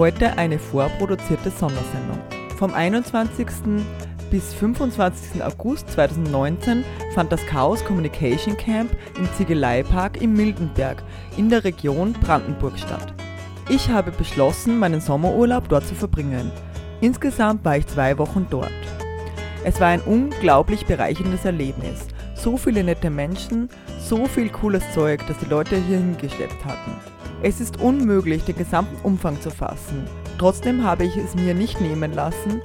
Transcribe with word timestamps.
Heute 0.00 0.38
eine 0.38 0.58
vorproduzierte 0.58 1.50
Sondersendung. 1.50 2.18
Vom 2.56 2.72
21. 2.72 3.46
bis 4.30 4.54
25. 4.54 5.44
August 5.44 5.90
2019 5.90 6.86
fand 7.14 7.30
das 7.30 7.44
Chaos 7.44 7.84
Communication 7.84 8.56
Camp 8.56 8.90
im 9.18 9.28
Ziegeleipark 9.34 10.18
in 10.22 10.32
Mildenberg 10.32 11.02
in 11.36 11.50
der 11.50 11.64
Region 11.64 12.14
Brandenburg 12.14 12.78
statt. 12.78 13.12
Ich 13.68 13.90
habe 13.90 14.10
beschlossen, 14.10 14.78
meinen 14.78 15.02
Sommerurlaub 15.02 15.68
dort 15.68 15.86
zu 15.86 15.94
verbringen. 15.94 16.50
Insgesamt 17.02 17.62
war 17.66 17.76
ich 17.76 17.86
zwei 17.86 18.16
Wochen 18.16 18.46
dort. 18.48 18.72
Es 19.64 19.80
war 19.80 19.88
ein 19.88 20.00
unglaublich 20.00 20.86
bereicherndes 20.86 21.44
Erlebnis. 21.44 22.06
So 22.34 22.56
viele 22.56 22.84
nette 22.84 23.10
Menschen, 23.10 23.68
so 23.98 24.24
viel 24.24 24.48
cooles 24.48 24.82
Zeug, 24.94 25.20
das 25.28 25.36
die 25.36 25.50
Leute 25.50 25.76
hier 25.76 25.98
hingeschleppt 25.98 26.64
hatten. 26.64 27.19
Es 27.42 27.58
ist 27.58 27.80
unmöglich, 27.80 28.44
den 28.44 28.56
gesamten 28.56 28.96
Umfang 29.02 29.40
zu 29.40 29.50
fassen. 29.50 30.04
Trotzdem 30.36 30.84
habe 30.84 31.04
ich 31.04 31.16
es 31.16 31.34
mir 31.34 31.54
nicht 31.54 31.80
nehmen 31.80 32.12
lassen, 32.12 32.60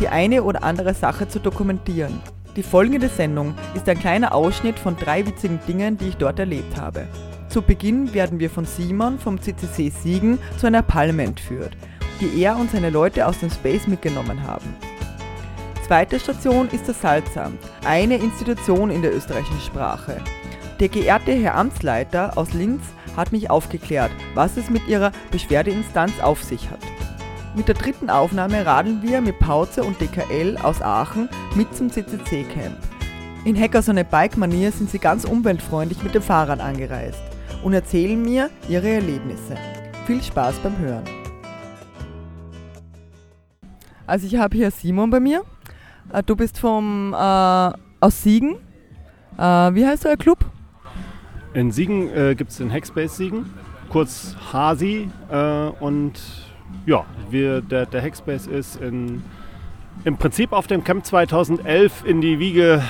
die 0.00 0.08
eine 0.08 0.42
oder 0.42 0.62
andere 0.62 0.94
Sache 0.94 1.28
zu 1.28 1.38
dokumentieren. 1.38 2.20
Die 2.56 2.62
folgende 2.62 3.08
Sendung 3.08 3.54
ist 3.74 3.86
ein 3.88 3.98
kleiner 3.98 4.34
Ausschnitt 4.34 4.78
von 4.78 4.96
drei 4.96 5.26
witzigen 5.26 5.60
Dingen, 5.68 5.98
die 5.98 6.08
ich 6.08 6.16
dort 6.16 6.38
erlebt 6.38 6.80
habe. 6.80 7.06
Zu 7.50 7.60
Beginn 7.60 8.14
werden 8.14 8.40
wir 8.40 8.48
von 8.48 8.64
Simon 8.64 9.18
vom 9.18 9.38
CCC 9.40 9.90
Siegen 9.90 10.38
zu 10.56 10.66
einer 10.66 10.82
Palme 10.82 11.24
entführt, 11.24 11.76
die 12.20 12.40
er 12.40 12.56
und 12.56 12.70
seine 12.70 12.88
Leute 12.88 13.26
aus 13.26 13.40
dem 13.40 13.50
Space 13.50 13.86
mitgenommen 13.86 14.42
haben. 14.46 14.74
Zweite 15.86 16.18
Station 16.18 16.68
ist 16.72 16.88
das 16.88 17.02
Salzamt, 17.02 17.60
eine 17.84 18.16
Institution 18.16 18.90
in 18.90 19.02
der 19.02 19.14
österreichischen 19.14 19.60
Sprache. 19.60 20.22
Der 20.80 20.88
geehrte 20.88 21.32
Herr 21.32 21.56
Amtsleiter 21.56 22.36
aus 22.36 22.54
Linz 22.54 22.82
hat 23.16 23.32
mich 23.32 23.50
aufgeklärt, 23.50 24.10
was 24.34 24.56
es 24.56 24.70
mit 24.70 24.86
ihrer 24.86 25.12
Beschwerdeinstanz 25.30 26.12
auf 26.20 26.42
sich 26.42 26.70
hat. 26.70 26.80
Mit 27.54 27.68
der 27.68 27.74
dritten 27.74 28.10
Aufnahme 28.10 28.66
radeln 28.66 29.02
wir 29.02 29.20
mit 29.22 29.38
Pauze 29.38 29.82
und 29.82 30.00
DKL 30.00 30.58
aus 30.62 30.82
Aachen 30.82 31.28
mit 31.54 31.74
zum 31.74 31.90
CCC-Camp. 31.90 32.76
In 33.46 33.58
Hackersonne 33.58 34.04
Bike-Manier 34.04 34.72
sind 34.72 34.90
sie 34.90 34.98
ganz 34.98 35.24
umweltfreundlich 35.24 36.02
mit 36.02 36.14
dem 36.14 36.22
Fahrrad 36.22 36.60
angereist 36.60 37.22
und 37.62 37.72
erzählen 37.72 38.20
mir 38.20 38.50
ihre 38.68 38.88
Erlebnisse. 38.88 39.56
Viel 40.06 40.22
Spaß 40.22 40.56
beim 40.56 40.76
Hören. 40.78 41.04
Also 44.06 44.26
ich 44.26 44.36
habe 44.36 44.56
hier 44.56 44.70
Simon 44.70 45.10
bei 45.10 45.20
mir. 45.20 45.42
Äh, 46.12 46.22
Du 46.22 46.36
bist 46.36 46.58
vom 46.58 47.12
äh, 47.12 47.16
aus 47.16 48.22
Siegen. 48.22 48.56
Äh, 49.38 49.42
wie 49.42 49.86
heißt 49.86 50.06
euer 50.06 50.16
Club? 50.16 50.44
In 51.56 51.70
Siegen 51.70 52.14
äh, 52.14 52.34
gibt 52.34 52.50
es 52.50 52.58
den 52.58 52.70
Hackspace 52.70 53.16
Siegen, 53.16 53.46
kurz 53.88 54.36
Hasi. 54.52 55.08
Äh, 55.30 55.68
und 55.80 56.12
ja, 56.84 57.06
wir, 57.30 57.62
der, 57.62 57.86
der 57.86 58.02
Hackspace 58.02 58.46
ist 58.46 58.76
in, 58.76 59.24
im 60.04 60.18
Prinzip 60.18 60.52
auf 60.52 60.66
dem 60.66 60.84
Camp 60.84 61.06
2011 61.06 62.04
in 62.04 62.20
die 62.20 62.38
Wiege 62.38 62.82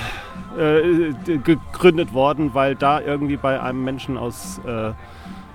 äh, 0.57 1.13
gegründet 1.37 2.13
worden, 2.13 2.55
weil 2.55 2.75
da 2.75 2.99
irgendwie 2.99 3.37
bei 3.37 3.61
einem 3.61 3.85
Menschen 3.85 4.17
aus, 4.17 4.59
äh, 4.67 4.91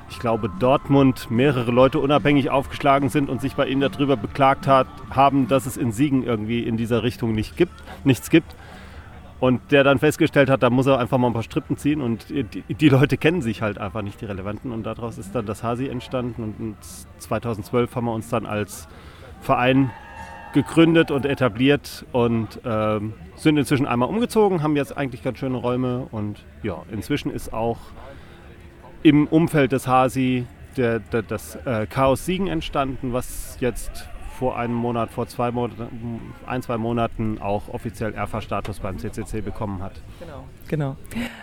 ich 0.08 0.19
glaube, 0.19 0.50
Dortmund 0.58 1.31
mehrere 1.31 1.70
Leute 1.70 1.98
unabhängig 1.98 2.48
aufgeschlagen 2.48 3.10
sind 3.10 3.28
und 3.28 3.42
sich 3.42 3.56
bei 3.56 3.66
ihnen 3.66 3.82
darüber 3.82 4.16
beklagt 4.16 4.66
hat, 4.66 4.87
haben, 5.10 5.48
dass 5.48 5.66
es 5.66 5.76
in 5.76 5.92
Siegen 5.92 6.22
irgendwie 6.22 6.60
in 6.60 6.78
dieser 6.78 7.03
Richtung 7.03 7.34
nicht 7.34 7.58
gibt, 7.58 7.75
nichts 8.04 8.31
gibt. 8.31 8.56
Und 9.42 9.72
der 9.72 9.82
dann 9.82 9.98
festgestellt 9.98 10.48
hat, 10.48 10.62
da 10.62 10.70
muss 10.70 10.86
er 10.86 11.00
einfach 11.00 11.19
mal 11.19 11.26
ein 11.26 11.32
paar 11.32 11.42
Strippen 11.42 11.76
ziehen 11.76 12.00
und 12.00 12.30
die, 12.30 12.44
die 12.44 12.88
Leute 12.88 13.16
kennen 13.16 13.42
sich 13.42 13.60
halt 13.60 13.76
einfach 13.76 14.00
nicht, 14.00 14.20
die 14.20 14.25
Relevanten. 14.25 14.70
Und 14.70 14.84
daraus 14.84 15.19
ist 15.19 15.34
dann 15.34 15.47
das 15.47 15.64
Hasi 15.64 15.88
entstanden 15.88 16.54
und 16.60 16.76
2012 17.19 17.97
haben 17.97 18.04
wir 18.04 18.12
uns 18.12 18.28
dann 18.28 18.47
als 18.47 18.86
Verein 19.41 19.91
gegründet 20.52 21.10
und 21.10 21.26
etabliert 21.26 22.06
und 22.12 22.60
ähm, 22.64 23.14
sind 23.34 23.56
inzwischen 23.56 23.84
einmal 23.84 24.08
umgezogen, 24.08 24.62
haben 24.62 24.76
jetzt 24.76 24.97
eigentlich 24.97 25.25
ganz 25.25 25.38
schöne 25.38 25.56
Räume 25.56 26.06
und 26.12 26.44
ja, 26.62 26.81
inzwischen 26.92 27.32
ist 27.32 27.52
auch 27.52 27.78
im 29.02 29.26
Umfeld 29.26 29.72
des 29.72 29.88
Hasi 29.88 30.47
der, 30.76 31.00
der, 31.00 31.22
das 31.22 31.56
äh, 31.66 31.88
Chaos 31.88 32.26
Siegen 32.26 32.47
entstanden, 32.47 33.12
was 33.12 33.56
jetzt 33.58 34.08
vor 34.42 34.58
einem 34.58 34.75
Monat, 34.75 35.12
vor 35.12 35.28
zwei 35.28 35.53
Monaten, 35.53 36.20
ein, 36.47 36.62
zwei 36.62 36.76
Monaten 36.76 37.41
auch 37.41 37.69
offiziell 37.69 38.12
ERFA-Status 38.12 38.80
beim 38.80 38.98
CCC 38.98 39.41
bekommen 39.41 39.80
hat. 39.80 39.92
Genau. 40.19 40.42
Genau. 40.66 40.97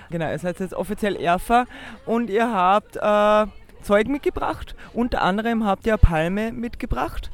Genau, 0.10 0.30
ihr 0.30 0.38
seid 0.38 0.60
jetzt 0.60 0.74
offiziell 0.74 1.16
ERFA 1.16 1.64
und 2.06 2.30
ihr 2.30 2.52
habt 2.52 2.98
äh, 2.98 3.50
Zeug 3.84 4.10
mitgebracht. 4.10 4.76
Unter 4.94 5.22
anderem 5.22 5.66
habt 5.66 5.88
ihr 5.88 5.96
Palme 5.96 6.52
mitgebracht. 6.52 7.32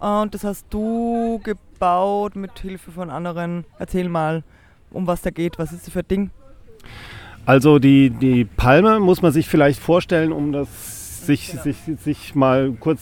Und 0.00 0.34
das 0.34 0.44
hast 0.44 0.66
du 0.68 1.40
gebaut 1.42 2.36
mit 2.36 2.58
Hilfe 2.58 2.90
von 2.90 3.08
anderen. 3.08 3.64
Erzähl 3.78 4.10
mal, 4.10 4.42
um 4.90 5.06
was 5.06 5.22
da 5.22 5.30
geht. 5.30 5.58
Was 5.58 5.72
ist 5.72 5.86
das 5.86 5.94
für 5.94 6.00
ein 6.00 6.08
Ding? 6.08 6.30
Also 7.46 7.78
die, 7.78 8.10
die 8.10 8.44
Palme 8.44 9.00
muss 9.00 9.22
man 9.22 9.32
sich 9.32 9.48
vielleicht 9.48 9.80
vorstellen, 9.80 10.30
um 10.30 10.52
das 10.52 11.24
sich, 11.24 11.52
sich, 11.52 11.78
sich 12.04 12.34
mal 12.34 12.72
kurz 12.78 13.00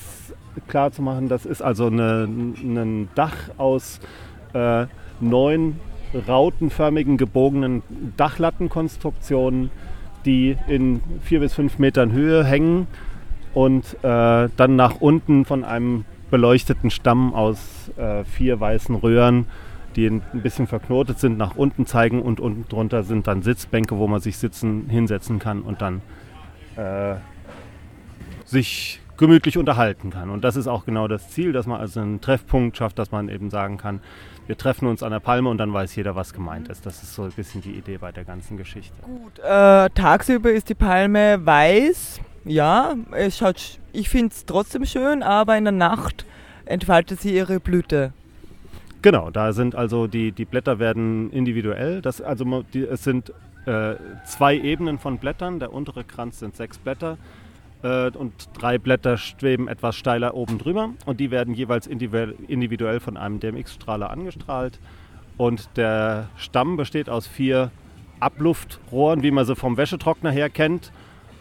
klar 0.69 0.93
zu 0.93 1.03
machen. 1.03 1.29
Das 1.29 1.47
ist 1.47 1.63
also 1.63 1.89
ein 1.89 3.09
Dach 3.15 3.35
aus 3.59 4.01
äh, 4.53 4.87
neun 5.21 5.81
rautenförmigen 6.29 7.17
gebogenen 7.17 7.83
Dachlattenkonstruktionen, 8.17 9.71
die 10.25 10.57
in 10.69 11.01
vier 11.23 11.41
bis 11.41 11.55
fünf 11.55 11.79
Metern 11.79 12.13
Höhe 12.13 12.45
hängen 12.45 12.87
und 13.53 13.97
äh, 14.03 14.49
dann 14.57 14.77
nach 14.77 15.01
unten 15.01 15.45
von 15.45 15.65
einem 15.65 16.05
beleuchteten 16.31 16.91
Stamm 16.91 17.35
aus 17.35 17.91
äh, 17.97 18.25
vier 18.25 18.61
weißen 18.61 18.95
Röhren 18.95 19.47
die 19.97 20.07
ein 20.07 20.23
bisschen 20.33 20.67
verknotet 20.67 21.19
sind, 21.19 21.39
nach 21.39 21.57
unten 21.57 21.87
zeigen 21.87 22.21
und 22.23 22.41
unten 22.41 22.69
drunter 22.69 23.03
sind 23.03 23.27
dann 23.27 23.43
Sitzbänke, 23.43 23.97
wo 23.97 24.07
man 24.07 24.21
sich 24.21 24.37
sitzen, 24.39 24.89
hinsetzen 24.89 25.39
kann 25.39 25.63
und 25.63 25.83
dann 25.83 26.03
äh, 26.77 27.17
sich 28.45 29.01
gemütlich 29.17 29.59
unterhalten 29.59 30.11
kann. 30.11 30.31
Und 30.31 30.43
das 30.43 30.57
ist 30.57 30.67
auch 30.67 30.85
genau 30.85 31.09
das 31.09 31.31
Ziel, 31.31 31.53
dass 31.53 31.67
man 31.67 31.81
also 31.81 32.01
einen 32.01 32.21
Treffpunkt 32.21 32.77
schafft, 32.77 32.99
dass 32.99 33.13
man 33.13 33.29
eben 33.29 33.51
sagen 33.51 33.79
kann, 33.79 34.01
wir 34.47 34.59
treffen 34.59 34.89
uns 34.89 35.03
an 35.03 35.11
der 35.11 35.21
Palme 35.21 35.49
und 35.49 35.59
dann 35.59 35.73
weiß 35.73 35.97
jeder, 35.97 36.17
was 36.17 36.35
gemeint 36.35 36.69
ist. 36.69 36.85
Das 36.85 37.03
ist 37.03 37.15
so 37.15 37.23
ein 37.23 37.33
bisschen 37.33 37.63
die 37.63 37.73
Idee 37.73 37.99
bei 37.99 38.13
der 38.13 38.25
ganzen 38.25 38.57
Geschichte. 38.57 38.95
Gut, 39.03 39.39
äh, 39.39 39.89
tagsüber 39.91 40.53
ist 40.53 40.69
die 40.69 40.75
Palme 40.75 41.45
weiß. 41.45 42.21
Ja, 42.45 42.95
es 43.13 43.39
schaut, 43.39 43.57
sch- 43.57 43.79
ich 43.93 44.11
finde 44.11 44.35
es 44.35 44.45
trotzdem 44.45 44.85
schön, 44.85 45.23
aber 45.23 45.57
in 45.57 45.65
der 45.65 45.73
Nacht 45.73 46.27
entfaltet 46.67 47.21
sie 47.21 47.35
ihre 47.35 47.59
Blüte. 47.59 48.13
Genau, 49.01 49.31
da 49.31 49.53
sind 49.53 49.75
also 49.75 50.07
die, 50.07 50.33
die 50.33 50.45
Blätter 50.45 50.79
werden 50.79 51.31
individuell. 51.31 52.03
Das, 52.03 52.21
also 52.21 52.65
die, 52.75 52.83
es 52.83 53.05
sind 53.05 53.33
äh, 53.67 53.95
zwei 54.27 54.57
Ebenen 54.57 54.99
von 54.99 55.19
Blättern. 55.19 55.59
Der 55.59 55.73
untere 55.73 56.05
Kranz 56.05 56.41
sind 56.41 56.55
sechs 56.57 56.77
Blätter 56.77 57.17
und 57.85 58.33
drei 58.55 58.79
Blätter 58.79 59.19
schweben 59.19 59.69
etwas 59.69 59.97
steiler 59.97 60.35
oben 60.35 60.59
drüber 60.59 60.91
und 61.05 61.21
die 61.21 61.31
werden 61.31 61.55
jeweils 61.55 61.87
individuell, 61.87 63.01
von 63.01 63.17
einem 63.17 63.41
DMX-Strahler 63.41 64.11
angestrahlt. 64.11 64.81
Und 65.37 65.69
der 65.77 66.29
Stamm 66.37 66.77
besteht 66.77 67.11
aus 67.11 67.27
vier 67.27 67.71
Abluftrohren, 68.21 69.23
wie 69.23 69.31
man 69.31 69.45
sie 69.45 69.57
vom 69.57 69.77
Wäschetrockner 69.77 70.31
her 70.31 70.49
kennt. 70.49 70.93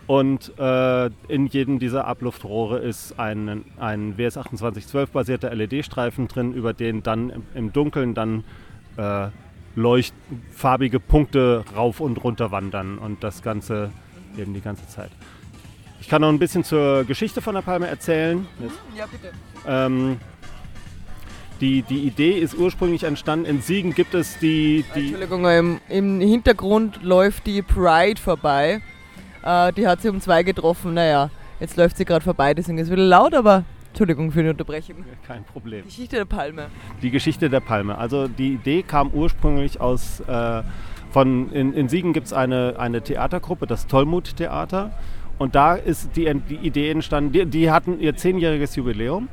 Und 0.06 0.52
äh, 0.60 1.06
in 1.30 1.48
jedem 1.48 1.80
dieser 1.80 2.06
Abluftrohre 2.06 2.80
ist 2.80 3.18
ein, 3.18 3.64
ein 3.80 4.18
WS2812-basierter 4.18 5.54
LED-Streifen 5.56 6.28
drin, 6.28 6.54
über 6.54 6.74
den 6.74 7.04
dann 7.04 7.30
im, 7.30 7.44
im 7.56 7.72
Dunkeln 7.72 8.14
dann 8.14 8.44
äh, 8.98 9.28
leuchtfarbige 9.76 11.00
Punkte 11.00 11.64
rauf 11.76 12.02
und 12.02 12.22
runter 12.22 12.52
wandern 12.52 12.98
und 12.98 13.24
das 13.24 13.42
Ganze 13.42 13.92
eben 14.38 14.54
die 14.54 14.62
ganze 14.62 14.88
Zeit. 14.88 15.12
Ich 16.04 16.10
kann 16.10 16.22
noch 16.22 16.28
ein 16.28 16.38
bisschen 16.38 16.66
zur 16.66 17.06
Geschichte 17.06 17.42
von 17.42 17.56
der 17.56 17.62
Palme 17.62 17.88
erzählen. 17.88 18.46
Jetzt, 18.60 18.76
Ja, 18.98 19.06
bitte. 19.06 19.32
ähm, 19.66 20.18
die, 21.62 21.82
die 21.84 22.06
Idee 22.06 22.32
ist 22.34 22.56
ursprünglich 22.56 23.04
entstanden. 23.04 23.46
In 23.46 23.62
Siegen 23.62 23.96
gibt 23.96 24.14
es 24.14 24.38
die, 24.38 24.84
die 24.96 25.08
Entschuldigung, 25.08 25.46
im, 25.46 25.80
im 25.88 26.20
Hintergrund 26.20 27.02
läuft 27.04 27.48
die 27.48 27.62
Pride 27.62 28.20
vorbei. 28.20 28.82
Äh, 29.44 29.72
die 29.72 29.88
hat 29.88 30.02
sie 30.02 30.10
um 30.10 30.20
zwei 30.20 30.44
getroffen. 30.44 30.94
Naja, 30.94 31.30
Jetzt 31.62 31.78
läuft 31.78 31.96
sie 31.96 32.04
gerade 32.04 32.26
vorbei, 32.26 32.54
deswegen 32.54 32.78
ist 32.78 32.88
es 32.88 32.92
wieder 32.92 33.04
laut, 33.04 33.34
aber 33.34 33.64
Entschuldigung 33.88 34.34
für 34.34 34.44
die 34.44 34.50
Unterbrechung. 34.50 35.06
Kein 35.26 35.46
Problem. 35.46 35.86
Geschichte 35.86 36.18
der 36.18 36.26
Palme. 36.26 36.66
Die 37.02 37.10
Geschichte 37.10 37.50
der 37.50 37.62
Palme. 37.62 37.98
Also 37.98 38.28
die 38.28 38.56
Idee 38.56 38.84
kam 38.84 39.12
ursprünglich 39.12 39.80
aus 39.80 40.20
äh, 40.28 40.64
von 41.12 41.54
in, 41.54 41.74
in 41.74 41.88
Siegen 41.88 42.12
gibt 42.12 42.28
es 42.28 42.34
eine, 42.34 42.76
eine 42.78 43.02
Theatergruppe, 43.02 43.66
das 43.66 43.88
Tollmut 43.88 44.36
Theater. 44.36 44.92
Und 45.44 45.54
da 45.56 45.76
ist 45.76 46.16
die, 46.16 46.34
die 46.50 46.56
Idee 46.56 46.90
entstanden, 46.90 47.34
die, 47.34 47.46
die 47.46 47.70
hatten 47.70 48.00
ihr 48.00 48.16
zehnjähriges 48.16 48.78
Jubiläum 48.78 49.28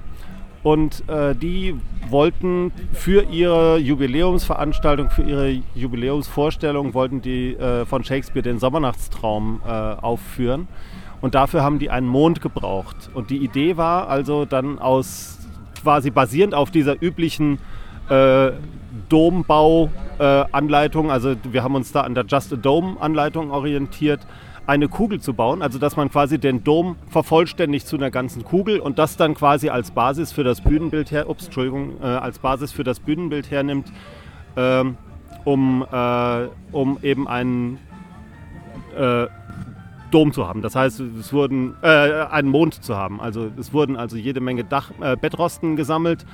und 0.64 1.08
äh, 1.08 1.36
die 1.36 1.76
wollten 2.08 2.72
für 2.92 3.22
ihre 3.30 3.78
Jubiläumsveranstaltung, 3.78 5.10
für 5.10 5.22
ihre 5.22 5.62
Jubiläumsvorstellung, 5.76 6.94
wollten 6.94 7.22
die 7.22 7.54
äh, 7.54 7.86
von 7.86 8.02
Shakespeare 8.02 8.42
den 8.42 8.58
Sommernachtstraum 8.58 9.60
äh, 9.64 9.70
aufführen. 9.70 10.66
Und 11.20 11.36
dafür 11.36 11.62
haben 11.62 11.78
die 11.78 11.90
einen 11.90 12.08
Mond 12.08 12.40
gebraucht. 12.40 13.08
Und 13.14 13.30
die 13.30 13.38
Idee 13.38 13.76
war 13.76 14.08
also 14.08 14.46
dann 14.46 14.80
aus 14.80 15.38
quasi 15.80 16.10
basierend 16.10 16.56
auf 16.56 16.72
dieser 16.72 17.00
üblichen 17.00 17.60
äh, 18.08 18.50
Dombau-Anleitung, 19.08 21.12
also 21.12 21.36
wir 21.44 21.62
haben 21.62 21.76
uns 21.76 21.92
da 21.92 22.00
an 22.00 22.16
der 22.16 22.24
Just 22.26 22.52
a 22.52 22.56
Dome-Anleitung 22.56 23.52
orientiert, 23.52 24.26
eine 24.70 24.86
Kugel 24.86 25.20
zu 25.20 25.34
bauen, 25.34 25.62
also 25.62 25.80
dass 25.80 25.96
man 25.96 26.10
quasi 26.10 26.38
den 26.38 26.62
Dom 26.62 26.94
vervollständigt 27.08 27.88
zu 27.88 27.96
einer 27.96 28.12
ganzen 28.12 28.44
Kugel 28.44 28.78
und 28.78 29.00
das 29.00 29.16
dann 29.16 29.34
quasi 29.34 29.68
als 29.68 29.90
Basis 29.90 30.30
für 30.30 30.44
das 30.44 30.60
Bühnenbild 30.60 31.10
her, 31.10 31.28
ups, 31.28 31.46
Entschuldigung, 31.46 32.00
äh, 32.00 32.04
als 32.04 32.38
Basis 32.38 32.70
für 32.70 32.84
das 32.84 33.00
Bühnenbild 33.00 33.50
hernimmt, 33.50 33.92
ähm, 34.56 34.96
um, 35.44 35.84
äh, 35.90 36.46
um 36.70 36.98
eben 37.02 37.26
einen 37.26 37.78
äh, 38.96 39.26
Dom 40.12 40.32
zu 40.32 40.46
haben. 40.46 40.62
Das 40.62 40.76
heißt, 40.76 41.00
es 41.00 41.32
wurden 41.32 41.74
äh, 41.82 41.88
einen 42.30 42.48
Mond 42.48 42.74
zu 42.74 42.96
haben. 42.96 43.20
Also 43.20 43.50
es 43.58 43.72
wurden 43.72 43.96
also 43.96 44.16
jede 44.16 44.40
Menge 44.40 44.62
Dach, 44.62 44.92
äh, 45.00 45.16
Bettrosten 45.16 45.74
gesammelt. 45.74 46.24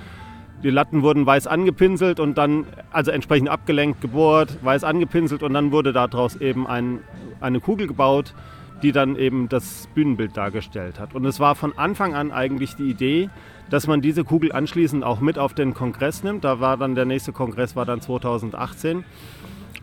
Die 0.63 0.71
Latten 0.71 1.03
wurden 1.03 1.27
weiß 1.27 1.47
angepinselt 1.47 2.19
und 2.19 2.39
dann, 2.39 2.67
also 2.91 3.11
entsprechend 3.11 3.49
abgelenkt, 3.49 4.01
gebohrt, 4.01 4.59
weiß 4.63 4.85
angepinselt 4.85 5.43
und 5.43 5.53
dann 5.55 5.71
wurde 5.71 5.93
daraus 5.93 6.37
eben 6.37 6.67
ein, 6.67 7.01
eine 7.41 7.61
Kugel 7.61 7.87
gebaut, 7.87 8.35
die 8.83 8.93
dann 8.93 9.17
eben 9.17 9.49
das 9.49 9.89
Bühnenbild 9.95 10.37
dargestellt 10.37 10.99
hat. 10.99 11.15
Und 11.15 11.25
es 11.25 11.41
war 11.41 11.55
von 11.55 11.77
Anfang 11.79 12.15
an 12.15 12.31
eigentlich 12.31 12.75
die 12.75 12.91
Idee, 12.91 13.31
dass 13.71 13.87
man 13.87 14.01
diese 14.01 14.25
Kugel 14.25 14.53
anschließend 14.53 15.05
auch 15.05 15.21
mit 15.21 15.39
auf 15.39 15.55
den 15.55 15.75
Kongress 15.75 16.23
nimmt. 16.23 16.45
Da 16.45 16.61
war 16.61 16.77
dann 16.77 16.95
der 16.95 17.05
nächste 17.05 17.33
Kongress 17.33 17.77
war 17.77 17.85
dann 17.85 18.01
2018. 18.01 19.05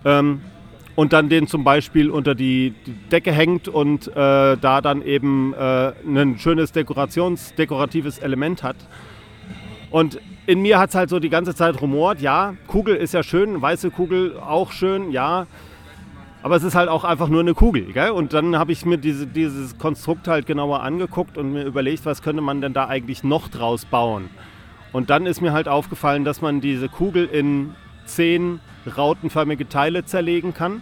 Ähm, 0.06 0.42
und 0.96 1.12
dann 1.12 1.28
den 1.28 1.48
zum 1.48 1.64
Beispiel 1.64 2.12
unter 2.12 2.36
die 2.36 2.76
Decke 3.12 3.32
hängt 3.32 3.68
und 3.68 4.08
äh, 4.10 4.58
da 4.58 4.82
dann 4.82 5.02
eben 5.02 5.54
äh, 5.54 5.92
ein 6.06 6.38
schönes 6.38 6.72
Dekorations, 6.72 7.56
dekoratives 7.56 8.20
Element 8.20 8.62
hat. 8.62 8.76
Und 9.90 10.20
in 10.46 10.62
mir 10.62 10.80
hat 10.80 10.90
es 10.90 10.96
halt 10.96 11.10
so 11.10 11.20
die 11.20 11.30
ganze 11.30 11.56
Zeit 11.56 11.82
rumort, 11.82 12.20
ja, 12.20 12.56
Kugel 12.68 12.96
ist 12.96 13.14
ja 13.14 13.24
schön, 13.24 13.62
weiße 13.62 13.92
Kugel 13.92 14.38
auch 14.40 14.72
schön, 14.72 15.12
ja. 15.12 15.48
Aber 16.42 16.58
es 16.58 16.64
ist 16.64 16.76
halt 16.76 16.90
auch 16.90 17.06
einfach 17.06 17.30
nur 17.30 17.40
eine 17.40 17.54
Kugel. 17.54 17.94
Gell? 17.94 18.10
Und 18.10 18.34
dann 18.34 18.58
habe 18.58 18.74
ich 18.74 18.86
mir 18.86 18.98
diese, 18.98 19.26
dieses 19.26 19.78
Konstrukt 19.78 20.28
halt 20.28 20.46
genauer 20.46 20.82
angeguckt 20.84 21.38
und 21.38 21.54
mir 21.54 21.64
überlegt, 21.64 22.06
was 22.06 22.22
könnte 22.22 22.42
man 22.42 22.60
denn 22.60 22.74
da 22.74 22.88
eigentlich 22.88 23.24
noch 23.24 23.48
draus 23.48 23.86
bauen. 23.86 24.30
Und 24.92 25.10
dann 25.10 25.26
ist 25.26 25.42
mir 25.42 25.54
halt 25.54 25.70
aufgefallen, 25.70 26.26
dass 26.26 26.42
man 26.42 26.60
diese 26.60 26.90
Kugel 26.90 27.26
in 27.26 27.74
zehn 28.06 28.60
rautenförmige 28.98 29.70
Teile 29.70 30.04
zerlegen 30.04 30.54
kann, 30.54 30.82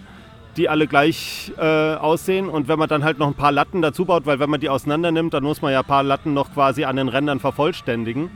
die 0.58 0.68
alle 0.68 0.88
gleich 0.88 1.54
äh, 1.60 1.94
aussehen. 1.94 2.50
Und 2.50 2.68
wenn 2.68 2.80
man 2.80 2.90
dann 2.90 3.04
halt 3.04 3.20
noch 3.20 3.28
ein 3.28 3.36
paar 3.36 3.52
Latten 3.52 3.84
dazu 3.84 4.06
baut, 4.06 4.26
weil 4.26 4.40
wenn 4.40 4.50
man 4.50 4.60
die 4.60 4.70
auseinander 4.70 5.12
nimmt, 5.12 5.36
dann 5.36 5.44
muss 5.44 5.62
man 5.62 5.72
ja 5.72 5.82
ein 5.82 5.86
paar 5.86 6.02
Latten 6.02 6.34
noch 6.34 6.52
quasi 6.54 6.86
an 6.86 6.96
den 6.96 7.08
Rändern 7.08 7.40
vervollständigen, 7.40 8.32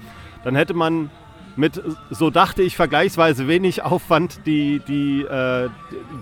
dann 0.46 0.56
hätte 0.56 0.76
man 0.76 1.10
mit, 1.58 1.82
so 2.12 2.30
dachte 2.30 2.62
ich, 2.62 2.76
vergleichsweise 2.76 3.48
wenig 3.48 3.84
Aufwand 3.84 4.46
die, 4.46 4.80
die, 4.88 5.24
äh, 5.24 5.70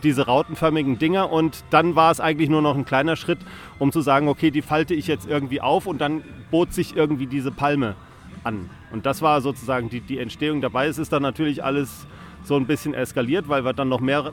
diese 0.01 0.27
rautenförmigen 0.27 0.97
Dinger. 0.97 1.31
Und 1.31 1.63
dann 1.71 1.95
war 1.95 2.11
es 2.11 2.19
eigentlich 2.19 2.49
nur 2.49 2.61
noch 2.61 2.75
ein 2.75 2.85
kleiner 2.85 3.15
Schritt, 3.15 3.39
um 3.79 3.91
zu 3.91 4.01
sagen, 4.01 4.27
okay, 4.29 4.49
die 4.49 4.61
falte 4.61 4.93
ich 4.93 5.07
jetzt 5.07 5.27
irgendwie 5.27 5.59
auf 5.59 5.87
und 5.87 5.99
dann 5.99 6.23
bot 6.51 6.73
sich 6.73 6.95
irgendwie 6.95 7.27
diese 7.27 7.51
Palme 7.51 7.95
an. 8.43 8.69
Und 8.91 9.05
das 9.05 9.21
war 9.21 9.41
sozusagen 9.41 9.89
die, 9.89 10.01
die 10.01 10.19
Entstehung 10.19 10.61
dabei. 10.61 10.87
Es 10.87 10.97
ist 10.97 11.11
dann 11.11 11.21
natürlich 11.21 11.63
alles 11.63 12.07
so 12.43 12.55
ein 12.55 12.65
bisschen 12.65 12.93
eskaliert, 12.93 13.49
weil 13.49 13.63
wir 13.63 13.73
dann 13.73 13.89
noch 13.89 13.99
mehr 13.99 14.31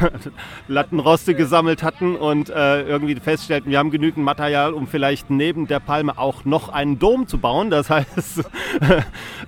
Lattenroste 0.68 1.34
gesammelt 1.34 1.82
hatten 1.82 2.16
und 2.16 2.50
äh, 2.50 2.82
irgendwie 2.82 3.14
feststellten, 3.16 3.70
wir 3.70 3.78
haben 3.78 3.90
genügend 3.90 4.24
Material, 4.24 4.74
um 4.74 4.86
vielleicht 4.86 5.30
neben 5.30 5.66
der 5.66 5.80
Palme 5.80 6.18
auch 6.18 6.44
noch 6.44 6.68
einen 6.68 6.98
Dom 6.98 7.26
zu 7.26 7.38
bauen. 7.38 7.70
Das 7.70 7.90
heißt. 7.90 8.38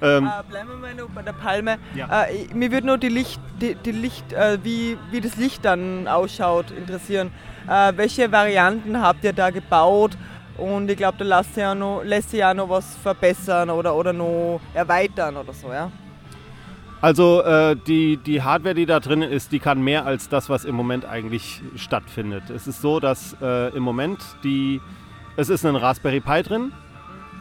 ähm, 0.02 0.26
äh, 0.26 0.42
bleiben 0.48 0.68
wir 0.68 0.76
mal 0.76 0.94
nur 0.94 1.08
bei 1.08 1.22
der 1.22 1.32
Palme. 1.32 1.78
Ja. 1.94 2.24
Äh, 2.24 2.54
mir 2.54 2.72
würde 2.72 2.86
nur 2.86 2.98
die 2.98 3.08
Licht, 3.08 3.40
die, 3.60 3.74
die 3.74 3.92
Licht 3.92 4.32
äh, 4.32 4.58
wie, 4.62 4.96
wie 5.10 5.20
das 5.20 5.36
Licht 5.36 5.64
dann 5.64 6.08
ausschaut, 6.08 6.70
interessieren. 6.70 7.30
Äh, 7.68 7.92
welche 7.96 8.30
Varianten 8.32 9.00
habt 9.00 9.24
ihr 9.24 9.32
da 9.32 9.50
gebaut? 9.50 10.16
Und 10.56 10.90
ich 10.90 10.96
glaube, 10.96 11.18
da 11.18 11.24
lässt 11.24 11.54
sich 11.54 11.62
ja 11.62 11.74
noch, 11.74 12.02
lässt 12.04 12.30
sich 12.30 12.40
ja 12.40 12.52
noch 12.52 12.68
was 12.68 12.96
verbessern 12.96 13.70
oder, 13.70 13.94
oder 13.94 14.12
noch 14.12 14.60
erweitern 14.74 15.36
oder 15.36 15.54
so, 15.54 15.72
ja? 15.72 15.90
Also 17.02 17.42
äh, 17.42 17.76
die, 17.76 18.18
die 18.18 18.42
Hardware, 18.42 18.74
die 18.74 18.84
da 18.84 19.00
drin 19.00 19.22
ist, 19.22 19.52
die 19.52 19.58
kann 19.58 19.80
mehr 19.82 20.04
als 20.04 20.28
das, 20.28 20.50
was 20.50 20.66
im 20.66 20.74
Moment 20.74 21.06
eigentlich 21.06 21.62
stattfindet. 21.74 22.50
Es 22.50 22.66
ist 22.66 22.82
so, 22.82 23.00
dass 23.00 23.34
äh, 23.40 23.74
im 23.74 23.82
Moment 23.82 24.18
die, 24.44 24.82
es 25.36 25.48
ist 25.48 25.64
ein 25.64 25.76
Raspberry 25.76 26.20
Pi 26.20 26.42
drin 26.42 26.72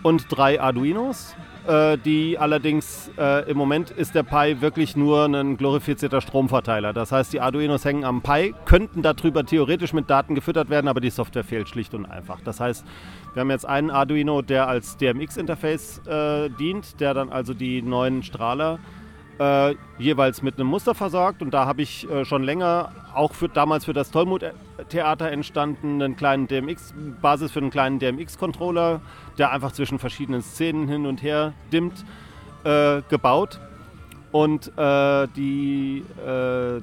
und 0.02 0.28
drei 0.30 0.62
Arduinos. 0.62 1.36
Äh, 1.68 1.98
die 1.98 2.38
allerdings 2.40 3.12
äh, 3.18 3.50
im 3.52 3.58
Moment 3.58 3.92
ist 3.92 4.16
der 4.16 4.24
Pi 4.24 4.62
wirklich 4.62 4.96
nur 4.96 5.26
ein 5.26 5.58
glorifizierter 5.58 6.22
Stromverteiler. 6.22 6.94
Das 6.94 7.12
heißt, 7.12 7.34
die 7.34 7.42
Arduinos 7.42 7.84
hängen 7.84 8.06
am 8.06 8.22
Pi, 8.22 8.56
könnten 8.64 9.02
darüber 9.02 9.46
theoretisch 9.46 9.92
mit 9.92 10.10
Daten 10.10 10.36
gefüttert 10.36 10.70
werden, 10.70 10.88
aber 10.88 11.02
die 11.02 11.10
Software 11.10 11.44
fehlt 11.44 11.68
schlicht 11.68 11.94
und 11.94 12.06
einfach. 12.06 12.40
Das 12.46 12.62
heißt, 12.62 12.86
wir 13.34 13.42
haben 13.42 13.52
jetzt 13.52 13.68
einen 13.68 13.92
Arduino, 13.92 14.42
der 14.42 14.70
als 14.70 14.96
DMX-Interface 14.96 16.02
äh, 16.08 16.50
dient, 16.50 17.02
der 17.02 17.14
dann 17.14 17.30
also 17.30 17.54
die 17.54 17.82
neuen 17.82 18.24
Strahler 18.24 18.76
äh, 18.76 19.09
jeweils 19.98 20.42
mit 20.42 20.56
einem 20.56 20.68
Muster 20.68 20.94
versorgt. 20.94 21.42
Und 21.42 21.52
da 21.54 21.66
habe 21.66 21.82
ich 21.82 22.10
äh, 22.10 22.26
schon 22.26 22.44
länger, 22.44 22.92
auch 23.14 23.34
für, 23.34 23.50
damals 23.50 23.86
für 23.86 23.94
das 23.94 24.12
Tollmut-Theater 24.12 25.32
entstanden, 25.32 26.02
einen 26.02 26.16
kleinen 26.16 26.48
DMX, 26.48 26.94
Basis 27.22 27.52
für 27.52 27.60
einen 27.60 27.72
kleinen 27.72 28.00
DMX-Controller, 28.00 29.02
der 29.38 29.52
einfach 29.52 29.72
zwischen 29.72 30.00
verschiedenen 30.00 30.42
Szenen 30.42 30.88
hin 30.88 31.06
und 31.06 31.24
her 31.24 31.54
dimmt, 31.72 32.06
äh, 32.64 33.02
gebaut. 33.10 33.60
Und 34.32 34.72
äh, 34.78 35.28
die, 35.36 36.04
äh, 36.24 36.82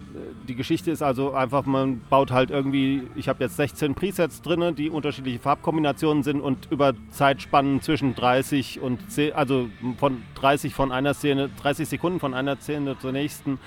die 0.49 0.55
Geschichte 0.57 0.91
ist 0.91 1.01
also 1.01 1.33
einfach, 1.33 1.65
man 1.65 2.01
baut 2.11 2.33
halt 2.33 2.51
irgendwie, 2.51 3.03
ich 3.15 3.29
habe 3.29 3.45
jetzt 3.45 3.57
16 3.57 3.95
Presets 3.95 4.43
drin, 4.43 4.75
die 4.75 4.91
unterschiedliche 4.91 5.39
Farbkombinationen 5.39 6.25
sind 6.25 6.41
und 6.41 6.67
über 6.71 6.95
Zeitspannen 7.11 7.83
zwischen 7.83 8.17
30 8.17 8.81
und 8.81 9.11
10, 9.13 9.35
also 9.35 9.69
von 9.99 10.23
30 10.35 10.75
von 10.75 10.91
einer 10.91 11.15
Szene, 11.15 11.49
30 11.63 11.89
Sekunden 11.89 12.19
von 12.19 12.35
einer 12.35 12.57
Szene 12.57 12.99
zur 12.99 13.13
nächsten 13.13 13.61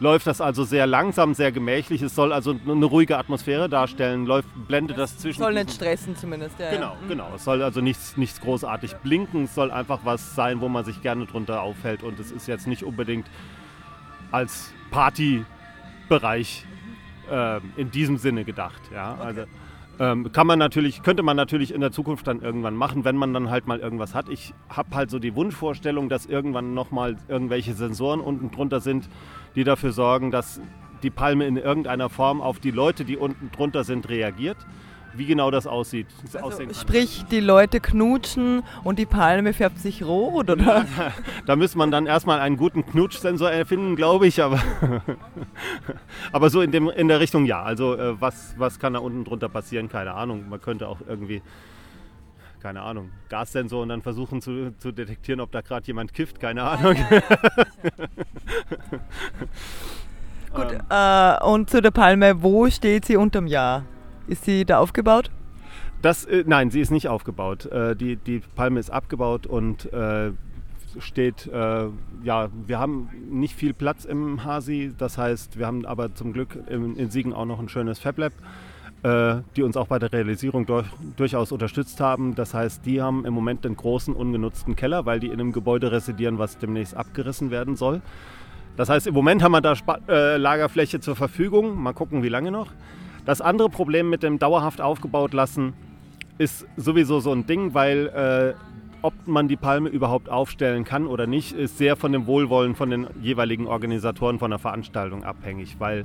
läuft 0.00 0.26
das 0.26 0.40
also 0.40 0.64
sehr 0.64 0.86
langsam, 0.86 1.34
sehr 1.34 1.52
gemächlich. 1.52 2.02
Es 2.02 2.14
soll 2.14 2.32
also 2.32 2.56
eine 2.66 2.86
ruhige 2.86 3.18
Atmosphäre 3.18 3.68
darstellen, 3.68 4.26
läuft, 4.26 4.48
blendet 4.66 4.98
das, 4.98 5.12
das 5.12 5.22
zwischen. 5.22 5.40
Soll 5.40 5.54
nicht 5.54 5.70
stressen 5.70 6.16
zumindest, 6.16 6.58
ja. 6.58 6.70
Genau, 6.70 6.96
ja. 7.02 7.08
genau. 7.08 7.32
Es 7.36 7.44
soll 7.44 7.62
also 7.62 7.80
nichts, 7.80 8.16
nichts 8.16 8.40
großartig 8.40 8.96
blinken, 8.96 9.44
es 9.44 9.54
soll 9.54 9.70
einfach 9.70 10.00
was 10.04 10.34
sein, 10.34 10.60
wo 10.60 10.68
man 10.68 10.84
sich 10.84 11.02
gerne 11.02 11.26
drunter 11.26 11.62
aufhält. 11.62 12.02
Und 12.02 12.18
es 12.18 12.32
ist 12.32 12.48
jetzt 12.48 12.66
nicht 12.66 12.82
unbedingt 12.82 13.26
als 14.32 14.72
Partybereich 14.90 16.64
äh, 17.30 17.60
in 17.76 17.90
diesem 17.90 18.16
Sinne 18.16 18.44
gedacht. 18.44 18.80
Ja? 18.92 19.14
Okay. 19.14 19.22
Also, 19.22 19.44
ähm, 20.00 20.32
kann 20.32 20.46
man 20.46 20.58
natürlich, 20.58 21.02
könnte 21.02 21.22
man 21.22 21.36
natürlich 21.36 21.74
in 21.74 21.82
der 21.82 21.92
Zukunft 21.92 22.26
dann 22.26 22.40
irgendwann 22.40 22.74
machen, 22.74 23.04
wenn 23.04 23.16
man 23.16 23.34
dann 23.34 23.50
halt 23.50 23.66
mal 23.66 23.78
irgendwas 23.78 24.14
hat. 24.14 24.30
Ich 24.30 24.54
habe 24.70 24.96
halt 24.96 25.10
so 25.10 25.18
die 25.18 25.36
Wunschvorstellung, 25.36 26.08
dass 26.08 26.24
irgendwann 26.24 26.72
nochmal 26.72 27.16
irgendwelche 27.28 27.74
Sensoren 27.74 28.20
unten 28.20 28.50
drunter 28.50 28.80
sind, 28.80 29.10
die 29.54 29.62
dafür 29.62 29.92
sorgen, 29.92 30.30
dass 30.30 30.62
die 31.02 31.10
Palme 31.10 31.46
in 31.46 31.58
irgendeiner 31.58 32.08
Form 32.08 32.40
auf 32.40 32.60
die 32.60 32.70
Leute, 32.70 33.04
die 33.04 33.18
unten 33.18 33.50
drunter 33.50 33.84
sind, 33.84 34.08
reagiert. 34.08 34.56
Wie 35.14 35.26
genau 35.26 35.50
das 35.50 35.66
aussieht. 35.66 36.06
Also, 36.40 36.62
sprich, 36.72 37.24
die 37.30 37.40
Leute 37.40 37.80
knutschen 37.80 38.62
und 38.84 38.98
die 38.98 39.06
Palme 39.06 39.52
färbt 39.52 39.78
sich 39.78 40.04
rot, 40.04 40.50
oder? 40.50 40.64
Ja, 40.64 41.12
da 41.46 41.56
müsste 41.56 41.78
man 41.78 41.90
dann 41.90 42.06
erstmal 42.06 42.40
einen 42.40 42.56
guten 42.56 42.86
Knutschsensor 42.86 43.50
erfinden, 43.50 43.96
glaube 43.96 44.26
ich. 44.26 44.42
Aber, 44.42 44.60
aber 46.32 46.50
so 46.50 46.60
in, 46.60 46.70
dem, 46.70 46.88
in 46.88 47.08
der 47.08 47.20
Richtung 47.20 47.44
ja. 47.44 47.62
Also 47.62 47.94
äh, 47.94 48.20
was, 48.20 48.54
was 48.56 48.78
kann 48.78 48.92
da 48.92 49.00
unten 49.00 49.24
drunter 49.24 49.48
passieren? 49.48 49.88
Keine 49.88 50.14
Ahnung. 50.14 50.48
Man 50.48 50.60
könnte 50.60 50.88
auch 50.88 50.98
irgendwie 51.06 51.42
keine 52.60 52.82
Ahnung, 52.82 53.10
Gassensor 53.30 53.82
und 53.82 53.88
dann 53.88 54.02
versuchen 54.02 54.42
zu, 54.42 54.76
zu 54.76 54.92
detektieren, 54.92 55.40
ob 55.40 55.50
da 55.50 55.62
gerade 55.62 55.86
jemand 55.86 56.12
kifft, 56.12 56.40
keine 56.40 56.62
Ahnung. 56.62 56.94
Gut, 60.52 60.72
ähm. 60.72 60.80
äh, 60.90 61.42
und 61.44 61.70
zu 61.70 61.80
der 61.80 61.90
Palme, 61.90 62.42
wo 62.42 62.68
steht 62.68 63.06
sie 63.06 63.16
unterm 63.16 63.46
Jahr? 63.46 63.84
Ist 64.30 64.44
sie 64.44 64.64
da 64.64 64.78
aufgebaut? 64.78 65.28
Das, 66.02 66.24
äh, 66.24 66.44
nein, 66.46 66.70
sie 66.70 66.80
ist 66.80 66.92
nicht 66.92 67.08
aufgebaut. 67.08 67.66
Äh, 67.66 67.96
die, 67.96 68.14
die 68.14 68.40
Palme 68.54 68.78
ist 68.78 68.88
abgebaut 68.88 69.48
und 69.48 69.92
äh, 69.92 70.30
steht, 71.00 71.48
äh, 71.48 71.86
ja, 72.22 72.48
wir 72.64 72.78
haben 72.78 73.10
nicht 73.28 73.56
viel 73.56 73.74
Platz 73.74 74.04
im 74.04 74.44
Hasi. 74.44 74.92
Das 74.96 75.18
heißt, 75.18 75.58
wir 75.58 75.66
haben 75.66 75.84
aber 75.84 76.14
zum 76.14 76.32
Glück 76.32 76.56
in, 76.68 76.94
in 76.96 77.10
Siegen 77.10 77.32
auch 77.32 77.44
noch 77.44 77.58
ein 77.58 77.68
schönes 77.68 77.98
FabLab, 77.98 78.32
äh, 79.02 79.42
die 79.56 79.64
uns 79.64 79.76
auch 79.76 79.88
bei 79.88 79.98
der 79.98 80.12
Realisierung 80.12 80.64
durch, 80.64 80.86
durchaus 81.16 81.50
unterstützt 81.50 81.98
haben. 81.98 82.36
Das 82.36 82.54
heißt, 82.54 82.86
die 82.86 83.02
haben 83.02 83.24
im 83.24 83.34
Moment 83.34 83.64
den 83.64 83.76
großen 83.76 84.14
ungenutzten 84.14 84.76
Keller, 84.76 85.06
weil 85.06 85.18
die 85.18 85.26
in 85.26 85.40
einem 85.40 85.50
Gebäude 85.50 85.90
residieren, 85.90 86.38
was 86.38 86.56
demnächst 86.56 86.96
abgerissen 86.96 87.50
werden 87.50 87.74
soll. 87.74 88.00
Das 88.76 88.88
heißt, 88.88 89.08
im 89.08 89.14
Moment 89.14 89.42
haben 89.42 89.50
wir 89.50 89.60
da 89.60 89.74
Spa 89.74 89.98
äh, 90.08 90.36
Lagerfläche 90.36 91.00
zur 91.00 91.16
Verfügung. 91.16 91.82
Mal 91.82 91.94
gucken, 91.94 92.22
wie 92.22 92.28
lange 92.28 92.52
noch. 92.52 92.68
Das 93.24 93.40
andere 93.40 93.68
Problem 93.68 94.10
mit 94.10 94.22
dem 94.22 94.38
dauerhaft 94.38 94.80
aufgebaut 94.80 95.34
lassen 95.34 95.74
ist 96.38 96.66
sowieso 96.76 97.20
so 97.20 97.32
ein 97.32 97.46
Ding, 97.46 97.74
weil 97.74 98.06
äh, 98.08 98.54
ob 99.02 99.14
man 99.26 99.48
die 99.48 99.56
Palme 99.56 99.88
überhaupt 99.88 100.28
aufstellen 100.28 100.84
kann 100.84 101.06
oder 101.06 101.26
nicht, 101.26 101.52
ist 101.52 101.78
sehr 101.78 101.96
von 101.96 102.12
dem 102.12 102.26
Wohlwollen 102.26 102.74
von 102.74 102.90
den 102.90 103.06
jeweiligen 103.22 103.66
Organisatoren 103.66 104.38
von 104.38 104.50
der 104.50 104.58
Veranstaltung 104.58 105.24
abhängig. 105.24 105.76
Weil, 105.78 106.04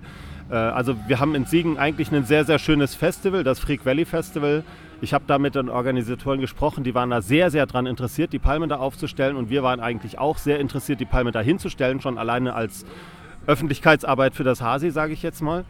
äh, 0.49 0.55
also 0.55 0.95
wir 1.07 1.19
haben 1.19 1.35
in 1.35 1.45
Siegen 1.45 1.77
eigentlich 1.77 2.11
ein 2.11 2.25
sehr, 2.25 2.45
sehr 2.45 2.59
schönes 2.59 2.95
Festival, 2.95 3.43
das 3.43 3.59
Freak 3.59 3.85
Valley 3.85 4.05
Festival. 4.05 4.63
Ich 5.01 5.13
habe 5.13 5.25
da 5.27 5.37
mit 5.39 5.55
den 5.55 5.69
Organisatoren 5.69 6.39
gesprochen, 6.39 6.83
die 6.83 6.95
waren 6.95 7.09
da 7.09 7.21
sehr, 7.21 7.51
sehr 7.51 7.65
daran 7.65 7.85
interessiert, 7.85 8.31
die 8.31 8.39
Palme 8.39 8.67
da 8.67 8.77
aufzustellen. 8.77 9.35
Und 9.35 9.49
wir 9.49 9.61
waren 9.61 9.79
eigentlich 9.79 10.17
auch 10.17 10.37
sehr 10.37 10.59
interessiert, 10.59 10.99
die 10.99 11.05
Palme 11.05 11.31
da 11.31 11.41
hinzustellen, 11.41 12.01
schon 12.01 12.17
alleine 12.17 12.53
als 12.53 12.85
Öffentlichkeitsarbeit 13.45 14.35
für 14.35 14.43
das 14.43 14.61
Hasi, 14.61 14.89
sage 14.89 15.13
ich 15.13 15.21
jetzt 15.21 15.41
mal. 15.41 15.65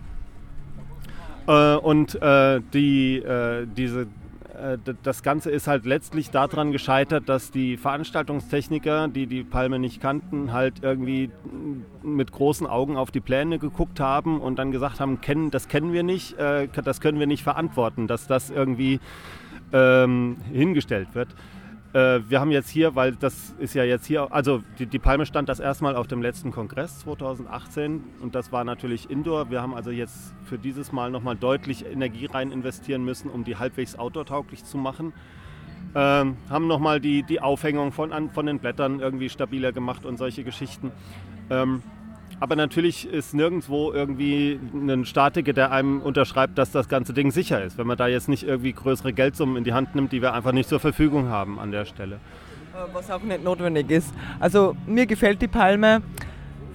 Äh, 1.47 1.75
und 1.75 2.21
äh, 2.21 2.61
die, 2.73 3.17
äh, 3.17 3.67
diese 3.67 4.07
äh, 4.55 4.77
das 5.03 5.23
Ganze 5.23 5.51
ist 5.51 5.67
halt 5.67 5.85
letztlich 5.85 6.31
daran 6.31 6.71
gescheitert, 6.71 7.29
dass 7.29 7.51
die 7.51 7.77
Veranstaltungstechniker, 7.77 9.07
die 9.07 9.27
die 9.27 9.43
Palme 9.43 9.79
nicht 9.79 10.01
kannten, 10.01 10.53
halt 10.53 10.75
irgendwie 10.81 11.29
mit 12.03 12.31
großen 12.31 12.67
Augen 12.67 12.97
auf 12.97 13.11
die 13.11 13.21
Pläne 13.21 13.59
geguckt 13.59 13.99
haben 13.99 14.39
und 14.39 14.57
dann 14.57 14.71
gesagt 14.71 14.99
haben, 14.99 15.21
kennen, 15.21 15.51
das 15.51 15.67
kennen 15.67 15.93
wir 15.93 16.03
nicht, 16.03 16.37
äh, 16.37 16.67
das 16.83 17.01
können 17.01 17.19
wir 17.19 17.27
nicht 17.27 17.43
verantworten, 17.43 18.07
dass 18.07 18.27
das 18.27 18.49
irgendwie 18.49 18.99
ähm, 19.73 20.37
hingestellt 20.51 21.09
wird. 21.13 21.29
Äh, 21.95 22.29
wir 22.29 22.41
haben 22.41 22.51
jetzt 22.51 22.69
hier, 22.69 22.93
weil 22.95 23.13
das 23.13 23.55
ist 23.57 23.73
ja 23.73 23.85
jetzt 23.85 24.05
hier, 24.05 24.33
also 24.33 24.61
die, 24.79 24.85
die 24.85 24.99
Palme 24.99 25.25
stand 25.25 25.47
das 25.47 25.61
erstmal 25.61 25.95
auf 25.95 26.07
dem 26.07 26.21
letzten 26.21 26.51
Kongress 26.51 26.99
2018 26.99 28.03
und 28.21 28.35
das 28.35 28.51
war 28.51 28.65
natürlich 28.65 29.09
Indoor. 29.09 29.49
Wir 29.49 29.61
haben 29.61 29.73
also 29.73 29.91
jetzt 29.91 30.33
für 30.43 30.57
dieses 30.57 30.91
Mal 30.91 31.09
nochmal 31.09 31.37
deutlich 31.37 31.85
Energie 31.85 32.25
rein 32.25 32.51
investieren 32.51 33.05
müssen, 33.05 33.29
um 33.29 33.45
die 33.45 33.55
halbwegs 33.55 33.97
outdoor-tauglich 33.97 34.65
zu 34.65 34.77
machen. 34.77 35.13
Ähm, 35.95 36.35
haben 36.49 36.67
nochmal 36.67 36.99
die, 36.99 37.23
die 37.23 37.39
Aufhängung 37.39 37.93
von, 37.93 38.11
an, 38.11 38.29
von 38.29 38.45
den 38.45 38.59
Blättern 38.59 38.99
irgendwie 38.99 39.29
stabiler 39.29 39.71
gemacht 39.71 40.05
und 40.05 40.17
solche 40.17 40.43
Geschichten. 40.43 40.91
Ähm, 41.49 41.81
aber 42.39 42.55
natürlich 42.55 43.07
ist 43.07 43.33
nirgendwo 43.33 43.91
irgendwie 43.91 44.59
ein 44.73 45.05
Statiker, 45.05 45.53
der 45.53 45.71
einem 45.71 46.01
unterschreibt, 46.01 46.57
dass 46.57 46.71
das 46.71 46.89
ganze 46.89 47.13
Ding 47.13 47.31
sicher 47.31 47.63
ist. 47.63 47.77
Wenn 47.77 47.87
man 47.87 47.97
da 47.97 48.07
jetzt 48.07 48.29
nicht 48.29 48.43
irgendwie 48.43 48.73
größere 48.73 49.13
Geldsummen 49.13 49.57
in 49.57 49.63
die 49.63 49.73
Hand 49.73 49.95
nimmt, 49.95 50.11
die 50.11 50.21
wir 50.21 50.33
einfach 50.33 50.51
nicht 50.51 50.69
zur 50.69 50.79
Verfügung 50.79 51.29
haben 51.29 51.59
an 51.59 51.71
der 51.71 51.85
Stelle. 51.85 52.15
Äh, 52.15 52.93
was 52.93 53.09
auch 53.09 53.21
nicht 53.21 53.43
notwendig 53.43 53.89
ist. 53.89 54.13
Also 54.39 54.75
mir 54.85 55.05
gefällt 55.05 55.41
die 55.41 55.47
Palme. 55.47 56.01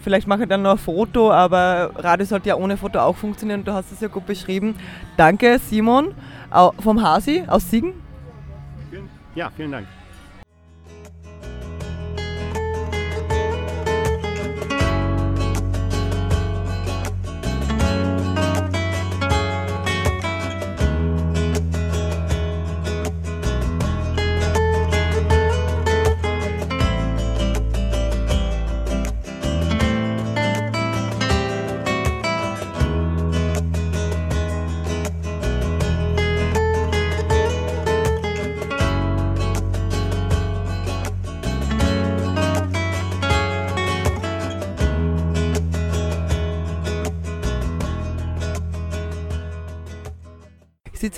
Vielleicht 0.02 0.26
mache 0.26 0.44
ich 0.44 0.48
dann 0.48 0.62
noch 0.62 0.72
ein 0.72 0.78
Foto, 0.78 1.30
aber 1.30 1.90
Radio 1.96 2.24
sollte 2.24 2.48
ja 2.48 2.56
ohne 2.56 2.78
Foto 2.78 3.00
auch 3.00 3.16
funktionieren. 3.16 3.64
Du 3.64 3.72
hast 3.72 3.92
es 3.92 4.00
ja 4.00 4.08
gut 4.08 4.24
beschrieben. 4.24 4.74
Danke, 5.18 5.58
Simon 5.58 6.14
vom 6.78 7.02
Hasi 7.02 7.44
aus 7.46 7.70
Siegen. 7.70 7.92
Ja, 9.34 9.50
vielen 9.54 9.72
Dank. 9.72 9.86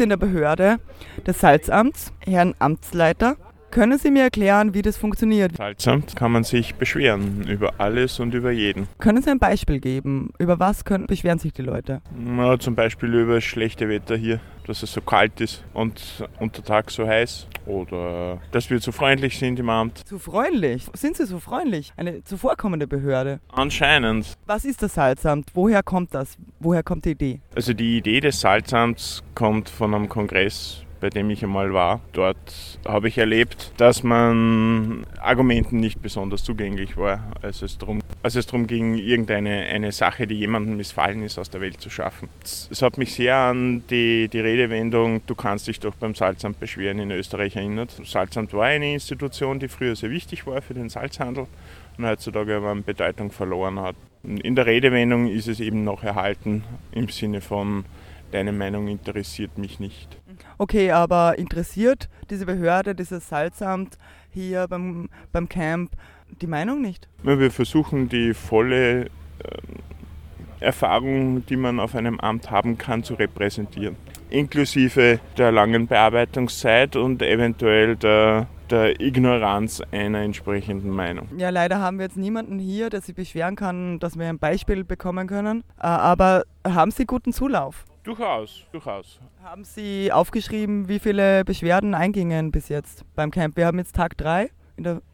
In 0.01 0.09
der 0.09 0.17
Behörde 0.17 0.79
des 1.27 1.41
Salzamts, 1.41 2.13
Herrn 2.21 2.55
Amtsleiter. 2.59 3.37
Können 3.73 3.97
Sie 3.97 4.11
mir 4.11 4.25
erklären, 4.25 4.75
wie 4.75 4.83
das 4.83 4.99
funktioniert? 4.99 5.57
Salzamt 5.57 6.15
kann 6.15 6.31
man 6.31 6.45
sich 6.45 6.75
beschweren 6.75 7.49
über 7.49 7.73
alles 7.79 8.21
und 8.21 8.35
über 8.35 8.51
jeden. 8.51 8.87
Können 8.99 9.23
Sie 9.23 9.31
ein 9.31 9.39
Beispiel 9.39 9.81
geben? 9.81 10.29
Über 10.39 10.61
was 10.61 10.85
können, 10.85 11.07
beschweren 11.07 11.39
sich 11.39 11.55
die 11.55 11.63
Leute? 11.63 12.03
Ja, 12.37 12.59
zum 12.59 12.75
Beispiel 12.75 13.15
über 13.15 13.37
das 13.37 13.45
schlechte 13.45 13.89
Wetter 13.89 14.15
hier, 14.15 14.41
dass 14.67 14.83
es 14.83 14.93
so 14.93 15.01
kalt 15.01 15.41
ist 15.41 15.65
und 15.73 16.23
untertags 16.39 16.93
so 16.93 17.09
heiß. 17.09 17.47
Oder 17.65 18.43
dass 18.51 18.69
wir 18.69 18.79
zu 18.79 18.93
freundlich 18.93 19.39
sind 19.39 19.59
im 19.59 19.71
Amt. 19.71 20.07
Zu 20.07 20.19
freundlich? 20.19 20.85
Sind 20.93 21.17
Sie 21.17 21.25
so 21.25 21.39
freundlich? 21.41 21.95
Eine 21.97 22.23
zuvorkommende 22.25 22.87
Behörde? 22.87 23.41
Anscheinend. 23.53 24.37
Was 24.45 24.67
ist 24.67 24.83
das 24.83 24.93
Salzamt? 24.93 25.49
Woher 25.55 25.83
kommt 25.83 26.15
das? 26.15 26.37
Woher 26.61 26.83
kommt 26.83 27.07
die 27.07 27.13
Idee? 27.13 27.41
Also 27.55 27.73
die 27.73 27.97
Idee 27.97 28.21
des 28.21 28.39
Salzamts 28.39 29.23
kommt 29.35 29.71
von 29.71 29.95
einem 29.95 30.11
Kongress 30.11 30.85
bei 31.03 31.11
dem 31.11 31.29
ich 31.31 31.43
einmal 31.43 31.75
war. 31.75 32.01
Dort 32.13 32.79
habe 32.87 33.09
ich 33.09 33.19
erlebt, 33.19 33.73
dass 33.77 34.05
man 34.05 35.05
Argumenten 35.21 35.81
nicht 35.81 36.01
besonders 36.01 36.45
zugänglich 36.45 36.97
war, 36.97 37.33
als 37.43 37.61
es 37.61 37.77
darum, 37.77 38.01
als 38.23 38.37
es 38.37 38.47
darum 38.47 38.69
ging, 38.69 38.95
irgendeine 38.95 39.65
eine 39.65 39.91
Sache, 39.91 40.29
die 40.29 40.37
jemandem 40.37 40.77
missfallen 40.77 41.25
ist, 41.25 41.39
aus 41.39 41.51
der 41.51 41.61
Welt 41.61 41.81
zu 41.81 41.91
schaffen. 41.91 42.29
Es 42.43 42.83
hat 42.83 42.99
mich 42.99 43.15
sehr 43.15 43.37
an 43.37 43.83
die, 43.91 44.29
die 44.29 44.39
Redewendung, 44.39 45.23
du 45.27 45.35
kannst 45.35 45.67
dich 45.67 45.81
doch 45.81 45.97
beim 45.97 46.15
Salzamt 46.15 46.61
beschweren, 46.61 47.01
in 47.01 47.11
Österreich 47.11 47.57
erinnert. 47.57 47.99
Das 47.99 48.13
Salzamt 48.13 48.55
war 48.55 48.67
eine 48.67 48.95
Institution, 48.95 49.59
die 49.59 49.67
früher 49.67 49.97
sehr 49.97 50.11
wichtig 50.11 50.47
war 50.47 50.63
für 50.63 50.75
den 50.75 50.89
Salzhandel 50.89 51.49
und 51.99 52.07
heutzutage 52.07 52.57
aber 52.57 52.71
an 52.71 52.85
Bedeutung 52.85 53.33
verloren 53.33 53.81
hat. 53.81 53.97
In 54.23 54.55
der 54.55 54.67
Redewendung 54.67 55.27
ist 55.27 55.49
es 55.49 55.59
eben 55.59 55.83
noch 55.83 56.05
erhalten 56.05 56.63
im 56.93 57.09
Sinne 57.09 57.41
von, 57.41 57.85
deine 58.33 58.53
Meinung 58.53 58.89
interessiert 58.89 59.59
mich 59.59 59.81
nicht. 59.81 60.19
Okay, 60.59 60.91
aber 60.91 61.39
interessiert 61.39 62.09
diese 62.31 62.47
Behörde, 62.47 62.95
dieses 62.95 63.29
Salzamt 63.29 63.99
hier 64.31 64.67
beim, 64.69 65.09
beim 65.33 65.49
Camp 65.49 65.93
die 66.41 66.47
Meinung 66.47 66.81
nicht? 66.81 67.09
Wir 67.23 67.51
versuchen 67.51 68.09
die 68.09 68.35
volle 68.35 69.05
äh, 69.05 69.09
Erfahrung, 70.61 71.45
die 71.47 71.57
man 71.57 71.81
auf 71.81 71.95
einem 71.95 72.21
Amt 72.21 72.51
haben 72.51 72.79
kann, 72.79 73.03
zu 73.03 73.15
repräsentieren. 73.15 73.97
Inklusive 74.31 75.21
der 75.37 75.53
langen 75.53 75.87
Bearbeitungszeit 75.87 76.97
und 76.97 77.21
eventuell 77.21 77.97
der, 77.97 78.47
der 78.71 78.99
Ignoranz 78.99 79.83
einer 79.93 80.21
entsprechenden 80.21 80.91
Meinung. 80.91 81.29
Ja, 81.37 81.51
leider 81.51 81.81
haben 81.81 81.99
wir 81.99 82.07
jetzt 82.07 82.17
niemanden 82.17 82.59
hier, 82.59 82.89
der 82.89 83.03
sich 83.03 83.15
beschweren 83.15 83.57
kann, 83.57 83.99
dass 83.99 84.19
wir 84.19 84.27
ein 84.27 84.39
Beispiel 84.39 84.85
bekommen 84.85 85.27
können. 85.27 85.65
Äh, 85.79 85.87
aber 85.87 86.45
haben 86.67 86.91
Sie 86.93 87.05
guten 87.05 87.35
Zulauf? 87.35 87.85
Durchaus, 88.05 88.65
durchaus. 88.73 89.21
Haben 89.45 89.65
Sie 89.65 90.11
aufgeschrieben, 90.11 90.89
wie 90.89 90.99
viele 90.99 91.45
Beschwerden 91.45 91.95
eingingen 91.95 92.51
bis 92.51 92.69
jetzt 92.69 93.05
beim 93.15 93.31
Camp? 93.31 93.57
Wir 93.57 93.67
haben 93.67 93.79
jetzt 93.79 93.95
Tag 93.95 94.19
3 94.19 94.51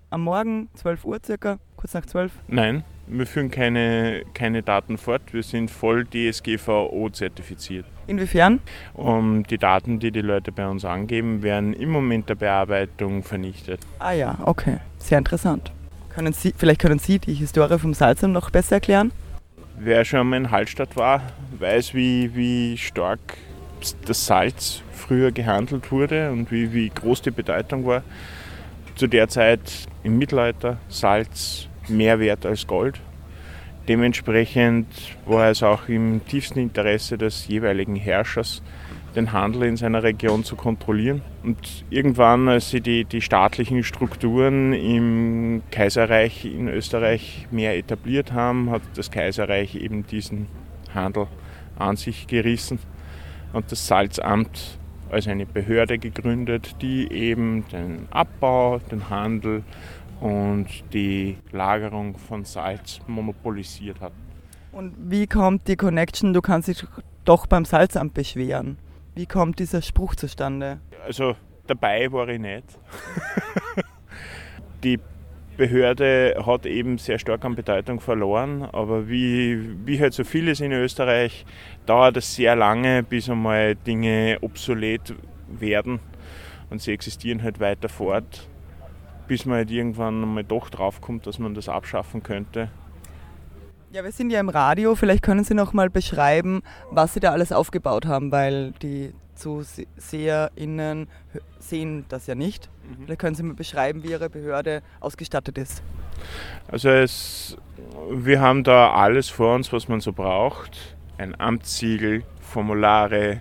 am 0.09 0.23
Morgen, 0.23 0.71
12 0.75 1.05
Uhr 1.05 1.19
circa, 1.23 1.59
kurz 1.77 1.93
nach 1.93 2.07
12. 2.07 2.33
Nein, 2.47 2.85
wir 3.07 3.27
führen 3.27 3.51
keine, 3.51 4.23
keine 4.33 4.63
Daten 4.63 4.97
fort. 4.97 5.21
Wir 5.33 5.43
sind 5.43 5.71
voll 5.71 6.07
DSGVO 6.07 7.11
zertifiziert. 7.11 7.85
Inwiefern? 8.07 8.61
Um, 8.95 9.43
die 9.43 9.59
Daten, 9.59 9.99
die 9.99 10.11
die 10.11 10.23
Leute 10.23 10.51
bei 10.51 10.67
uns 10.67 10.87
angeben, 10.87 11.43
werden 11.43 11.75
im 11.75 11.91
Moment 11.91 12.31
der 12.31 12.37
Bearbeitung 12.37 13.23
vernichtet. 13.23 13.81
Ah 13.99 14.13
ja, 14.13 14.39
okay. 14.47 14.79
Sehr 14.97 15.19
interessant. 15.19 15.73
Können 16.09 16.33
Sie, 16.33 16.55
vielleicht 16.57 16.81
können 16.81 16.99
Sie 16.99 17.19
die 17.19 17.35
Historie 17.35 17.79
vom 17.79 17.93
Salzam 17.93 18.33
noch 18.33 18.49
besser 18.49 18.77
erklären? 18.77 19.13
Wer 19.81 20.05
schon 20.05 20.29
mal 20.29 20.39
in 20.39 20.51
Hallstatt 20.51 20.97
war, 20.97 21.23
weiß, 21.57 21.95
wie, 21.95 22.35
wie 22.35 22.77
stark 22.77 23.21
das 24.07 24.27
Salz 24.27 24.83
früher 24.91 25.31
gehandelt 25.31 25.93
wurde 25.93 26.33
und 26.33 26.51
wie, 26.51 26.73
wie 26.73 26.89
groß 26.89 27.23
die 27.23 27.31
Bedeutung 27.31 27.87
war. 27.87 28.03
Zu 28.97 29.07
der 29.07 29.29
Zeit 29.29 29.61
im 30.03 30.19
Mittelalter 30.19 30.79
Salz 30.89 31.69
mehr 31.87 32.19
wert 32.19 32.45
als 32.45 32.67
Gold. 32.67 32.99
Dementsprechend 33.87 34.89
war 35.27 35.49
es 35.49 35.63
auch 35.63 35.89
im 35.89 36.27
tiefsten 36.27 36.59
Interesse 36.59 37.17
des 37.17 37.47
jeweiligen 37.47 37.95
Herrschers, 37.95 38.63
den 39.19 39.33
Handel 39.33 39.65
in 39.65 39.77
seiner 39.77 40.03
Region 40.03 40.45
zu 40.45 40.55
kontrollieren. 40.55 41.23
Und 41.43 41.85
irgendwann, 41.91 42.49
als 42.49 42.71
sie 42.71 42.81
die, 42.81 43.05
die 43.05 43.21
staatlichen 43.21 43.83
Strukturen 43.83 44.73
im 44.73 45.63
Kaiserreich 45.71 46.45
in 46.45 46.69
Österreich 46.69 47.49
mehr 47.51 47.77
etabliert 47.77 48.33
haben, 48.33 48.71
hat 48.71 48.83
das 48.95 49.11
Kaiserreich 49.11 49.75
eben 49.75 50.07
diesen 50.07 50.47
Handel 50.95 51.27
an 51.79 51.97
sich 51.97 52.27
gerissen 52.29 52.79
und 53.53 53.71
das 53.73 53.87
Salzamt 53.87 54.79
als 55.11 55.27
eine 55.27 55.47
Behörde 55.47 55.99
gegründet, 55.99 56.77
die 56.81 57.11
eben 57.11 57.65
den 57.73 58.07
Abbau, 58.11 58.79
den 58.79 59.11
Handel 59.11 59.65
und 60.21 60.67
die 60.93 61.39
Lagerung 61.51 62.17
von 62.19 62.45
Salz 62.45 63.01
monopolisiert 63.07 64.01
hat. 64.01 64.13
Und 64.71 64.95
wie 65.11 65.27
kommt 65.27 65.67
die 65.67 65.77
Connection, 65.77 66.33
du 66.33 66.41
kannst 66.41 66.69
dich 66.69 66.85
doch 67.25 67.47
beim 67.47 67.65
Salzamt 67.65 68.15
beschweren? 68.15 68.77
Wie 69.19 69.27
kommt 69.27 69.59
dieser 69.59 69.83
Spruch 69.83 70.15
zustande? 70.15 70.79
Also 71.05 71.35
dabei 71.67 72.13
war 72.13 72.29
ich 72.29 72.39
nicht. 72.39 72.79
die 74.85 75.01
Behörde 75.57 76.41
hat 76.47 76.67
eben 76.67 76.99
sehr 76.99 77.19
stark 77.19 77.45
an 77.45 77.57
Bedeutung 77.57 77.99
verloren, 77.99 78.63
aber 78.63 79.09
wie, 79.09 79.75
wie 79.85 79.99
halt 79.99 80.15
so 80.15 80.23
vieles 80.23 80.61
in 80.61 80.71
Österreich 80.71 81.45
dauert 81.85 82.17
es 82.17 82.37
sehr 82.37 82.55
lange, 82.55 83.03
bis 83.03 83.29
einmal 83.29 83.75
Dinge 83.75 84.39
obsolet 84.41 85.17
werden 85.49 85.99
und 86.71 86.81
sie 86.81 86.93
existieren 86.93 87.43
halt 87.43 87.59
weiter 87.59 87.89
fort, 87.89 88.49
bis 89.27 89.47
man 89.47 89.57
halt 89.57 89.73
irgendwann 89.73 90.21
mal 90.33 90.45
doch 90.45 90.71
draufkommt, 90.71 91.27
dass 91.27 91.41
man 91.41 91.55
das 91.55 91.69
abschaffen 91.69 92.23
könnte. 92.23 92.71
Ja, 93.91 94.05
wir 94.05 94.13
sind 94.13 94.31
ja 94.31 94.39
im 94.39 94.51
Radio. 94.51 94.95
Vielleicht 94.95 95.23
können 95.23 95.45
Sie 95.45 95.55
noch 95.55 95.73
mal 95.73 95.89
beschreiben, 95.89 96.61
was 96.91 97.15
Sie 97.15 97.21
da 97.21 97.33
alles 97.33 97.53
aufgebaut 97.53 98.05
haben, 98.05 98.31
weil 98.31 98.73
die 98.83 99.15
ZuseherInnen 99.35 101.09
sehen 101.59 102.05
das 102.11 102.27
ja 102.27 102.35
nicht. 102.35 102.69
Mhm. 102.83 103.05
Vielleicht 103.05 103.21
können 103.21 103.35
Sie 103.35 103.43
mal 103.43 103.55
beschreiben, 103.55 104.03
wie 104.03 104.11
Ihre 104.11 104.29
Behörde 104.29 104.83
ausgestattet 105.01 105.57
ist. 105.57 105.83
Also 106.71 106.91
es, 106.91 107.57
wir 108.11 108.43
haben 108.43 108.63
da 108.63 108.93
alles 108.93 109.31
vor 109.31 109.55
uns, 109.55 109.73
was 109.73 109.89
man 109.89 110.01
so 110.01 110.13
braucht. 110.13 110.95
Ein 111.17 111.41
Amtssiegel, 111.41 112.25
Formulare, 112.43 113.41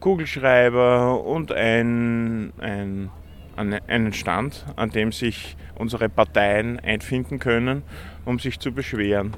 Kugelschreiber 0.00 1.24
und 1.24 1.52
ein, 1.52 2.52
ein, 2.58 3.08
einen 3.54 4.12
Stand, 4.12 4.66
an 4.74 4.90
dem 4.90 5.12
sich 5.12 5.56
unsere 5.76 6.08
Parteien 6.08 6.80
einfinden 6.80 7.38
können 7.38 7.84
um 8.24 8.38
sich 8.38 8.58
zu 8.60 8.72
beschweren. 8.72 9.34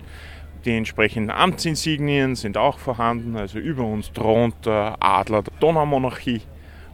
Die 0.65 0.77
entsprechenden 0.77 1.31
Amtsinsignien 1.31 2.35
sind 2.35 2.57
auch 2.57 2.79
vorhanden, 2.79 3.37
also 3.37 3.59
über 3.59 3.85
uns 3.85 4.13
thront 4.13 4.67
der 4.67 4.97
Adler 5.01 5.43
der 5.43 5.53
Donaumonarchie 5.61 6.43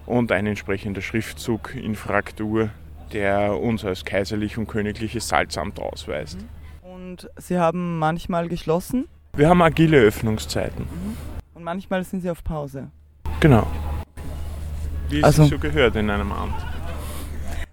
und 0.04 0.30
ein 0.30 0.46
entsprechender 0.46 1.00
Schriftzug 1.00 1.74
in 1.74 1.94
Fraktur, 1.94 2.68
der 3.12 3.58
uns 3.58 3.84
als 3.84 4.04
kaiserlich 4.04 4.58
und 4.58 4.66
königliches 4.66 5.28
Salzamt 5.28 5.80
ausweist. 5.80 6.38
Und 6.82 7.30
Sie 7.36 7.58
haben 7.58 7.98
manchmal 7.98 8.48
geschlossen? 8.48 9.08
Wir 9.34 9.48
haben 9.48 9.62
agile 9.62 9.98
Öffnungszeiten. 9.98 10.86
Und 11.54 11.64
manchmal 11.64 12.04
sind 12.04 12.20
Sie 12.20 12.30
auf 12.30 12.44
Pause? 12.44 12.90
Genau. 13.40 13.66
Wie 15.08 15.18
es 15.18 15.24
Also- 15.24 15.44
so 15.44 15.58
gehört 15.58 15.96
in 15.96 16.10
einem 16.10 16.32
Amt. 16.32 16.54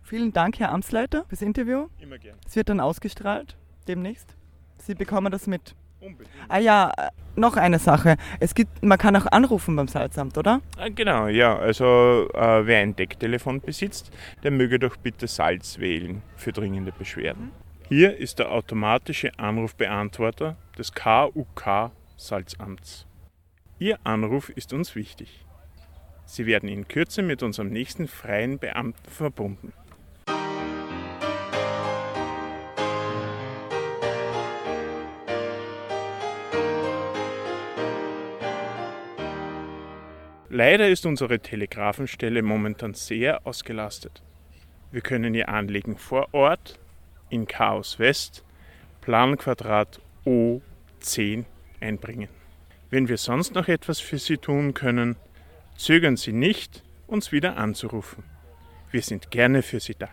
Vielen 0.04 0.32
Dank, 0.34 0.60
Herr 0.60 0.72
Amtsleiter, 0.72 1.26
fürs 1.28 1.42
Interview. 1.42 1.88
Immer 2.00 2.18
gerne. 2.18 2.38
Es 2.48 2.56
wird 2.56 2.70
dann 2.70 2.80
ausgestrahlt 2.80 3.58
demnächst. 3.90 4.36
Sie 4.78 4.96
bekommen 4.96 5.32
das 5.32 5.48
mit. 5.48 5.76
Unbedingt. 6.00 6.30
Ah 6.48 6.60
ja, 6.60 6.92
äh, 6.98 7.10
noch 7.36 7.58
eine 7.58 7.80
Sache. 7.80 8.16
Es 8.40 8.56
gibt, 8.56 8.82
man 8.84 8.98
kann 8.98 9.16
auch 9.18 9.26
anrufen 9.26 9.76
beim 9.76 9.90
Salzamt, 9.90 10.38
oder? 10.38 10.62
Ah, 10.78 10.88
Genau, 10.88 11.28
ja. 11.28 11.58
Also 11.58 12.30
äh, 12.34 12.66
wer 12.66 12.80
ein 12.80 12.96
Decktelefon 12.96 13.60
besitzt, 13.60 14.12
der 14.44 14.52
möge 14.52 14.80
doch 14.80 14.96
bitte 14.96 15.28
Salz 15.28 15.80
wählen 15.80 16.22
für 16.38 16.54
dringende 16.54 16.94
Beschwerden. 16.94 17.52
Hier 17.90 18.16
ist 18.16 18.40
der 18.40 18.52
automatische 18.52 19.38
Anrufbeantworter 19.38 20.56
des 20.78 20.94
KUK 20.94 21.92
Salzamts. 22.16 23.06
Ihr 23.80 23.98
Anruf 24.06 24.50
ist 24.50 24.74
uns 24.74 24.96
wichtig. 24.96 25.46
Sie 26.26 26.46
werden 26.46 26.70
in 26.70 26.88
Kürze 26.88 27.24
mit 27.24 27.42
unserem 27.42 27.70
nächsten 27.70 28.08
freien 28.08 28.60
Beamten 28.60 29.10
verbunden. 29.10 29.74
Leider 40.52 40.90
ist 40.90 41.06
unsere 41.06 41.40
Telegrafenstelle 41.40 42.42
momentan 42.42 42.96
sehr 42.96 43.46
ausgelastet. 43.46 44.24
Wir 44.92 45.02
können 45.02 45.36
Ihr 45.36 45.48
Anliegen 45.48 45.96
vor 45.96 46.34
Ort 46.34 46.80
in 47.30 47.46
Chaos 47.46 48.00
West, 48.00 48.44
Planquadrat 49.02 50.02
O10 50.26 51.46
einbringen. 51.80 52.30
Wenn 52.90 53.08
wir 53.08 53.18
sonst 53.18 53.54
noch 53.54 53.68
etwas 53.68 54.00
für 54.00 54.18
Sie 54.18 54.38
tun 54.38 54.74
können, 54.74 55.18
zögern 55.78 56.18
Sie 56.18 56.34
nicht, 56.34 56.84
uns 57.06 57.32
wieder 57.32 57.58
anzurufen. 57.58 58.24
Wir 58.90 59.04
sind 59.04 59.30
gerne 59.30 59.62
für 59.62 59.80
Sie 59.80 59.94
da. 59.94 60.10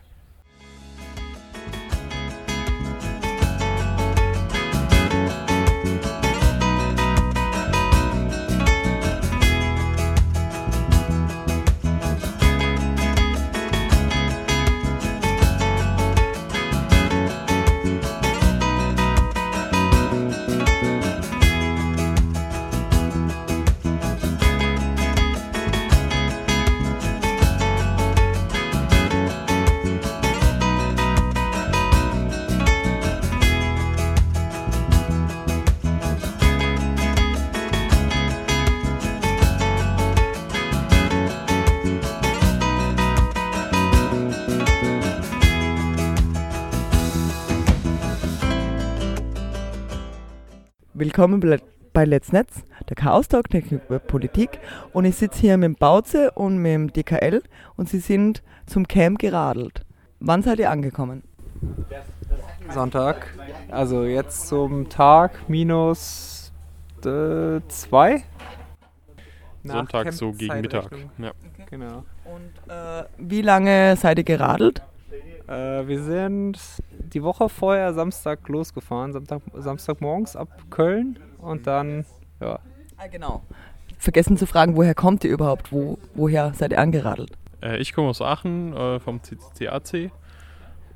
Willkommen 50.99 51.41
bei 51.93 52.05
Let's 52.07 52.33
Netz, 52.33 52.63
der 52.89 52.97
Chaos 52.97 53.29
Talk 53.29 53.51
der 53.51 53.61
K- 53.61 53.99
Politik. 53.99 54.59
Und 54.95 55.05
ich 55.05 55.17
sitze 55.17 55.41
hier 55.41 55.57
mit 55.59 55.65
dem 55.67 55.75
Bauze 55.75 56.31
und 56.31 56.57
mit 56.57 56.73
dem 56.73 56.93
DKL 56.93 57.43
und 57.77 57.89
sie 57.91 57.99
sind 57.99 58.43
zum 58.65 58.89
Camp 58.89 59.19
geradelt. 59.19 59.83
Wann 60.21 60.43
seid 60.43 60.59
ihr 60.59 60.71
angekommen? 60.71 61.23
Sonntag. 62.73 63.35
Also 63.71 64.05
jetzt 64.05 64.49
zum 64.49 64.89
Tag 64.89 65.49
minus 65.49 66.53
äh, 67.05 67.61
zwei. 67.69 68.23
Sonntag 69.65 70.13
so 70.15 70.33
gegen 70.33 70.63
Mittag. 70.63 70.89
Ja. 71.19 71.33
Genau. 71.71 72.05
Und 72.25 72.73
äh, 72.73 73.05
wie 73.19 73.43
lange 73.43 73.97
seid 73.97 74.17
ihr 74.19 74.25
geradelt? 74.25 74.81
Äh, 75.47 75.87
wir 75.87 76.03
sind 76.03 76.59
die 77.07 77.23
Woche 77.23 77.49
vorher 77.49 77.95
Samstag 77.95 78.49
losgefahren, 78.49 79.13
Samstag, 79.13 79.41
Samstagmorgens 79.55 80.37
ab 80.37 80.49
Köln 80.71 81.19
und 81.39 81.67
dann, 81.67 82.05
ja, 82.41 82.59
Ah, 82.99 83.07
genau. 83.09 83.43
Vergessen 83.99 84.37
zu 84.37 84.47
fragen, 84.47 84.77
woher 84.77 84.95
kommt 84.95 85.25
ihr 85.25 85.31
überhaupt? 85.31 85.71
Wo, 85.73 85.99
woher 86.15 86.53
seid 86.55 86.73
ihr 86.73 86.79
angeradelt? 86.79 87.33
Äh, 87.63 87.79
ich 87.79 87.93
komme 87.93 88.09
aus 88.09 88.23
Aachen 88.23 88.73
äh, 88.75 89.01
vom 89.01 89.21
CCAC. 89.23 90.11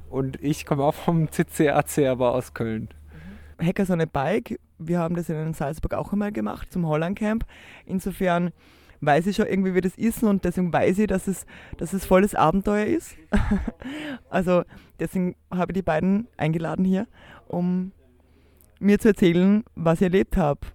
und 0.08 0.42
ich 0.42 0.64
komme 0.66 0.82
auch 0.84 0.94
vom 0.94 1.30
CCAC, 1.30 2.06
aber 2.08 2.34
aus 2.34 2.54
Köln. 2.54 2.88
So 3.84 3.92
eine 3.92 4.06
Bike. 4.06 4.58
Wir 4.78 4.98
haben 4.98 5.14
das 5.14 5.28
in 5.28 5.52
Salzburg 5.52 5.92
auch 5.92 6.12
einmal 6.12 6.32
gemacht, 6.32 6.72
zum 6.72 6.86
Holland 6.86 7.18
Camp. 7.18 7.44
Insofern 7.84 8.52
weiß 9.00 9.26
ich 9.26 9.36
schon 9.36 9.46
irgendwie, 9.46 9.74
wie 9.74 9.80
das 9.80 9.96
ist 9.96 10.22
und 10.22 10.44
deswegen 10.44 10.72
weiß 10.72 10.98
ich, 10.98 11.06
dass 11.06 11.26
es, 11.26 11.46
dass 11.78 11.92
es 11.92 12.04
volles 12.04 12.34
Abenteuer 12.34 12.86
ist. 12.86 13.16
also 14.30 14.62
deswegen 14.98 15.36
habe 15.50 15.72
ich 15.72 15.74
die 15.74 15.82
beiden 15.82 16.28
eingeladen 16.36 16.84
hier, 16.84 17.06
um 17.48 17.92
mir 18.78 18.98
zu 18.98 19.08
erzählen, 19.08 19.64
was 19.74 20.00
ihr 20.00 20.06
erlebt 20.08 20.36
habt. 20.36 20.74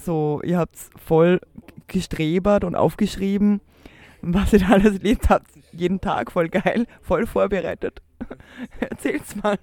So, 0.00 0.40
ihr 0.42 0.58
habt 0.58 0.76
voll 0.96 1.40
gestrebert 1.86 2.64
und 2.64 2.74
aufgeschrieben, 2.74 3.60
was 4.22 4.52
ihr 4.52 4.60
da 4.60 4.70
alles 4.70 4.94
erlebt 4.94 5.28
habt. 5.28 5.48
Jeden 5.72 6.00
Tag 6.00 6.32
voll 6.32 6.48
geil, 6.48 6.86
voll 7.02 7.26
vorbereitet. 7.26 8.02
Erzähl's 8.80 9.34
mal. 9.42 9.58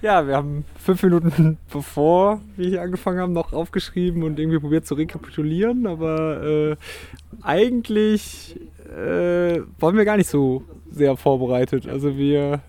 Ja, 0.00 0.26
wir 0.26 0.36
haben 0.36 0.64
fünf 0.78 1.02
Minuten 1.02 1.58
bevor 1.72 2.40
wir 2.56 2.68
hier 2.68 2.82
angefangen 2.82 3.18
haben, 3.18 3.32
noch 3.32 3.52
aufgeschrieben 3.52 4.22
und 4.22 4.38
irgendwie 4.38 4.58
probiert 4.58 4.86
zu 4.86 4.94
rekapitulieren, 4.94 5.86
aber 5.86 6.42
äh, 6.42 6.76
eigentlich 7.42 8.60
äh, 8.88 9.60
waren 9.78 9.96
wir 9.96 10.04
gar 10.04 10.16
nicht 10.16 10.30
so 10.30 10.62
sehr 10.90 11.16
vorbereitet. 11.16 11.88
Also 11.88 12.16
wir, 12.16 12.60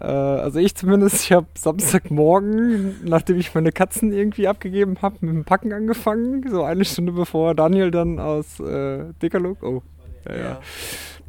äh, 0.00 0.04
also 0.04 0.58
ich 0.58 0.74
zumindest, 0.74 1.24
ich 1.24 1.32
habe 1.32 1.46
Samstagmorgen, 1.54 2.96
nachdem 3.04 3.38
ich 3.38 3.54
meine 3.54 3.72
Katzen 3.72 4.12
irgendwie 4.12 4.46
abgegeben 4.46 4.98
habe, 5.00 5.16
mit 5.20 5.34
dem 5.34 5.44
Packen 5.44 5.72
angefangen, 5.72 6.44
so 6.48 6.62
eine 6.62 6.84
Stunde 6.84 7.12
bevor 7.12 7.54
Daniel 7.54 7.90
dann 7.90 8.18
aus 8.18 8.60
äh, 8.60 9.12
Dekalog, 9.22 9.62
oh, 9.62 9.82
ja, 10.28 10.36
ja. 10.36 10.60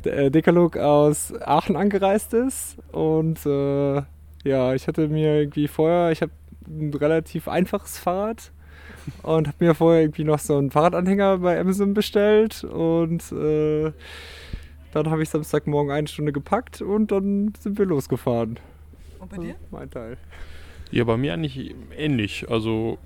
Äh, 0.05 0.31
Dekalog 0.31 0.77
aus 0.77 1.33
Aachen 1.41 1.75
angereist 1.75 2.33
ist 2.33 2.77
und 2.91 3.45
äh, 3.45 4.01
ja, 4.43 4.73
ich 4.73 4.87
hatte 4.87 5.07
mir 5.07 5.39
irgendwie 5.39 5.67
vorher, 5.67 6.11
ich 6.11 6.21
habe 6.21 6.31
ein 6.67 6.93
relativ 6.93 7.47
einfaches 7.47 7.97
Fahrrad 7.97 8.51
und 9.23 9.47
habe 9.47 9.65
mir 9.65 9.75
vorher 9.75 10.01
irgendwie 10.01 10.23
noch 10.23 10.39
so 10.39 10.57
einen 10.57 10.71
Fahrradanhänger 10.71 11.39
bei 11.39 11.59
Amazon 11.59 11.93
bestellt 11.93 12.63
und 12.63 13.31
äh, 13.31 13.91
dann 14.91 15.09
habe 15.09 15.23
ich 15.23 15.29
Samstagmorgen 15.29 15.91
eine 15.91 16.07
Stunde 16.07 16.31
gepackt 16.31 16.81
und 16.81 17.11
dann 17.11 17.53
sind 17.59 17.77
wir 17.79 17.85
losgefahren. 17.85 18.59
Und 19.19 19.29
bei 19.31 19.37
dir? 19.37 19.55
Mein 19.71 19.89
Teil. 19.89 20.17
Ja, 20.91 21.03
bei 21.05 21.17
mir 21.17 21.33
eigentlich 21.33 21.73
ähnlich. 21.97 22.45
Also 22.49 22.99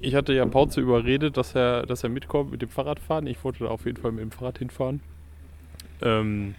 ich 0.00 0.14
hatte 0.14 0.32
ja 0.32 0.46
Pauze 0.46 0.80
überredet, 0.80 1.36
dass 1.36 1.54
er, 1.54 1.86
dass 1.86 2.02
er 2.02 2.10
mitkommt 2.10 2.50
mit 2.50 2.62
dem 2.62 2.68
Fahrradfahren. 2.68 3.26
Ich 3.26 3.42
wollte 3.44 3.64
da 3.64 3.70
auf 3.70 3.84
jeden 3.84 4.00
Fall 4.00 4.12
mit 4.12 4.22
dem 4.22 4.30
Fahrrad 4.30 4.58
hinfahren. 4.58 5.00
Ähm, 6.02 6.54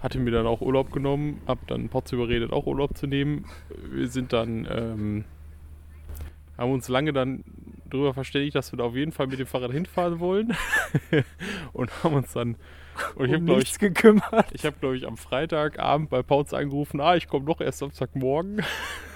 hatte 0.00 0.18
mir 0.18 0.30
dann 0.30 0.46
auch 0.46 0.60
Urlaub 0.60 0.92
genommen, 0.92 1.40
hab 1.46 1.66
dann 1.66 1.88
Pauze 1.88 2.16
überredet, 2.16 2.52
auch 2.52 2.66
Urlaub 2.66 2.96
zu 2.96 3.06
nehmen. 3.06 3.46
Wir 3.90 4.08
sind 4.08 4.32
dann, 4.32 4.66
ähm, 4.70 5.24
haben 6.58 6.72
uns 6.72 6.88
lange 6.88 7.12
dann 7.12 7.44
darüber 7.88 8.12
verständigt, 8.12 8.54
dass 8.54 8.72
wir 8.72 8.78
da 8.78 8.84
auf 8.84 8.96
jeden 8.96 9.12
Fall 9.12 9.26
mit 9.26 9.38
dem 9.38 9.46
Fahrrad 9.46 9.72
hinfahren 9.72 10.20
wollen. 10.20 10.54
und 11.72 11.90
haben 12.04 12.14
uns 12.16 12.32
dann, 12.32 12.56
und 13.14 13.26
ich 13.26 13.32
habe 13.32 13.44
um 13.44 13.50
ich, 13.50 13.56
nichts 13.56 13.78
gekümmert. 13.78 14.46
ich 14.52 14.64
habe, 14.64 14.76
glaube 14.78 14.96
ich, 14.96 15.06
am 15.06 15.16
Freitagabend 15.16 16.10
bei 16.10 16.22
Pauze 16.22 16.56
angerufen, 16.56 17.00
ah, 17.00 17.16
ich 17.16 17.28
komme 17.28 17.46
doch 17.46 17.60
erst 17.60 17.78
Samstagmorgen. 17.78 18.62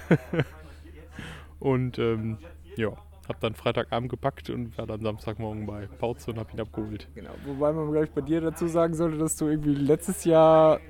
und 1.61 1.99
ähm, 1.99 2.39
ja, 2.77 2.93
habe 3.29 3.39
dann 3.41 3.55
Freitagabend 3.55 4.09
gepackt 4.11 4.51
und 4.51 4.77
war 4.79 4.87
dann 4.87 5.01
Samstagmorgen 5.01 5.67
bei 5.67 5.87
Pauze 5.99 6.31
und 6.31 6.39
habe 6.39 6.51
ihn 6.53 6.61
abgeholt. 6.61 7.09
Genau, 7.15 7.31
wobei 7.47 7.73
man, 7.73 7.91
glaube 7.91 8.07
ich, 8.07 8.11
bei 8.13 8.21
dir 8.23 8.41
dazu 8.41 8.67
sagen 8.67 8.95
sollte, 8.95 9.19
dass 9.19 9.37
du 9.37 9.47
irgendwie 9.49 9.75
letztes 9.75 10.25
Jahr 10.25 10.81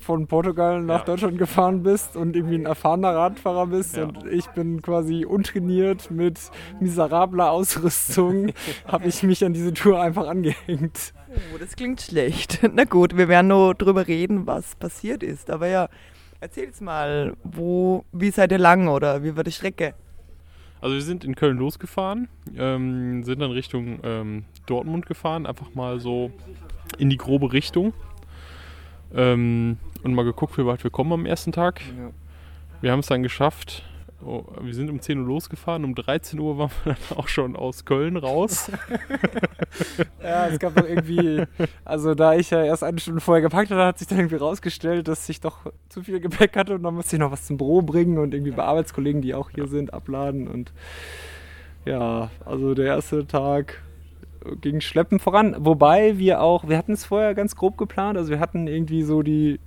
von 0.00 0.26
Portugal 0.26 0.82
nach 0.82 1.00
Ja. 1.00 1.04
Deutschland 1.04 1.38
gefahren 1.38 1.84
bist 1.84 2.16
und 2.16 2.34
irgendwie 2.34 2.56
ein 2.56 2.66
erfahrener 2.66 3.14
Radfahrer 3.14 3.68
bist 3.68 3.96
Ja. 3.96 4.02
und 4.04 4.26
ich 4.26 4.48
bin 4.48 4.82
quasi 4.82 5.24
untrainiert 5.24 6.10
mit 6.10 6.40
miserabler 6.80 7.52
Ausrüstung, 7.52 8.50
habe 8.88 9.06
ich 9.06 9.22
mich 9.22 9.44
an 9.44 9.52
diese 9.52 9.72
Tour 9.72 10.00
einfach 10.02 10.26
angehängt. 10.26 11.14
Oh, 11.54 11.58
das 11.58 11.76
klingt 11.76 12.00
schlecht. 12.00 12.58
Na 12.74 12.82
gut, 12.84 13.16
wir 13.16 13.28
werden 13.28 13.46
nur 13.46 13.74
drüber 13.76 14.08
reden, 14.08 14.44
was 14.46 14.74
passiert 14.74 15.22
ist. 15.22 15.50
Aber 15.50 15.68
ja, 15.68 15.88
erzähl's 16.40 16.80
mal, 16.80 17.34
wo, 17.44 18.04
wie 18.10 18.32
seid 18.32 18.50
ihr 18.50 18.58
lang 18.58 18.88
oder 18.88 19.22
wie 19.22 19.36
war 19.36 19.44
die 19.44 19.52
Strecke? 19.52 19.94
Also 20.82 20.96
wir 20.96 21.02
sind 21.02 21.24
in 21.24 21.36
Köln 21.36 21.58
losgefahren, 21.58 22.28
ähm, 22.56 23.22
sind 23.22 23.38
dann 23.38 23.52
Richtung 23.52 24.00
ähm, 24.02 24.44
Dortmund 24.66 25.06
gefahren, 25.06 25.46
einfach 25.46 25.74
mal 25.74 26.00
so 26.00 26.32
in 26.98 27.08
die 27.08 27.16
grobe 27.16 27.52
Richtung. 27.52 27.94
Ähm, 29.14 29.78
und 30.02 30.14
mal 30.14 30.24
geguckt, 30.24 30.58
wie 30.58 30.66
weit 30.66 30.82
wir 30.82 30.90
kommen 30.90 31.12
am 31.12 31.24
ersten 31.24 31.52
Tag. 31.52 31.80
Wir 32.80 32.90
haben 32.90 32.98
es 32.98 33.06
dann 33.06 33.22
geschafft. 33.22 33.84
Oh, 34.24 34.44
wir 34.60 34.72
sind 34.72 34.88
um 34.88 35.00
10 35.00 35.18
Uhr 35.18 35.26
losgefahren, 35.26 35.84
um 35.84 35.94
13 35.94 36.38
Uhr 36.38 36.56
waren 36.56 36.70
wir 36.84 36.94
dann 36.94 37.18
auch 37.18 37.26
schon 37.28 37.56
aus 37.56 37.84
Köln 37.84 38.16
raus. 38.16 38.70
Ja, 40.22 40.48
es 40.48 40.58
gab 40.58 40.74
doch 40.74 40.86
irgendwie, 40.86 41.44
also 41.84 42.14
da 42.14 42.34
ich 42.34 42.50
ja 42.50 42.62
erst 42.62 42.84
eine 42.84 42.98
Stunde 43.00 43.20
vorher 43.20 43.40
gepackt 43.40 43.70
hatte, 43.70 43.84
hat 43.84 43.98
sich 43.98 44.06
dann 44.06 44.18
irgendwie 44.18 44.36
rausgestellt, 44.36 45.08
dass 45.08 45.28
ich 45.28 45.40
doch 45.40 45.72
zu 45.88 46.02
viel 46.02 46.20
Gepäck 46.20 46.56
hatte 46.56 46.74
und 46.74 46.82
dann 46.82 46.94
musste 46.94 47.16
ich 47.16 47.20
noch 47.20 47.32
was 47.32 47.46
zum 47.46 47.56
Büro 47.56 47.80
bringen 47.80 48.18
und 48.18 48.34
irgendwie 48.34 48.52
bei 48.52 48.62
Arbeitskollegen, 48.62 49.22
die 49.22 49.34
auch 49.34 49.50
hier 49.50 49.66
sind, 49.66 49.94
abladen 49.94 50.46
und 50.46 50.72
ja, 51.84 52.30
also 52.44 52.74
der 52.74 52.86
erste 52.86 53.26
Tag 53.26 53.82
ging 54.60 54.80
schleppend 54.80 55.22
voran, 55.22 55.56
wobei 55.58 56.18
wir 56.18 56.42
auch, 56.42 56.68
wir 56.68 56.76
hatten 56.76 56.92
es 56.92 57.04
vorher 57.04 57.34
ganz 57.34 57.56
grob 57.56 57.78
geplant, 57.78 58.18
also 58.18 58.30
wir 58.30 58.40
hatten 58.40 58.66
irgendwie 58.66 59.02
so 59.02 59.22
die, 59.22 59.58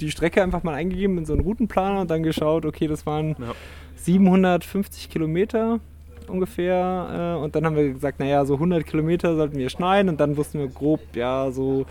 die 0.00 0.10
Strecke 0.10 0.42
einfach 0.42 0.62
mal 0.62 0.74
eingegeben 0.74 1.18
in 1.18 1.24
so 1.26 1.32
einen 1.32 1.42
Routenplaner 1.42 2.00
und 2.00 2.10
dann 2.10 2.22
geschaut, 2.22 2.64
okay, 2.64 2.86
das 2.86 3.06
waren 3.06 3.36
Ja. 3.38 3.54
750 3.96 5.10
Kilometer 5.10 5.80
ungefähr. 6.28 7.36
Äh, 7.38 7.42
und 7.42 7.54
dann 7.56 7.64
haben 7.64 7.76
wir 7.76 7.92
gesagt, 7.92 8.20
naja, 8.20 8.44
so 8.44 8.54
100 8.54 8.84
Kilometer 8.86 9.36
sollten 9.36 9.58
wir 9.58 9.68
schneiden. 9.70 10.08
Und 10.08 10.20
dann 10.20 10.36
wussten 10.36 10.58
wir 10.58 10.68
grob, 10.68 11.00
ja, 11.14 11.50
so 11.50 11.86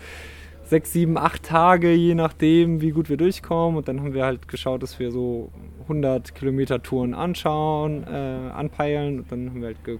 sechs, 0.66 0.92
sieben, 0.92 1.16
acht 1.16 1.44
Tage, 1.44 1.92
je 1.92 2.14
nachdem, 2.14 2.80
wie 2.80 2.90
gut 2.90 3.08
wir 3.08 3.16
durchkommen. 3.16 3.76
Und 3.78 3.88
dann 3.88 4.00
haben 4.00 4.14
wir 4.14 4.24
halt 4.24 4.48
geschaut, 4.48 4.82
dass 4.82 4.98
wir 4.98 5.10
so 5.10 5.50
100 5.82 6.34
Kilometer 6.34 6.82
Touren 6.82 7.14
anschauen, 7.14 8.04
äh, 8.04 8.50
anpeilen. 8.52 9.20
Und 9.20 9.32
dann 9.32 9.50
haben 9.50 9.60
wir 9.60 9.68
halt 9.68 9.84
ge 9.84 9.98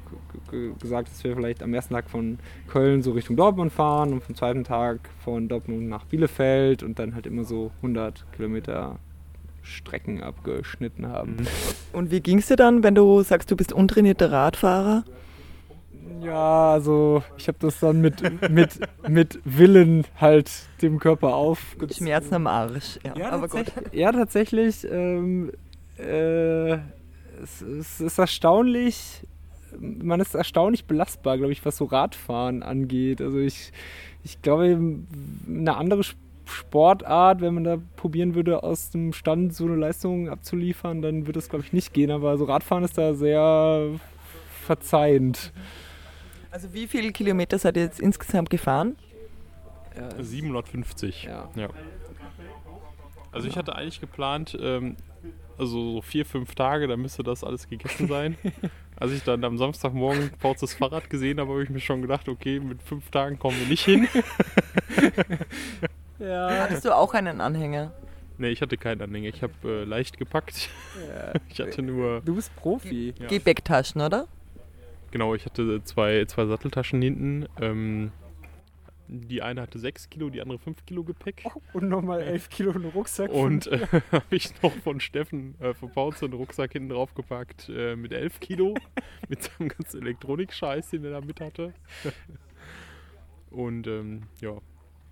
ge 0.51 0.73
gesagt, 0.81 1.09
dass 1.09 1.23
wir 1.25 1.35
vielleicht 1.35 1.63
am 1.63 1.73
ersten 1.73 1.95
Tag 1.95 2.11
von 2.11 2.39
Köln 2.69 3.03
so 3.03 3.13
Richtung 3.13 3.37
Dortmund 3.37 3.73
fahren 3.73 4.13
und 4.13 4.23
vom 4.23 4.35
zweiten 4.35 4.65
Tag 4.65 5.09
von 5.25 5.49
Dortmund 5.49 5.89
nach 5.89 6.05
Bielefeld 6.05 6.83
und 6.83 6.99
dann 6.99 7.15
halt 7.15 7.27
immer 7.27 7.45
so 7.45 7.71
100 7.83 8.25
Kilometer 8.33 8.99
Strecken 9.63 10.23
abgeschnitten 10.23 11.09
haben. 11.09 11.37
Und 11.93 12.11
wie 12.11 12.21
ging's 12.21 12.47
dir 12.47 12.57
dann, 12.57 12.83
wenn 12.83 12.95
du 12.95 13.23
sagst, 13.23 13.51
du 13.51 13.57
bist 13.57 13.73
untrainierter 13.73 14.31
Radfahrer? 14.31 15.05
Ja, 16.23 16.73
also 16.73 17.23
ich 17.37 17.49
habe 17.49 17.59
das 17.61 17.81
dann 17.81 18.01
mit, 18.01 18.23
mit, 18.51 18.79
mit 19.09 19.41
Willen 19.45 20.05
halt 20.21 20.51
dem 20.83 20.99
Körper 20.99 21.35
aufgezogen. 21.35 21.95
Schmerzen 22.07 22.35
am 22.35 22.47
Arsch. 22.47 22.99
Ja, 23.05 23.17
Ja, 23.17 23.31
aber 23.31 23.49
gut. 23.49 23.67
tatsächlich, 23.67 23.93
ja, 23.93 24.13
tatsächlich. 24.13 24.87
Ähm, 24.91 25.53
äh, 25.99 26.73
es, 27.43 27.61
es 27.61 28.01
ist 28.01 28.19
erstaunlich, 28.19 29.23
man 29.79 30.21
ist 30.21 30.35
erstaunlich 30.35 30.87
belastbar, 30.87 31.37
glaube 31.39 31.53
ich, 31.53 31.65
was 31.65 31.77
so 31.77 31.85
Radfahren 31.85 32.63
angeht. 32.63 33.21
Also 33.21 33.39
ich, 33.39 33.73
ich 34.25 34.41
glaube, 34.43 34.79
eine 35.49 35.77
andere 35.77 36.01
Sp- 36.03 36.19
Sportart, 36.49 37.41
wenn 37.41 37.55
man 37.55 37.65
da 37.65 37.77
probieren 37.97 38.37
würde, 38.37 38.63
aus 38.63 38.91
dem 38.91 39.13
Stand 39.13 39.53
so 39.53 39.65
eine 39.65 39.75
Leistung 39.75 40.29
abzuliefern, 40.29 41.03
dann 41.03 41.27
würde 41.27 41.41
es, 41.41 41.49
glaube 41.49 41.65
ich, 41.65 41.73
nicht 41.73 41.93
gehen. 41.93 42.13
Aber 42.13 42.39
so 42.39 42.45
Radfahren 42.45 42.85
ist 42.85 42.97
da 42.97 43.15
sehr 43.15 43.89
verzeihend. 44.65 45.53
Also 46.57 46.73
wie 46.73 46.87
viele 46.87 47.13
Kilometer 47.13 47.59
seid 47.59 47.77
ihr 47.77 47.83
jetzt 47.83 48.01
insgesamt 48.01 48.49
gefahren? 48.49 48.97
750. 50.19 51.25
Ja. 51.25 51.51
Also 53.31 53.47
ich 53.47 53.59
hatte 53.59 53.77
eigentlich 53.77 54.01
geplant, 54.01 54.57
ähm, 54.59 54.97
also 55.59 55.97
so 55.97 56.01
vier, 56.01 56.25
fünf 56.25 56.55
Tage, 56.55 56.89
dann 56.89 57.01
müsste 57.01 57.23
das 57.23 57.45
alles 57.45 57.69
gegessen 57.69 58.09
sein. 58.09 58.39
Als 58.97 59.13
ich 59.13 59.23
dann 59.23 59.45
am 59.45 59.59
Samstagmorgen 59.59 60.31
Pauzes 60.39 60.73
Fahrrad 60.73 61.11
gesehen 61.11 61.41
habe, 61.41 61.51
habe 61.51 61.63
ich 61.63 61.69
mir 61.69 61.81
schon 61.81 62.01
gedacht, 62.01 62.27
okay, 62.27 62.59
mit 62.59 62.83
fünf 62.83 63.11
Tagen 63.11 63.39
kommen 63.39 63.61
wir 63.61 63.67
nicht 63.67 63.85
hin. 63.85 64.09
Ja. 66.19 66.49
Hattest 66.63 66.87
du 66.87 66.97
auch 66.97 67.13
einen 67.13 67.43
Anhänger? 67.43 67.93
Nee, 68.39 68.49
ich 68.49 68.63
hatte 68.63 68.79
keinen 68.79 69.03
Anhänger. 69.03 69.29
Ich 69.29 69.43
habe 69.43 69.53
äh, 69.65 69.85
leicht 69.85 70.17
gepackt. 70.17 70.71
Ich 71.51 71.61
hatte 71.61 71.83
nur, 71.83 72.23
Du 72.23 72.37
bist 72.37 72.57
Profi. 72.57 73.13
Ja. 73.21 73.27
Gepäcktaschen, 73.27 74.01
oder? 74.01 74.27
Genau, 75.11 75.35
ich 75.35 75.45
hatte 75.45 75.83
zwei, 75.85 76.25
zwei 76.27 76.47
Satteltaschen 76.47 77.03
hinten. 77.03 77.47
Ähm, 77.61 78.13
die 79.09 79.43
eine 79.43 79.63
hatte 79.63 79.79
6 79.79 80.11
Kilo, 80.11 80.31
die 80.31 80.41
andere 80.41 80.59
5 80.59 80.85
Kilo 80.85 81.05
Gepäck. 81.05 81.45
Und 81.73 81.89
nochmal 81.89 82.23
11 82.23 82.49
Kilo 82.49 82.73
in 82.73 82.83
den 82.83 82.91
Rucksack. 82.91 83.31
Und 83.31 83.67
äh, 83.69 83.87
habe 84.13 84.37
ich 84.37 84.51
noch 84.63 84.73
von 84.73 85.01
Steffen 85.01 85.55
äh, 85.61 85.75
von 85.75 85.91
Pauze 85.91 86.25
einen 86.25 86.35
Rucksack 86.35 86.73
hinten 86.73 86.91
drauf 86.91 87.15
gepackt 87.15 87.69
äh, 87.69 87.97
mit 87.97 88.13
11 88.13 88.41
Kilo. 88.41 88.75
mit 89.29 89.43
seinem 89.43 89.69
ganzen 89.69 90.03
Elektronik-Scheiß, 90.03 90.91
den 90.91 91.05
er 91.05 91.13
da 91.13 91.21
mit 91.21 91.41
hatte. 91.41 91.73
Und 93.51 93.87
ähm, 93.87 94.23
ja, 94.41 94.59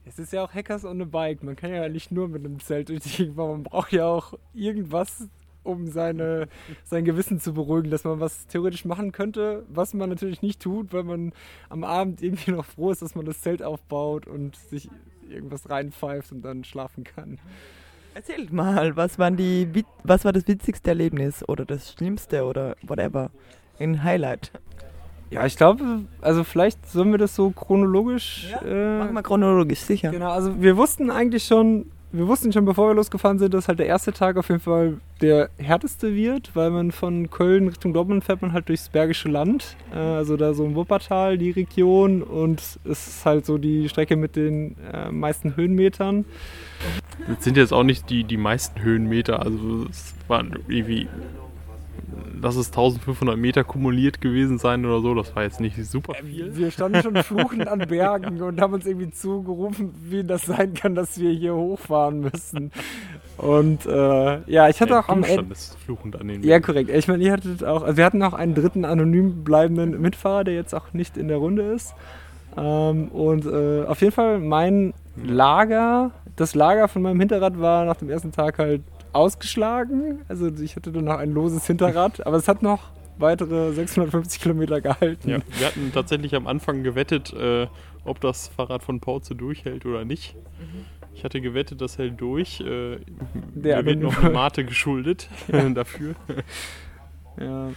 Es 0.05 0.19
ist 0.19 0.33
ja 0.33 0.45
auch 0.45 0.53
Hackers 0.53 0.85
on 0.85 1.01
a 1.01 1.05
Bike. 1.05 1.43
Man 1.43 1.57
kann 1.57 1.73
ja 1.73 1.89
nicht 1.89 2.11
nur 2.11 2.29
mit 2.29 2.45
einem 2.45 2.59
Zelt 2.59 2.89
durch 2.89 3.01
die 3.01 3.11
Gegend 3.11 3.37
fahren. 3.37 3.51
Man 3.51 3.63
braucht 3.63 3.93
ja 3.93 4.07
auch 4.07 4.35
irgendwas, 4.53 5.29
um 5.65 5.89
seine, 5.89 6.49
sein 6.85 7.05
Gewissen 7.05 7.41
zu 7.41 7.55
beruhigen, 7.55 7.91
dass 7.91 8.05
man 8.05 8.21
was 8.21 8.47
theoretisch 8.47 8.85
machen 8.85 9.13
könnte, 9.13 9.65
was 9.69 9.95
man 9.95 10.09
natürlich 10.09 10.43
nicht 10.43 10.61
tut, 10.61 10.93
weil 10.93 11.05
man 11.05 11.33
am 11.69 11.85
Abend 11.85 12.23
irgendwie 12.23 12.53
noch 12.53 12.65
froh 12.65 12.91
ist, 12.91 13.03
dass 13.03 13.15
man 13.15 13.25
das 13.25 13.41
Zelt 13.41 13.63
aufbaut 13.63 14.27
und 14.27 14.57
sich 14.57 14.89
irgendwas 15.29 15.69
reinpfeift 15.69 16.33
und 16.33 16.43
dann 16.43 16.65
schlafen 16.65 17.05
kann. 17.05 17.39
Erzählt 18.15 18.53
mal, 18.53 18.97
was, 18.97 19.19
waren 19.19 19.37
die, 19.37 19.85
was 20.05 20.25
war 20.25 20.33
das 20.33 20.47
witzigste 20.47 20.91
Erlebnis 20.91 21.47
oder 21.49 21.65
das 21.65 21.93
schlimmste 21.93 22.45
oder 22.45 22.77
whatever? 22.83 23.31
Ein 23.81 24.05
Highlight. 24.05 24.53
Ja, 25.31 25.45
ich 25.47 25.57
glaube, 25.57 26.03
also 26.21 26.45
vielleicht 26.45 26.87
sollen 26.87 27.11
wir 27.11 27.19
das 27.19 27.35
so 27.35 27.51
chronologisch. 27.51 28.51
Ja, 28.53 28.63
äh, 28.63 28.99
Mach 29.01 29.11
mal 29.11 29.23
chronologisch, 29.23 29.81
sicher. 29.81 30.11
Genau, 30.13 30.31
also 30.31 30.63
wir 30.63 30.77
wussten 30.77 31.11
eigentlich 31.11 31.45
schon 31.45 31.91
wir 32.17 32.29
wussten 32.29 32.53
schon, 32.53 32.65
bevor 32.65 32.91
wir 32.91 32.95
losgefahren 32.95 33.41
sind, 33.41 33.55
dass 33.55 33.67
halt 33.67 33.81
der 33.81 33.87
erste 33.87 34.13
Tag 34.13 34.37
auf 34.37 34.49
jeden 34.49 34.61
Fall 34.61 34.99
der 35.21 35.51
härteste 35.59 36.15
wird, 36.15 36.55
weil 36.55 36.71
man 36.71 36.93
von 36.93 37.29
Köln 37.29 37.67
Richtung 37.67 37.93
Dortmund 37.93 38.23
fährt 38.23 38.41
man 38.41 38.53
halt 38.53 38.69
durchs 38.69 38.89
Bergische 38.89 39.29
Land, 39.29 39.77
äh, 39.93 39.99
also 39.99 40.37
da 40.37 40.55
so 40.55 40.65
im 40.65 40.77
Wuppertal, 40.77 41.39
die 41.39 41.51
Region 41.51 42.23
und 42.23 42.61
es 42.61 42.79
ist 42.85 43.27
halt 43.27 43.45
so 43.45 43.59
die 43.59 43.89
Strecke 43.89 44.15
mit 44.15 44.37
den 44.37 44.77
äh, 44.93 45.11
meisten 45.11 45.57
Höhenmetern. 45.57 46.25
Das 47.27 47.43
sind 47.43 47.57
jetzt 47.57 47.73
auch 47.73 47.83
nicht 47.83 48.09
die, 48.11 48.23
die 48.23 48.37
meisten 48.37 48.81
Höhenmeter, 48.81 49.43
also 49.43 49.87
es 49.91 50.15
waren 50.29 50.57
irgendwie, 50.69 51.09
lass 52.41 52.57
es 52.57 52.69
1500 52.69 53.37
Meter 53.37 53.65
kumuliert 53.65 54.21
gewesen 54.21 54.59
sein 54.59 54.85
oder 54.85 55.01
so, 55.01 55.15
das 55.15 55.35
war 55.35 55.43
jetzt 55.43 55.61
nicht 55.61 55.77
super 55.87 56.15
viel. 56.15 56.57
Wir 56.57 56.71
standen 56.71 57.03
schon 57.03 57.17
fluchend 57.23 57.69
an 57.69 57.81
Bergen 57.81 58.43
und 58.43 58.61
haben 58.61 58.75
uns 58.75 58.87
irgendwie 58.87 59.11
zugerufen, 59.11 59.95
wie 60.09 60.25
das 60.25 60.43
sein 60.43 60.75
kann, 60.75 60.95
dass 60.95 61.19
wir 61.19 61.31
hier 61.31 61.55
hochfahren 61.55 62.21
müssen. 62.21 62.71
Und 63.37 63.87
äh, 63.87 64.41
ja, 64.51 64.69
ich 64.69 64.81
hatte 64.81 64.93
Ja, 64.93 65.01
auch 65.01 65.09
am 65.09 65.25
Ende. 65.25 65.55
fluchend 65.85 66.21
an 66.21 66.29
den 66.29 66.43
Ja, 66.43 66.61
korrekt. 66.61 66.91
Ich 66.91 67.09
meine, 67.09 67.23
ihr 67.25 67.33
hattet 67.33 67.65
auch, 67.65 67.83
also 67.83 67.97
wir 67.97 68.05
hatten 68.05 68.23
auch 68.23 68.33
einen 68.35 68.55
dritten 68.55 68.85
anonym 68.85 69.43
bleibenden 69.45 70.01
Mitfahrer, 70.01 70.45
der 70.45 70.55
jetzt 70.55 70.75
auch 70.75 70.93
nicht 70.93 71.17
in 71.17 71.29
der 71.29 71.39
Runde 71.39 71.63
ist. 71.63 71.95
Ähm, 72.57 73.09
und 73.09 73.47
äh, 73.47 73.85
auf 73.87 74.01
jeden 74.01 74.13
Fall 74.13 74.39
mein 74.39 74.95
Lager, 75.17 76.13
das 76.37 76.55
Lager 76.55 76.87
von 76.89 77.03
meinem 77.03 77.19
Hinterrad 77.21 77.61
war 77.61 77.85
nach 77.85 77.97
dem 77.97 78.09
ersten 78.11 78.31
Tag 78.33 78.59
halt 78.59 78.83
ausgeschlagen. 79.15 80.21
Also 80.29 80.49
ich 80.49 80.77
hatte 80.77 80.91
nur 80.91 81.03
noch 81.03 81.19
ein 81.19 81.33
loses 81.33 81.67
Hinterrad, 81.67 82.27
aber 82.27 82.37
es 82.37 82.49
hat 82.49 82.63
noch 82.63 82.91
weitere 83.19 83.73
650 83.73 84.41
Kilometer 84.41 84.81
gehalten. 84.81 85.31
Ja, 85.31 85.39
wir 85.59 85.67
hatten 85.67 85.93
tatsächlich 85.93 86.35
am 86.35 86.47
Anfang 86.47 86.83
gewettet, 86.83 87.33
äh, 87.33 87.69
ob 88.05 88.21
das 88.21 88.49
Fahrrad 88.49 88.83
von 88.83 89.01
Pauze 89.01 89.35
durchhält 89.35 89.87
oder 89.87 90.05
nicht. 90.05 90.35
Ich 91.15 91.23
hatte 91.23 91.41
gewettet, 91.41 91.81
das 91.81 91.97
hält 91.97 92.21
durch. 92.21 92.61
Äh, 92.61 92.99
Der 93.55 93.85
wird 93.87 94.01
noch 94.01 94.19
eine 94.21 94.31
Mate 94.31 94.65
geschuldet 94.65 95.29
äh, 95.49 95.71
dafür. 95.75 96.15
Ja. 97.39 97.71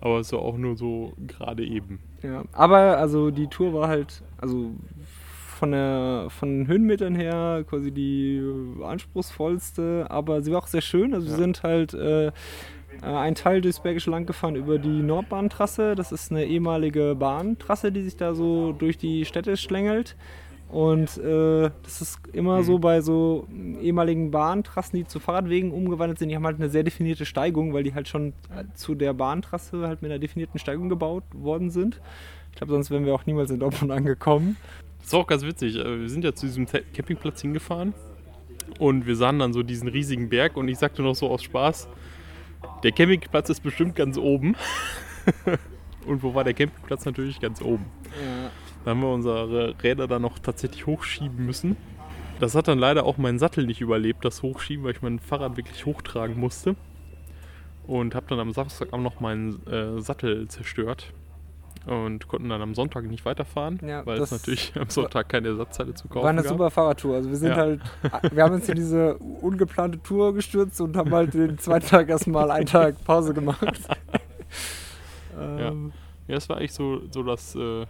Aber 0.00 0.24
so 0.24 0.38
auch 0.38 0.56
nur 0.56 0.76
so 0.76 1.12
gerade 1.26 1.64
eben. 1.64 2.00
Ja, 2.22 2.44
aber 2.52 2.98
also 2.98 3.30
die 3.30 3.46
Tour 3.48 3.74
war 3.74 3.88
halt, 3.88 4.22
also 4.38 4.70
von, 5.60 5.72
der, 5.72 6.26
von 6.30 6.48
den 6.48 6.66
Höhenmetern 6.66 7.14
her 7.14 7.64
quasi 7.68 7.92
die 7.92 8.42
anspruchsvollste, 8.82 10.06
aber 10.08 10.40
sie 10.40 10.52
war 10.52 10.62
auch 10.62 10.66
sehr 10.66 10.80
schön. 10.80 11.12
Also 11.12 11.28
wir 11.28 11.36
sind 11.36 11.62
halt 11.62 11.92
äh, 11.92 12.28
äh, 12.28 12.32
einen 13.02 13.34
Teil 13.34 13.60
durchs 13.60 13.80
Bergische 13.80 14.10
Land 14.10 14.26
gefahren 14.26 14.56
über 14.56 14.78
die 14.78 15.02
Nordbahntrasse. 15.02 15.94
Das 15.94 16.12
ist 16.12 16.30
eine 16.30 16.46
ehemalige 16.46 17.14
Bahntrasse, 17.14 17.92
die 17.92 18.02
sich 18.02 18.16
da 18.16 18.34
so 18.34 18.72
durch 18.72 18.96
die 18.96 19.26
Städte 19.26 19.58
schlängelt. 19.58 20.16
Und 20.70 21.18
äh, 21.18 21.70
das 21.82 22.00
ist 22.00 22.20
immer 22.32 22.62
so 22.62 22.78
bei 22.78 23.02
so 23.02 23.46
ehemaligen 23.82 24.30
Bahntrassen, 24.30 24.98
die 24.98 25.04
zu 25.04 25.20
Fahrradwegen 25.20 25.72
umgewandelt 25.72 26.18
sind, 26.20 26.30
die 26.30 26.36
haben 26.36 26.46
halt 26.46 26.58
eine 26.58 26.70
sehr 26.70 26.84
definierte 26.84 27.26
Steigung, 27.26 27.74
weil 27.74 27.82
die 27.82 27.92
halt 27.92 28.08
schon 28.08 28.28
äh, 28.56 28.64
zu 28.74 28.94
der 28.94 29.12
Bahntrasse 29.12 29.86
halt 29.86 30.00
mit 30.00 30.10
einer 30.10 30.20
definierten 30.20 30.58
Steigung 30.58 30.88
gebaut 30.88 31.24
worden 31.34 31.68
sind. 31.70 32.00
Ich 32.52 32.56
glaube, 32.56 32.72
sonst 32.72 32.90
wären 32.90 33.04
wir 33.04 33.14
auch 33.14 33.26
niemals 33.26 33.50
in 33.50 33.58
Dortmund 33.58 33.90
angekommen. 33.90 34.56
Das 35.00 35.08
ist 35.08 35.14
auch 35.14 35.26
ganz 35.26 35.42
witzig. 35.42 35.76
äh, 35.76 36.00
Wir 36.00 36.08
sind 36.08 36.24
ja 36.24 36.34
zu 36.34 36.46
diesem 36.46 36.66
Campingplatz 36.66 37.42
hingefahren 37.42 37.94
und 38.78 39.06
wir 39.06 39.16
sahen 39.16 39.38
dann 39.38 39.52
so 39.52 39.62
diesen 39.62 39.88
riesigen 39.88 40.28
Berg 40.28 40.56
und 40.56 40.68
ich 40.68 40.78
sagte 40.78 41.02
noch 41.02 41.14
so 41.14 41.28
aus 41.30 41.42
Spaß, 41.42 41.88
der 42.82 42.92
Campingplatz 42.92 43.48
ist 43.50 43.60
bestimmt 43.60 43.96
ganz 43.96 44.16
oben. 44.16 44.54
und 46.06 46.22
wo 46.22 46.34
war 46.34 46.44
der 46.44 46.54
Campingplatz? 46.54 47.04
Natürlich 47.04 47.40
ganz 47.40 47.60
oben. 47.60 47.86
Da 48.84 48.90
haben 48.90 49.00
wir 49.00 49.08
unsere 49.08 49.74
Räder 49.82 50.06
dann 50.06 50.22
noch 50.22 50.38
tatsächlich 50.38 50.86
hochschieben 50.86 51.44
müssen. 51.44 51.76
Das 52.38 52.54
hat 52.54 52.68
dann 52.68 52.78
leider 52.78 53.04
auch 53.04 53.18
mein 53.18 53.38
Sattel 53.38 53.66
nicht 53.66 53.82
überlebt, 53.82 54.24
das 54.24 54.42
Hochschieben, 54.42 54.84
weil 54.84 54.92
ich 54.92 55.02
mein 55.02 55.18
Fahrrad 55.18 55.58
wirklich 55.58 55.84
hochtragen 55.84 56.38
musste. 56.38 56.74
Und 57.86 58.14
habe 58.14 58.26
dann 58.28 58.40
am 58.40 58.52
Samstagabend 58.52 59.04
noch 59.04 59.20
meinen 59.20 59.66
äh, 59.66 60.00
Sattel 60.00 60.48
zerstört. 60.48 61.12
Und 61.90 62.28
konnten 62.28 62.48
dann 62.48 62.62
am 62.62 62.74
Sonntag 62.74 63.04
nicht 63.04 63.24
weiterfahren, 63.24 63.80
Ja, 63.84 64.06
weil 64.06 64.20
es 64.20 64.30
natürlich 64.30 64.72
am 64.78 64.88
Sonntag 64.90 65.28
keine 65.28 65.48
Ersatzteile 65.48 65.92
zu 65.94 66.06
kaufen 66.08 66.22
War 66.22 66.30
eine 66.30 66.42
gab. 66.42 66.52
super 66.52 66.70
Fahrradtour. 66.70 67.16
Also 67.16 67.28
wir 67.30 67.36
sind 67.36 67.50
Ja. 67.50 67.56
halt, 67.56 67.80
wir 68.30 68.44
haben 68.44 68.54
uns 68.54 68.68
in 68.68 68.76
diese 68.76 69.16
ungeplante 69.18 70.00
Tour 70.00 70.32
gestürzt 70.32 70.80
und 70.80 70.96
haben 70.96 71.12
halt 71.12 71.34
den 71.34 71.58
zweiten 71.58 71.86
Tag 71.86 72.08
erstmal 72.08 72.50
einen 72.52 72.66
Tag 72.66 73.02
Pause 73.04 73.34
gemacht. 73.34 73.60
ähm, 75.38 75.92
Ja, 76.28 76.36
das 76.36 76.48
war 76.48 76.58
eigentlich 76.58 76.72
so, 76.72 77.00
so 77.10 77.24
das. 77.24 77.56
Äh, 77.56 77.86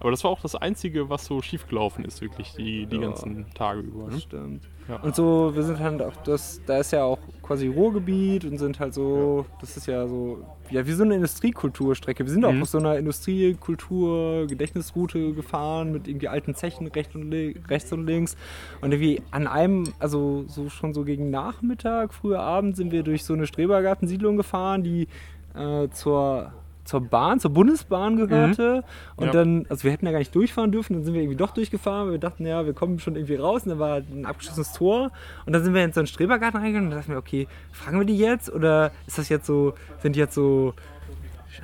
aber 0.00 0.10
das 0.10 0.22
war 0.24 0.30
auch 0.30 0.40
das 0.40 0.54
Einzige, 0.54 1.08
was 1.08 1.24
so 1.26 1.40
schiefgelaufen 1.42 2.04
ist, 2.04 2.20
wirklich, 2.20 2.52
die, 2.54 2.86
die 2.86 2.96
Ja. 2.96 3.02
ganzen 3.02 3.46
Tage 3.54 3.80
über. 3.80 4.08
Ne? 4.08 4.20
Stimmt. 4.20 4.62
Ja. 4.88 5.00
Und 5.00 5.16
so, 5.16 5.50
wir 5.54 5.62
sind 5.64 5.80
halt 5.80 6.00
auch 6.02 6.14
das, 6.22 6.60
da 6.64 6.78
ist 6.78 6.92
ja 6.92 7.02
auch 7.02 7.18
quasi 7.42 7.66
Ruhrgebiet 7.66 8.44
und 8.44 8.58
sind 8.58 8.78
halt 8.78 8.94
so, 8.94 9.44
das 9.60 9.76
ist 9.76 9.86
ja 9.86 10.06
so, 10.06 10.38
ja, 10.70 10.86
wie 10.86 10.92
so 10.92 11.02
eine 11.02 11.14
Industriekulturstrecke. 11.16 12.24
Wir 12.24 12.30
sind 12.32 12.44
auch 12.44 12.52
Mhm. 12.52 12.62
auf 12.62 12.68
so 12.68 12.78
einer 12.78 12.96
Industriekultur, 12.96 14.46
Gedächtnisroute 14.46 15.32
gefahren 15.32 15.92
mit 15.92 16.06
irgendwie 16.08 16.28
alten 16.28 16.54
Zechen 16.54 16.86
rechts 16.88 17.14
und, 17.14 17.32
rechts 17.32 17.92
und 17.92 18.06
links. 18.06 18.36
Und 18.80 18.92
irgendwie 18.92 19.22
an 19.30 19.46
einem, 19.46 19.84
also 19.98 20.44
so 20.46 20.68
schon 20.68 20.94
so 20.94 21.04
gegen 21.04 21.30
Nachmittag, 21.30 22.12
früher 22.14 22.40
Abend 22.40 22.76
sind 22.76 22.92
wir 22.92 23.02
durch 23.02 23.24
so 23.24 23.34
eine 23.34 23.46
Strebergartensiedlung 23.46 24.36
gefahren, 24.36 24.82
die 24.84 25.08
äh, 25.54 25.88
zur 25.90 26.52
zur 26.86 27.00
Bahn, 27.02 27.40
zur 27.40 27.50
Bundesbahn 27.52 28.16
gehörte. 28.16 28.84
Und 29.16 29.24
Mhm. 29.24 29.26
Ja. 29.26 29.32
dann, 29.32 29.66
also 29.68 29.84
wir 29.84 29.92
hätten 29.92 30.06
ja 30.06 30.12
gar 30.12 30.18
nicht 30.20 30.34
durchfahren 30.34 30.72
dürfen, 30.72 30.94
dann 30.94 31.04
sind 31.04 31.12
wir 31.14 31.20
irgendwie 31.20 31.36
doch 31.36 31.50
durchgefahren, 31.50 32.06
weil 32.06 32.12
wir 32.12 32.18
dachten, 32.20 32.46
ja, 32.46 32.64
wir 32.64 32.72
kommen 32.72 32.98
schon 32.98 33.16
irgendwie 33.16 33.34
raus 33.36 33.64
und 33.64 33.70
dann 33.70 33.78
war 33.78 33.90
halt 33.90 34.10
ein 34.10 34.24
abgeschlossenes 34.24 34.72
Tor. 34.72 35.10
Und 35.44 35.52
dann 35.52 35.62
sind 35.64 35.74
wir 35.74 35.84
in 35.84 35.92
so 35.92 36.00
einen 36.00 36.06
Strebergarten 36.06 36.58
reingegangen 36.60 36.86
und 36.88 36.90
dann 36.92 37.00
dachten 37.00 37.12
wir, 37.12 37.18
okay, 37.18 37.46
fragen 37.72 37.98
wir 37.98 38.06
die 38.06 38.16
jetzt? 38.18 38.50
Oder 38.52 38.92
ist 39.06 39.18
das 39.18 39.28
jetzt 39.28 39.46
so, 39.46 39.74
sind 40.02 40.16
die 40.16 40.20
jetzt 40.20 40.34
so, 40.34 40.74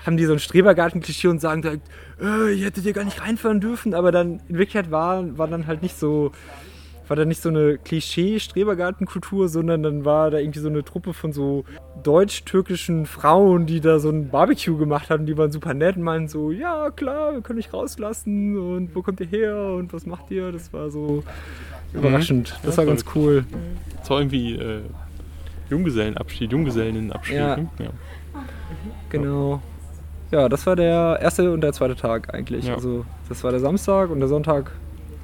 haben 0.07 0.17
die 0.17 0.25
so 0.25 0.33
ein 0.33 0.39
Strebergarten-Klischee 0.39 1.29
und 1.29 1.41
sagen 1.41 1.63
direkt, 1.63 1.87
äh, 2.21 2.53
ihr 2.55 2.67
hättet 2.67 2.83
hier 2.85 2.93
gar 2.93 3.05
nicht 3.05 3.21
reinfahren 3.23 3.61
dürfen, 3.61 3.95
aber 3.95 4.11
dann 4.11 4.41
in 4.49 4.59
Wirklichkeit 4.59 4.91
war, 4.91 5.37
war 5.39 5.49
dann 5.49 5.67
halt 5.67 5.83
nicht 5.83 5.99
so, 5.99 6.33
war 7.13 7.17
da 7.17 7.27
nicht 7.27 7.43
so 7.43 7.51
eine 7.51 7.77
Klischee-Strebergartenkultur, 7.77 9.47
sondern 9.51 9.83
dann 9.83 10.07
war 10.07 10.31
da 10.31 10.39
irgendwie 10.39 10.61
so 10.61 10.69
eine 10.71 10.83
Truppe 10.83 11.13
von 11.13 11.35
so 11.35 11.67
deutsch-türkischen 12.03 13.05
Frauen, 13.05 13.67
die 13.67 13.83
da 13.83 13.99
so 13.99 14.09
ein 14.09 14.31
Barbecue 14.31 14.79
gemacht 14.79 15.11
haben. 15.11 15.27
Die 15.27 15.37
waren 15.37 15.53
super 15.53 15.75
nett 15.75 15.99
und 15.99 16.05
meinten 16.05 16.29
so, 16.29 16.53
ja 16.53 16.91
klar, 16.91 17.35
wir 17.35 17.43
können 17.43 17.59
euch 17.59 17.71
rauslassen 17.71 18.57
und 18.57 18.95
wo 18.95 19.03
kommt 19.03 19.21
ihr 19.21 19.27
her 19.27 19.75
und 19.75 19.93
was 19.93 20.07
macht 20.07 20.31
ihr? 20.31 20.53
Das 20.53 20.73
war 20.73 20.89
so 20.91 21.23
überraschend. 21.93 22.59
Das 22.63 22.79
war 22.79 22.87
ganz 22.87 23.05
cool. 23.15 23.45
Das 23.99 24.09
war 24.09 24.21
irgendwie 24.21 24.55
äh, 24.55 24.81
Junggesellenabschied, 25.69 26.51
Junggesellinnenabschied. 26.51 27.37
Ja. 27.37 27.57
Ne? 27.59 27.69
ja. 27.79 27.91
Genau. 29.11 29.61
Ja, 30.31 30.49
das 30.49 30.65
war 30.65 30.77
der 30.77 31.19
erste 31.21 31.53
und 31.53 31.61
der 31.61 31.75
zweite 31.75 31.95
Tag 31.95 32.33
eigentlich. 32.33 32.69
Ja. 32.69 32.75
Also 32.77 33.05
das 33.29 33.45
war 33.45 33.51
der 33.51 33.61
Samstag 33.61 34.09
und 34.09 34.21
der 34.21 34.29
Sonntag 34.31 34.73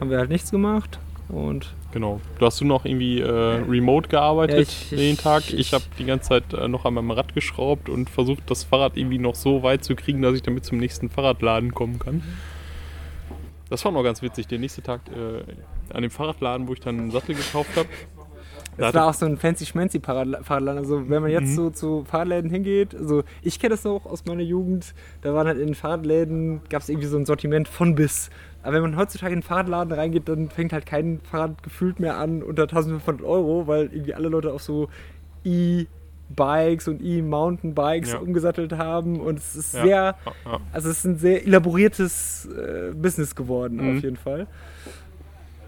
haben 0.01 0.11
wir 0.11 0.19
halt 0.19 0.29
nichts 0.29 0.51
gemacht. 0.51 0.99
Und 1.29 1.75
Genau. 1.93 2.21
Du 2.39 2.45
hast 2.47 2.61
du 2.61 2.67
noch 2.67 2.85
irgendwie 2.85 3.21
äh, 3.21 3.31
remote 3.67 4.09
gearbeitet 4.09 4.57
Ja, 4.57 4.63
ich- 4.63 4.89
den 4.91 4.99
ich- 5.15 5.17
Tag. 5.21 5.43
Ich 5.49 5.55
ich- 5.59 5.73
habe 5.73 5.85
die 5.99 6.05
ganze 6.05 6.29
Zeit 6.29 6.53
äh, 6.53 6.69
noch 6.69 6.85
an 6.85 6.95
meinem 6.95 7.11
Rad 7.11 7.35
geschraubt 7.35 7.89
und 7.89 8.11
versucht, 8.11 8.43
das 8.51 8.65
Fahrrad 8.65 8.97
irgendwie 8.97 9.19
noch 9.19 9.35
so 9.35 9.63
weit 9.63 9.85
zu 9.85 9.95
kriegen, 9.97 10.21
dass 10.21 10.35
ich 10.35 10.43
damit 10.43 10.65
zum 10.67 10.79
nächsten 10.79 11.09
Fahrradladen 11.09 11.73
kommen 11.75 11.99
kann. 11.99 12.23
Das 13.71 13.85
war 13.85 13.93
noch 13.93 14.03
ganz 14.03 14.23
witzig. 14.23 14.47
Der 14.49 14.59
nächste 14.59 14.83
Tag 14.83 15.01
äh, 15.09 15.95
an 15.95 16.03
dem 16.03 16.11
Fahrradladen, 16.11 16.69
wo 16.69 16.73
ich 16.75 16.81
dann 16.81 16.99
einen 16.99 17.11
Sattel 17.11 17.35
gekauft 17.35 17.71
habe. 17.77 17.89
Das 18.77 18.95
war 18.95 19.09
auch 19.09 19.15
so 19.15 19.27
ein 19.27 19.37
fancy 19.39 19.67
schmancy 19.67 19.99
Parad- 19.99 20.45
Fahrradladen. 20.45 20.79
Also 20.79 21.09
wenn 21.11 21.21
man 21.23 21.31
jetzt 21.33 21.55
so 21.57 21.69
zu 21.71 22.05
Fahrradläden 22.09 22.49
hingeht, 22.51 22.95
also 22.95 23.25
ich 23.43 23.59
kenne 23.59 23.71
das 23.75 23.83
noch 23.85 24.07
aus 24.07 24.25
meiner 24.25 24.43
Jugend, 24.43 24.95
da 25.23 25.35
waren 25.35 25.49
halt 25.49 25.59
in 25.59 25.75
Fahrradläden, 25.75 26.61
gab 26.69 26.83
es 26.83 26.89
irgendwie 26.89 27.09
so 27.09 27.17
ein 27.17 27.27
Sortiment 27.27 27.67
von 27.67 27.95
bis. 27.97 28.31
Aber 28.69 28.75
wenn 28.77 28.83
man 28.91 28.97
heutzutage 28.99 29.33
in 29.33 29.37
einen 29.39 29.43
Fahrradladen 29.43 29.93
reingeht, 29.95 30.29
dann 30.29 30.51
fängt 30.51 30.75
halt 30.75 30.85
kein 30.85 31.21
Fahrrad 31.21 31.63
gefühlt 31.63 32.01
mehr 32.01 32.19
an 32.19 32.43
unter 32.43 32.65
1500 32.65 33.25
Euro, 33.27 33.67
weil 33.67 33.85
irgendwie 33.91 34.13
alle 34.13 34.29
Leute 34.29 34.53
auf 34.53 34.63
so 34.63 34.91
E-Bikes 35.43 36.87
und 36.89 37.01
E-Mountainbikes 37.03 38.13
Ja. 38.13 38.19
umgesattelt 38.19 38.73
haben 38.75 39.21
und 39.21 39.39
es 39.39 39.57
ist 39.57 39.73
Ja. 39.73 39.83
sehr, 39.85 40.17
also 40.71 40.91
es 40.91 40.99
ist 40.99 41.05
ein 41.07 41.17
sehr 41.17 41.47
elaboriertes 41.47 42.45
äh, 42.47 42.93
Business 42.95 43.35
geworden 43.35 43.77
Mhm. 43.77 43.97
auf 43.97 44.03
jeden 44.03 44.17
Fall. 44.17 44.47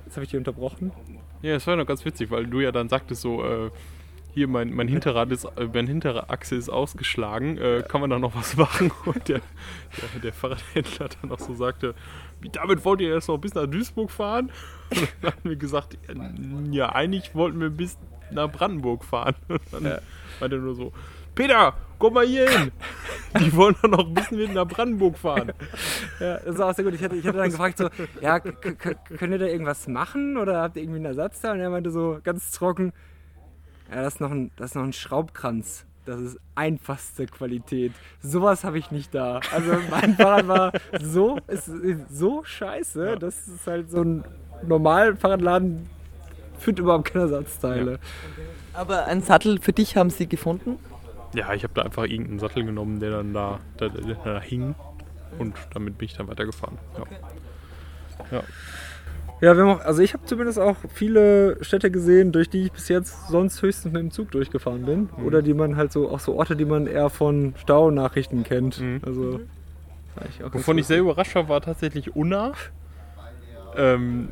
Jetzt 0.05 0.17
habe 0.17 0.25
ich 0.25 0.31
dich 0.31 0.39
unterbrochen. 0.39 0.93
Ja, 1.41 1.55
das 1.55 1.67
war 1.67 1.77
noch 1.77 1.87
ganz 1.87 2.05
witzig, 2.05 2.31
weil 2.31 2.47
du 2.47 2.61
ja 2.61 2.71
dann 2.71 2.91
sagtest 2.91 3.23
so, 3.23 3.43
äh, 3.43 3.71
hier 4.35 4.47
mein, 4.47 4.73
mein 4.75 4.89
Hinterrad 4.89 5.33
ist, 5.33 5.45
äh, 5.57 5.69
meine 5.73 5.89
hintere 5.89 6.31
Achse 6.31 6.55
ist 6.55 6.69
ausgeschlagen, 6.69 7.57
äh, 7.59 7.83
kann 7.89 8.01
man 8.01 8.11
da 8.11 8.19
noch 8.19 8.35
was 8.37 8.57
machen? 8.59 8.93
Und 9.07 9.29
der, 9.29 9.41
der, 10.13 10.21
der 10.21 10.33
Fahrradhändler 10.33 11.09
dann 11.23 11.33
auch 11.33 11.39
so 11.41 11.55
sagte, 11.55 11.95
damit 12.53 12.85
wollt 12.85 13.01
ihr 13.01 13.15
jetzt 13.15 13.29
noch 13.29 13.39
bis 13.39 13.55
nach 13.55 13.67
Duisburg 13.67 14.11
fahren? 14.11 14.51
Und 14.91 15.09
dann 15.23 15.33
haben 15.33 15.45
wir 15.51 15.57
gesagt, 15.57 15.97
ja, 16.71 16.93
eigentlich 16.93 17.35
wollten 17.35 17.61
wir 17.61 17.71
bis 17.71 17.99
nach 18.31 18.51
Brandenburg 18.51 19.05
fahren. 19.05 19.35
Und 19.49 19.61
dann 19.73 19.85
Ja. 19.85 19.99
meinte 20.41 20.57
er 20.57 20.63
nur 20.63 20.75
so, 20.75 20.93
Peter, 21.35 21.75
komm 21.99 22.15
mal 22.15 22.27
hier 22.27 22.49
hin. 22.51 22.73
Die 23.39 23.55
wollen 23.55 23.77
dann 23.83 23.93
noch 23.93 24.07
ein 24.07 24.15
bisschen 24.15 24.39
mit 24.39 24.53
nach 24.53 24.67
Brandenburg 24.67 25.17
fahren. 25.17 25.53
Ja, 26.19 26.39
das 26.39 26.59
war 26.59 26.71
auch 26.71 26.75
sehr 26.75 26.85
gut. 26.85 26.95
Ich 26.95 27.03
hatte, 27.05 27.15
ich 27.17 27.27
hatte 27.27 27.39
dann 27.39 27.51
gefragt 27.51 27.79
so, 27.79 27.89
ja, 28.21 28.41
könnt 28.41 29.33
ihr 29.33 29.39
da 29.39 29.47
irgendwas 29.47 29.87
machen 29.87 30.37
oder 30.37 30.63
habt 30.63 30.77
ihr 30.77 30.83
irgendwie 30.83 30.97
einen 30.99 31.07
Ersatz 31.07 31.41
da? 31.41 31.53
Und 31.53 31.61
er 31.61 31.71
meinte 31.71 31.91
so 31.91 32.19
ganz 32.25 32.51
trocken, 32.53 32.93
ja, 33.91 34.03
das 34.03 34.15
ist 34.15 34.21
noch 34.21 34.31
ein, 34.33 34.51
das 34.57 34.71
ist 34.71 34.75
noch 34.75 34.83
ein 34.85 34.93
Schraubkranz. 34.93 35.87
Das 36.07 36.21
ist 36.21 36.39
einfachste 36.55 37.27
Qualität. 37.27 37.93
Sowas 38.23 38.65
habe 38.65 38.79
ich 38.79 38.91
nicht 38.91 39.15
da. 39.15 39.41
Also 39.53 39.77
mein 39.91 40.15
Fahrrad 40.17 40.49
war 40.49 40.73
so, 41.01 41.39
ist, 41.47 41.69
ist 41.69 42.09
so 42.11 42.43
scheiße, 42.43 43.17
das 43.19 43.47
ist 43.49 43.67
halt 43.67 43.91
so 43.91 44.03
ein 44.03 44.25
normaler 44.67 45.17
Fahrradladen 45.17 45.89
führt 46.59 46.79
überhaupt 46.79 47.07
keine 47.13 47.25
Ersatzteile. 47.25 47.99
Aber 48.73 49.07
einen 49.07 49.23
Sattel 49.23 49.61
für 49.61 49.73
dich 49.73 49.97
haben 49.97 50.11
sie 50.11 50.27
gefunden? 50.27 50.79
Ja, 51.35 51.53
ich 51.55 51.65
habe 51.65 51.75
da 51.75 51.83
einfach 51.83 52.05
irgendeinen 52.05 52.39
Sattel 52.39 52.65
genommen, 52.65 53.01
der 53.01 53.11
dann 53.11 53.33
da, 53.33 53.61
da, 53.79 53.89
der 53.89 54.17
da 54.17 54.41
hing. 54.41 54.75
Und 55.39 55.55
damit 55.73 55.97
bin 55.97 56.07
ich 56.07 56.17
dann 56.17 56.29
weitergefahren. 56.29 56.79
Ja. 56.99 58.39
Ja, 58.39 58.43
wir 59.41 59.51
haben 59.51 59.71
auch, 59.71 59.85
also 59.85 60.03
ich 60.03 60.13
habe 60.13 60.25
zumindest 60.27 60.59
auch 60.59 60.77
viele 60.93 61.57
Städte 61.63 61.91
gesehen, 61.91 62.33
durch 62.33 62.51
die 62.51 62.65
ich 62.65 62.73
bis 62.73 62.89
jetzt 62.89 63.29
sonst 63.29 63.63
höchstens 63.63 63.93
mit 63.93 64.03
dem 64.03 64.11
Zug 64.11 64.31
durchgefahren 64.31 64.85
bin. 64.85 65.09
Oder 65.25 65.43
die 65.43 65.55
man 65.55 65.77
halt 65.77 65.93
so, 65.93 66.11
auch 66.11 66.21
so 66.21 66.35
Orte, 66.35 66.57
die 66.57 66.67
man 66.67 66.87
eher 66.87 67.11
von 67.11 67.55
Staunachrichten 67.59 68.45
kennt. 68.45 68.81
Mhm. 68.81 69.01
Also, 69.05 69.41
war 70.15 70.25
ich 70.29 70.55
Wovon 70.55 70.79
ich 70.79 70.87
sehr 70.87 70.99
überrascht 70.99 71.35
war, 71.35 71.49
war 71.49 71.61
tatsächlich 71.61 72.15
Unna. 72.15 72.53
Ähm, 73.77 74.29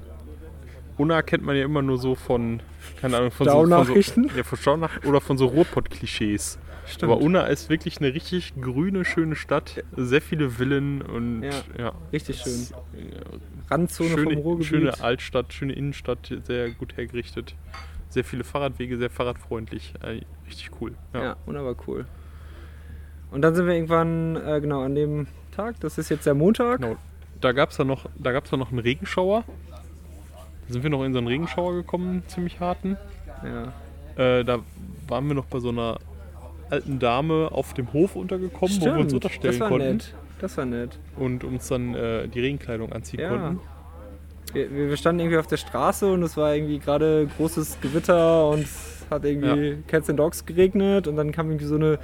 Unna 0.98 1.22
kennt 1.22 1.44
man 1.44 1.56
ja 1.56 1.64
immer 1.64 1.80
nur 1.80 1.98
so 1.98 2.14
von, 2.14 2.60
keine 3.00 3.16
Ahnung, 3.16 3.30
von 3.30 3.46
so, 3.46 3.52
von 3.52 3.66
Staunachrichten? 3.66 4.28
so, 4.28 4.36
ja, 4.36 4.42
von 4.42 4.58
Staunach 4.58 5.04
oder 5.04 5.20
von 5.20 5.38
so 5.38 5.46
Rotpott-Klischees. 5.46 6.58
Stimmt. 6.88 7.12
Aber 7.12 7.20
Unna 7.20 7.46
ist 7.46 7.68
wirklich 7.68 7.98
eine 7.98 8.12
richtig 8.14 8.54
grüne, 8.60 9.04
schöne 9.04 9.36
Stadt. 9.36 9.82
Sehr 9.96 10.20
viele 10.22 10.50
Villen 10.50 11.02
und 11.02 11.42
Ja. 11.42 11.50
ja. 11.78 11.92
Richtig 12.12 12.38
schön. 12.40 12.66
Äh, 12.94 13.70
Randzone 13.70 14.10
vom 14.10 14.18
Schöne, 14.24 14.36
Ruhrgebiet. 14.40 14.66
schöne 14.66 15.00
Altstadt, 15.02 15.52
schöne 15.52 15.72
Innenstadt, 15.74 16.32
sehr 16.44 16.70
gut 16.70 16.96
hergerichtet. 16.96 17.54
Sehr 18.08 18.24
viele 18.24 18.42
Fahrradwege, 18.44 18.96
sehr 18.96 19.10
fahrradfreundlich. 19.10 19.92
Äh, 20.02 20.22
richtig 20.46 20.70
cool. 20.80 20.94
Ja. 21.12 21.22
Ja, 21.22 21.36
wunderbar 21.44 21.76
cool. 21.86 22.06
Und 23.30 23.42
dann 23.42 23.54
sind 23.54 23.66
wir 23.66 23.74
irgendwann, 23.74 24.36
äh, 24.36 24.60
genau, 24.60 24.82
an 24.82 24.94
dem 24.94 25.26
Tag, 25.54 25.78
das 25.80 25.98
ist 25.98 26.08
jetzt 26.08 26.24
der 26.24 26.34
Montag. 26.34 26.80
Genau. 26.80 26.96
Da 27.40 27.52
gab 27.52 27.70
es 27.70 27.76
dann 27.76 27.86
noch, 27.86 28.06
da 28.16 28.32
gab's 28.32 28.48
dann 28.50 28.58
noch 28.58 28.70
einen 28.70 28.78
Regenschauer. 28.80 29.44
Da 30.66 30.72
sind 30.72 30.82
wir 30.82 30.90
noch 30.90 31.04
in 31.04 31.12
so 31.12 31.18
einen 31.18 31.28
Regenschauer 31.28 31.74
gekommen, 31.74 32.22
ziemlich 32.26 32.58
harten. 32.60 32.96
Ja. 33.44 33.72
Äh, 34.22 34.44
da 34.44 34.60
waren 35.06 35.28
wir 35.28 35.34
noch 35.34 35.44
bei 35.46 35.60
so 35.60 35.68
einer 35.68 35.98
alten 36.70 36.98
Dame 36.98 37.48
auf 37.52 37.74
dem 37.74 37.92
Hof 37.92 38.16
untergekommen, 38.16 38.76
wo 38.80 38.84
wir 38.86 38.92
uns 38.92 39.00
Stimmt, 39.10 39.12
unterstellen 39.24 39.52
das 39.52 39.60
war 39.60 39.68
konnten 39.68 39.88
nett. 39.92 40.14
Das 40.40 40.56
war 40.56 40.64
nett. 40.66 40.98
und 41.16 41.44
uns 41.44 41.68
dann 41.68 41.94
äh, 41.94 42.28
die 42.28 42.40
Regenkleidung 42.40 42.92
anziehen 42.92 43.20
Ja. 43.20 43.28
konnten. 43.30 43.60
Wir, 44.52 44.70
wir 44.70 44.96
standen 44.96 45.20
irgendwie 45.20 45.38
auf 45.38 45.46
der 45.46 45.56
Straße 45.58 46.06
und 46.10 46.22
es 46.22 46.36
war 46.36 46.54
irgendwie 46.54 46.78
gerade 46.78 47.28
großes 47.36 47.78
Gewitter 47.82 48.48
und 48.48 48.60
es 48.64 49.04
hat 49.10 49.24
irgendwie 49.24 49.82
Cats 49.86 50.08
and 50.08 50.18
Dogs 50.18 50.46
geregnet 50.46 51.06
und 51.06 51.16
dann 51.16 51.32
kam 51.32 51.48
irgendwie 51.50 51.66
so 51.66 51.74
eine 51.74 51.98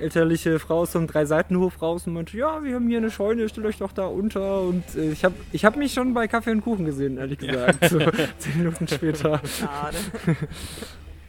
elterliche 0.00 0.58
Frau 0.60 0.80
aus 0.80 0.92
so 0.92 0.98
einem 0.98 1.08
Drei-Seitenhof 1.08 1.82
raus 1.82 2.06
und 2.06 2.14
meinte, 2.14 2.36
ja, 2.36 2.62
wir 2.62 2.74
haben 2.76 2.88
hier 2.88 2.98
eine 2.98 3.10
Scheune, 3.10 3.48
stellt 3.48 3.66
euch 3.66 3.78
doch 3.78 3.92
da 3.92 4.06
unter. 4.06 4.60
Und 4.62 4.84
äh, 4.96 5.10
ich 5.10 5.24
habe 5.24 5.34
ich 5.52 5.64
hab 5.64 5.76
mich 5.76 5.92
schon 5.92 6.14
bei 6.14 6.28
Kaffee 6.28 6.52
und 6.52 6.60
Kuchen 6.62 6.84
gesehen, 6.84 7.18
ehrlich 7.18 7.38
gesagt. 7.38 7.84
So 7.88 7.98
zehn 8.38 8.58
Minuten 8.58 8.86
später. 8.86 9.40
Schade. 9.44 9.96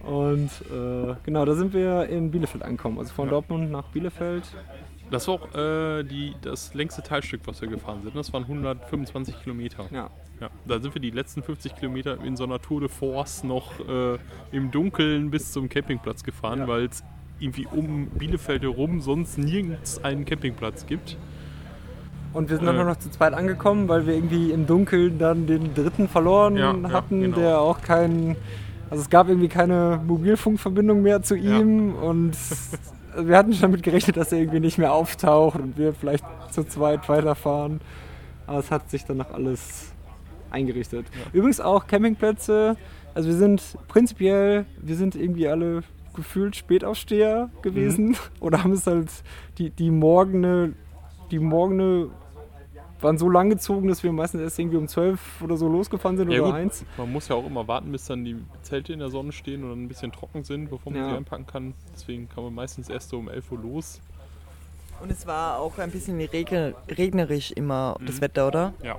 Und 0.03 0.49
äh, 0.71 1.15
genau, 1.23 1.45
da 1.45 1.53
sind 1.55 1.73
wir 1.73 2.07
in 2.07 2.31
Bielefeld 2.31 2.63
angekommen. 2.63 2.99
Also 2.99 3.13
von 3.13 3.25
Ja. 3.25 3.31
Dortmund 3.31 3.71
nach 3.71 3.85
Bielefeld. 3.89 4.43
Das 5.11 5.27
war 5.27 5.35
auch 5.35 5.55
äh, 5.55 6.03
die, 6.03 6.35
das 6.41 6.73
längste 6.73 7.01
Teilstück, 7.01 7.41
was 7.45 7.61
wir 7.61 7.67
gefahren 7.67 8.01
sind. 8.03 8.15
Das 8.15 8.31
waren 8.31 8.43
125 8.43 9.41
Kilometer. 9.43 9.85
Ja. 9.91 10.09
Ja, 10.39 10.49
da 10.65 10.79
sind 10.79 10.93
wir 10.95 11.01
die 11.01 11.09
letzten 11.09 11.43
50 11.43 11.75
Kilometer 11.75 12.23
in 12.23 12.37
so 12.37 12.45
einer 12.45 12.61
Tour 12.61 12.79
de 12.79 12.87
Force 12.89 13.43
noch 13.43 13.73
äh, 13.89 14.17
im 14.53 14.71
Dunkeln 14.71 15.31
bis 15.31 15.51
zum 15.51 15.67
Campingplatz 15.67 16.23
gefahren, 16.23 16.59
Ja. 16.59 16.67
weil 16.69 16.85
es 16.85 17.03
irgendwie 17.41 17.67
um 17.69 18.07
Bielefeld 18.07 18.61
herum 18.61 19.01
sonst 19.01 19.37
nirgends 19.37 20.01
einen 20.03 20.23
Campingplatz 20.23 20.85
gibt. 20.85 21.17
Und 22.31 22.49
wir 22.49 22.55
sind 22.57 22.65
Äh. 22.65 22.67
dann 22.67 22.75
nur 22.77 22.85
noch 22.85 22.97
zu 22.99 23.09
zweit 23.09 23.33
angekommen, 23.33 23.89
weil 23.89 24.05
wir 24.07 24.13
irgendwie 24.13 24.51
im 24.51 24.65
Dunkeln 24.65 25.17
dann 25.19 25.45
den 25.47 25.73
dritten 25.73 26.07
verloren 26.07 26.55
ja, 26.55 26.73
hatten, 26.91 27.19
genau. 27.21 27.37
der 27.37 27.59
auch 27.59 27.81
keinen. 27.81 28.37
Also 28.89 29.01
es 29.03 29.09
gab 29.09 29.27
irgendwie 29.29 29.47
keine 29.49 30.01
Mobilfunkverbindung 30.05 31.01
mehr 31.01 31.21
zu 31.21 31.35
Ja. 31.35 31.59
ihm 31.59 31.93
und 31.95 32.35
wir 33.17 33.37
hatten 33.37 33.53
schon 33.53 33.61
damit 33.63 33.83
gerechnet, 33.83 34.17
dass 34.17 34.31
er 34.31 34.39
irgendwie 34.39 34.59
nicht 34.59 34.77
mehr 34.77 34.93
auftaucht 34.93 35.59
und 35.59 35.77
wir 35.77 35.93
vielleicht 35.93 36.23
zu 36.51 36.63
zweit 36.63 37.07
weiterfahren. 37.09 37.81
Aber 38.47 38.59
es 38.59 38.71
hat 38.71 38.89
sich 38.89 39.05
dann 39.05 39.17
noch 39.17 39.31
alles 39.31 39.91
eingerichtet. 40.51 41.05
Übrigens 41.33 41.59
auch 41.59 41.85
Campingplätze. 41.87 42.75
Also 43.13 43.29
wir 43.29 43.35
sind 43.35 43.61
prinzipiell, 43.87 44.65
wir 44.81 44.95
sind 44.95 45.15
irgendwie 45.15 45.47
alle 45.47 45.83
gefühlt 46.15 46.55
Spätaufsteher 46.55 47.49
gewesen 47.61 48.17
oder 48.39 48.63
haben 48.63 48.71
es 48.73 48.87
halt 48.87 49.09
die, 49.57 49.69
die 49.69 49.91
Morgene, 49.91 50.73
die 51.31 51.39
Morgene 51.39 52.09
waren 53.01 53.17
so 53.17 53.29
lang 53.29 53.49
gezogen, 53.49 53.87
dass 53.87 54.03
wir 54.03 54.11
meistens 54.11 54.41
erst 54.41 54.59
irgendwie 54.59 54.77
um 54.77 54.87
12 54.87 55.41
oder 55.41 55.57
so 55.57 55.67
losgefahren 55.67 56.17
sind 56.17 56.29
Ja, 56.31 56.39
oder 56.39 56.47
gut, 56.47 56.55
eins. 56.55 56.85
Man 56.97 57.11
muss 57.11 57.27
ja 57.27 57.35
auch 57.35 57.45
immer 57.45 57.67
warten, 57.67 57.91
bis 57.91 58.05
dann 58.05 58.25
die 58.25 58.37
Zelte 58.61 58.93
in 58.93 58.99
der 58.99 59.09
Sonne 59.09 59.31
stehen 59.31 59.63
und 59.63 59.69
dann 59.69 59.83
ein 59.83 59.87
bisschen 59.87 60.11
trocken 60.11 60.43
sind, 60.43 60.69
bevor 60.69 60.91
man 60.91 61.01
Ja. 61.01 61.09
sie 61.09 61.15
einpacken 61.15 61.45
kann. 61.47 61.73
Deswegen 61.93 62.27
kann 62.29 62.43
man 62.43 62.53
meistens 62.53 62.89
erst 62.89 63.09
so 63.09 63.17
um 63.17 63.29
11 63.29 63.51
Uhr 63.51 63.59
los. 63.59 64.01
Und 65.01 65.11
es 65.11 65.25
war 65.25 65.59
auch 65.59 65.77
ein 65.77 65.91
bisschen 65.91 66.19
regner, 66.19 66.73
regnerisch 66.89 67.51
immer 67.51 67.95
das 68.05 68.19
Wetter, 68.19 68.47
oder? 68.47 68.73
Ja. 68.83 68.97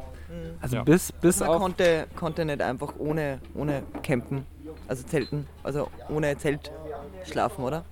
Also 0.63 0.77
Ja. 0.77 0.83
bis, 0.85 1.13
bis 1.13 1.41
Man 1.41 1.51
auf 1.51 1.59
konnte, 1.59 2.07
konnte 2.17 2.45
nicht 2.45 2.63
einfach 2.63 2.95
ohne, 2.99 3.41
ohne 3.55 3.83
campen, 4.03 4.47
also 4.89 5.03
zelten, 5.03 5.47
also 5.63 5.89
ohne 6.09 6.37
Zelt 6.39 6.71
schlafen, 7.27 7.65
oder? 7.65 7.85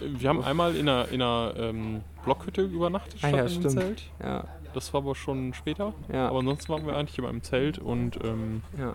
Wir 0.00 0.28
haben 0.28 0.42
einmal 0.44 0.76
in 0.76 0.88
einer, 0.88 1.08
in 1.08 1.22
einer 1.22 1.54
ähm, 1.56 2.02
Blockhütte 2.24 2.62
übernachtet 2.62 3.16
Ah 3.22 3.28
statt 3.28 3.34
ja, 3.34 3.48
stimmt. 3.48 3.70
Zelt. 3.70 4.02
Ja, 4.22 4.44
Das 4.74 4.92
war 4.92 5.02
aber 5.02 5.14
schon 5.14 5.54
später. 5.54 5.92
Ja. 6.12 6.28
Aber 6.28 6.40
ansonsten 6.40 6.72
waren 6.72 6.86
wir 6.86 6.96
eigentlich 6.96 7.18
immer 7.18 7.30
im 7.30 7.42
Zelt 7.42 7.78
und 7.78 8.18
ähm, 8.24 8.62
ja. 8.78 8.94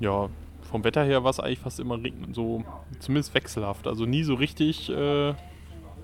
ja, 0.00 0.28
vom 0.70 0.84
Wetter 0.84 1.04
her 1.04 1.22
war 1.22 1.30
es 1.30 1.40
eigentlich 1.40 1.60
fast 1.60 1.80
immer 1.80 2.02
regnen, 2.02 2.34
so 2.34 2.64
zumindest 2.98 3.34
wechselhaft. 3.34 3.86
Also 3.86 4.04
nie 4.06 4.22
so 4.22 4.34
richtig, 4.34 4.90
äh, 4.90 5.34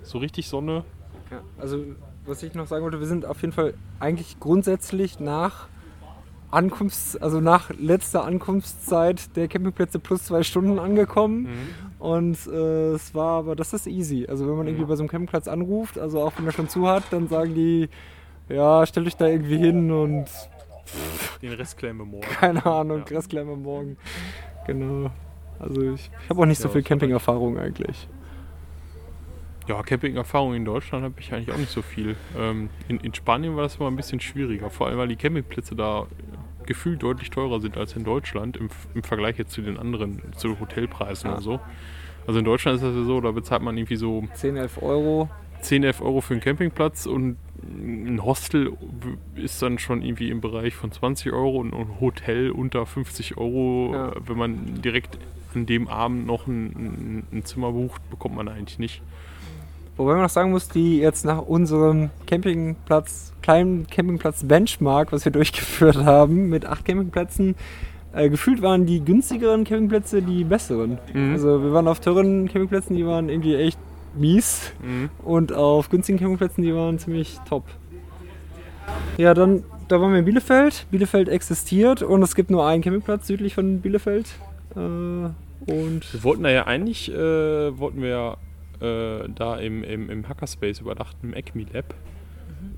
so 0.03 0.17
richtig 0.17 0.47
Sonne. 0.47 0.83
ja. 1.31 1.41
Also 1.57 1.83
was 2.25 2.41
ich 2.41 2.53
noch 2.53 2.67
sagen 2.67 2.83
wollte, 2.83 2.99
wir 2.99 3.07
sind 3.07 3.25
auf 3.25 3.41
jeden 3.41 3.53
Fall 3.53 3.73
eigentlich 3.99 4.39
grundsätzlich 4.39 5.19
nach 5.19 5.67
Ankunfts-, 6.51 7.17
also 7.17 7.41
nach 7.41 7.71
letzter 7.71 8.23
Ankunftszeit 8.23 9.35
der 9.35 9.47
Campingplätze 9.47 9.99
plus 9.99 10.23
zwei 10.25 10.43
Stunden 10.43 10.79
angekommen. 10.79 11.47
Und 12.03 12.37
äh, 12.47 12.91
es 12.95 13.15
war 13.15 13.37
aber, 13.39 13.55
das 13.55 13.71
ist 13.71 13.87
easy. 13.87 14.25
Also 14.27 14.45
wenn 14.45 14.57
man 14.57 14.67
irgendwie 14.67 14.83
bei 14.83 14.95
so 14.97 15.03
einem 15.03 15.09
Campingplatz 15.09 15.47
anruft, 15.47 15.97
also 15.97 16.21
auch 16.21 16.33
wenn 16.37 16.45
er 16.45 16.51
schon 16.51 16.67
zu 16.67 16.85
hat, 16.85 17.03
dann 17.11 17.29
sagen 17.29 17.55
die, 17.55 17.87
ja, 18.49 18.85
stell 18.85 19.05
dich 19.05 19.15
da 19.15 19.25
irgendwie 19.27 19.57
hin 19.57 19.89
und 19.89 20.25
Den 21.41 21.53
Rest 21.53 21.77
klären 21.77 21.95
wir 21.95 22.05
morgen. 22.05 22.23
keine 22.27 22.65
Ahnung, 22.65 23.03
Ja. 23.09 23.15
Rest 23.15 23.29
klären 23.29 23.47
wir 23.47 23.55
morgen. 23.55 23.95
Genau. 24.67 25.11
Also 25.59 25.81
ich, 25.81 26.11
ich 26.23 26.29
habe 26.29 26.41
auch 26.41 26.45
nicht 26.45 26.57
so 26.59 26.67
Ja, 26.67 26.73
viel 26.73 26.81
das 26.81 26.89
war 26.89 26.97
Campingerfahrung 26.97 27.57
eigentlich. 27.57 28.09
Ja, 29.69 29.81
Camping-Erfahrung 29.81 30.55
in 30.55 30.65
Deutschland 30.65 31.05
habe 31.05 31.13
ich 31.19 31.33
eigentlich 31.33 31.53
auch 31.53 31.57
nicht 31.57 31.71
so 31.71 31.81
viel. 31.81 32.17
Ähm, 32.37 32.69
in, 32.89 32.99
in 32.99 33.13
Spanien 33.13 33.55
war 33.55 33.63
das 33.63 33.77
immer 33.77 33.87
ein 33.89 33.95
bisschen 33.95 34.19
schwieriger, 34.19 34.69
vor 34.69 34.87
allem 34.87 34.97
weil 34.97 35.07
die 35.07 35.15
Campingplätze 35.15 35.73
da 35.73 36.05
gefühlt 36.65 37.03
deutlich 37.03 37.29
teurer 37.29 37.59
sind 37.59 37.77
als 37.77 37.95
in 37.95 38.03
Deutschland 38.03 38.57
im, 38.57 38.69
im 38.93 39.03
Vergleich 39.03 39.37
jetzt 39.37 39.51
zu 39.51 39.61
den 39.61 39.77
anderen, 39.77 40.21
zu 40.35 40.59
Hotelpreisen 40.59 41.27
Ja. 41.29 41.33
oder 41.35 41.41
so. 41.43 41.59
Also 42.27 42.39
in 42.39 42.45
Deutschland 42.45 42.77
ist 42.77 42.83
das 42.83 42.95
ja 42.95 43.03
so, 43.03 43.19
da 43.21 43.31
bezahlt 43.31 43.61
man 43.61 43.77
irgendwie 43.77 43.97
so 43.97 44.23
10, 44.33 44.55
11 44.55 44.81
Euro. 44.81 45.29
10, 45.61 45.83
11 45.83 46.01
Euro 46.01 46.21
für 46.21 46.33
einen 46.33 46.41
Campingplatz 46.41 47.05
und 47.05 47.37
ein 47.63 48.21
Hostel 48.23 48.73
ist 49.35 49.61
dann 49.61 49.79
schon 49.79 50.01
irgendwie 50.01 50.29
im 50.29 50.41
Bereich 50.41 50.75
von 50.75 50.91
20 50.91 51.31
Euro 51.31 51.57
und 51.59 51.73
ein 51.73 51.99
Hotel 52.01 52.51
unter 52.51 52.85
50 52.85 53.37
Euro. 53.37 53.91
Ja. 53.93 54.11
Wenn 54.25 54.37
man 54.37 54.81
direkt 54.81 55.17
an 55.55 55.65
dem 55.65 55.87
Abend 55.87 56.25
noch 56.25 56.47
ein, 56.47 57.25
ein 57.31 57.45
Zimmer 57.45 57.71
bucht, 57.71 58.01
bekommt 58.09 58.35
man 58.35 58.47
eigentlich 58.47 58.79
nicht. 58.79 59.01
Wobei 59.95 60.13
man 60.13 60.23
noch 60.23 60.29
sagen 60.29 60.51
muss, 60.51 60.69
die 60.69 60.97
jetzt 60.97 61.23
nach 61.23 61.39
unserem 61.39 62.09
Campingplatz, 62.25 63.31
kleinen 63.41 63.85
Campingplatz 63.87 64.43
Benchmark, 64.43 65.11
was 65.11 65.23
wir 65.25 65.31
durchgeführt 65.31 65.97
haben, 65.97 66.49
mit 66.49 66.65
acht 66.65 66.85
Campingplätzen, 66.85 67.55
äh, 68.13 68.29
gefühlt 68.29 68.61
waren 68.61 68.85
die 68.85 69.03
günstigeren 69.03 69.63
Campingplätze 69.63 70.21
die 70.21 70.43
besseren. 70.43 70.97
Mhm. 71.13 71.33
Also 71.33 71.63
wir 71.63 71.73
waren 71.73 71.87
auf 71.87 71.99
teuren 71.99 72.47
Campingplätzen, 72.47 72.95
die 72.95 73.05
waren 73.05 73.29
irgendwie 73.29 73.55
echt 73.55 73.79
mies. 74.15 74.71
Mhm. 74.81 75.09
Und 75.23 75.53
auf 75.53 75.89
günstigen 75.89 76.17
Campingplätzen, 76.17 76.63
die 76.63 76.73
waren 76.73 76.97
ziemlich 76.99 77.39
top. 77.47 77.63
Ja, 79.17 79.33
dann, 79.33 79.63
da 79.87 80.01
waren 80.01 80.11
wir 80.11 80.19
in 80.19 80.25
Bielefeld. 80.25 80.87
Bielefeld 80.91 81.29
existiert 81.29 82.01
und 82.01 82.21
es 82.23 82.35
gibt 82.35 82.49
nur 82.49 82.65
einen 82.65 82.81
Campingplatz 82.81 83.27
südlich 83.27 83.55
von 83.55 83.81
Bielefeld. 83.81 84.27
Äh, 84.75 84.79
und 84.79 86.13
Wir 86.13 86.23
wollten 86.23 86.43
da 86.43 86.49
ja 86.49 86.67
eigentlich, 86.67 87.11
äh, 87.11 87.77
wollten 87.79 88.01
wir 88.01 88.37
äh, 88.81 89.27
da 89.33 89.57
im, 89.57 89.83
im, 89.83 90.09
im 90.09 90.27
Hackerspace 90.27 90.79
überdacht, 90.79 91.15
im 91.23 91.33
Acme 91.33 91.65
Lab. 91.73 91.93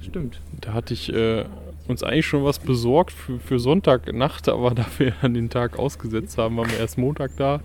Stimmt. 0.01 0.41
Da 0.61 0.73
hatte 0.73 0.93
ich 0.93 1.13
äh, 1.13 1.45
uns 1.87 2.03
eigentlich 2.03 2.25
schon 2.25 2.43
was 2.43 2.59
besorgt 2.59 3.11
für, 3.11 3.39
für 3.39 3.59
Sonntagnacht, 3.59 4.49
aber 4.49 4.71
da 4.75 4.85
wir 4.97 5.13
an 5.21 5.33
den 5.33 5.49
Tag 5.49 5.77
ausgesetzt 5.79 6.37
haben, 6.37 6.57
waren 6.57 6.69
wir 6.69 6.79
erst 6.79 6.97
Montag 6.97 7.31
da. 7.37 7.61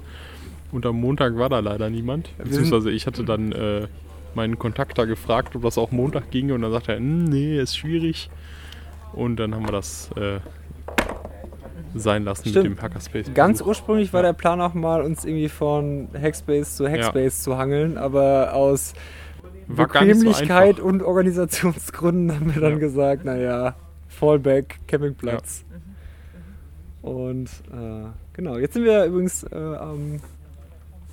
Und 0.73 0.87
am 0.87 1.01
Montag 1.01 1.37
war 1.37 1.49
da 1.49 1.59
leider 1.59 1.91
niemand. 1.91 2.31
Beziehungsweise 2.39 2.91
ich 2.93 3.07
hatte 3.07 3.25
dann 3.25 3.51
äh, 3.53 3.89
meinen 4.35 4.59
Kontakt 4.59 4.99
da 4.99 5.05
gefragt, 5.05 5.57
ob 5.57 5.63
das 5.63 5.79
auch 5.79 5.91
Montag 5.91 6.31
ginge. 6.31 6.55
Und 6.55 6.63
dann 6.63 6.71
sagte 6.71 6.93
er, 6.93 6.99
"Hm, 6.99 7.25
nee, 7.25 7.59
ist 7.59 7.77
schwierig. 7.77 8.31
Und 9.13 9.37
dann 9.37 9.55
haben 9.55 9.67
wir 9.67 9.73
das 9.73 10.11
äh, 10.17 10.39
sein 11.95 12.25
lassen 12.25 12.49
Stimmt. 12.49 12.69
mit 12.69 12.79
dem 12.79 12.83
Hackerspace. 12.83 13.33
Ganz 13.35 13.61
ursprünglich 13.61 14.13
war 14.13 14.23
der 14.23 14.33
Plan 14.33 14.61
auch 14.61 14.75
mal, 14.75 15.03
uns 15.03 15.25
irgendwie 15.25 15.49
von 15.49 16.09
Hackspace 16.15 16.77
zu 16.77 16.89
Hackspace 16.89 17.43
zu 17.43 17.57
hangeln, 17.59 17.99
aber 17.99 18.55
aus 18.55 18.95
War 19.67 19.87
so 19.89 19.93
Bequemlichkeit 19.93 20.77
einfach. 20.77 20.85
und 20.85 21.03
Organisationsgründen 21.03 22.35
haben 22.35 22.55
wir 22.55 22.61
dann 22.61 22.73
Ja. 22.75 22.79
gesagt, 22.79 23.25
naja, 23.25 23.75
Fallback, 24.09 24.79
Campingplatz. 24.87 25.65
Und 27.03 27.49
äh, 27.73 28.09
genau, 28.35 28.59
jetzt 28.59 28.75
sind 28.75 28.85
wir 28.85 29.05
übrigens 29.07 29.43
äh, 29.45 29.57
am, 29.57 30.21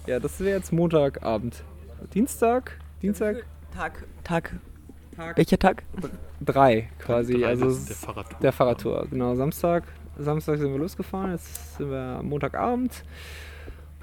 ja, 0.05 0.19
das 0.19 0.39
wäre 0.39 0.57
jetzt 0.57 0.73
Montagabend. 0.73 1.63
Dienstag? 2.13 2.77
Dienstag? 3.01 3.45
Tag. 3.73 4.03
Tag. 4.23 4.55
Welcher 5.35 5.57
Tag? 5.57 5.83
Drei 6.41 6.89
quasi. 6.99 7.39
Drei, 7.39 7.47
also 7.47 7.65
das 7.65 7.73
es 7.73 7.79
ist 7.79 7.89
der 7.89 7.95
Fahrradtour. 7.97 8.39
der 8.41 8.51
Fahrradtour. 8.53 9.07
Genau, 9.09 9.35
Samstag. 9.35 9.83
Samstag 10.19 10.57
sind 10.57 10.71
wir 10.71 10.79
losgefahren, 10.79 11.31
jetzt 11.31 11.77
sind 11.77 11.89
wir 11.89 12.21
Montagabend. 12.23 13.03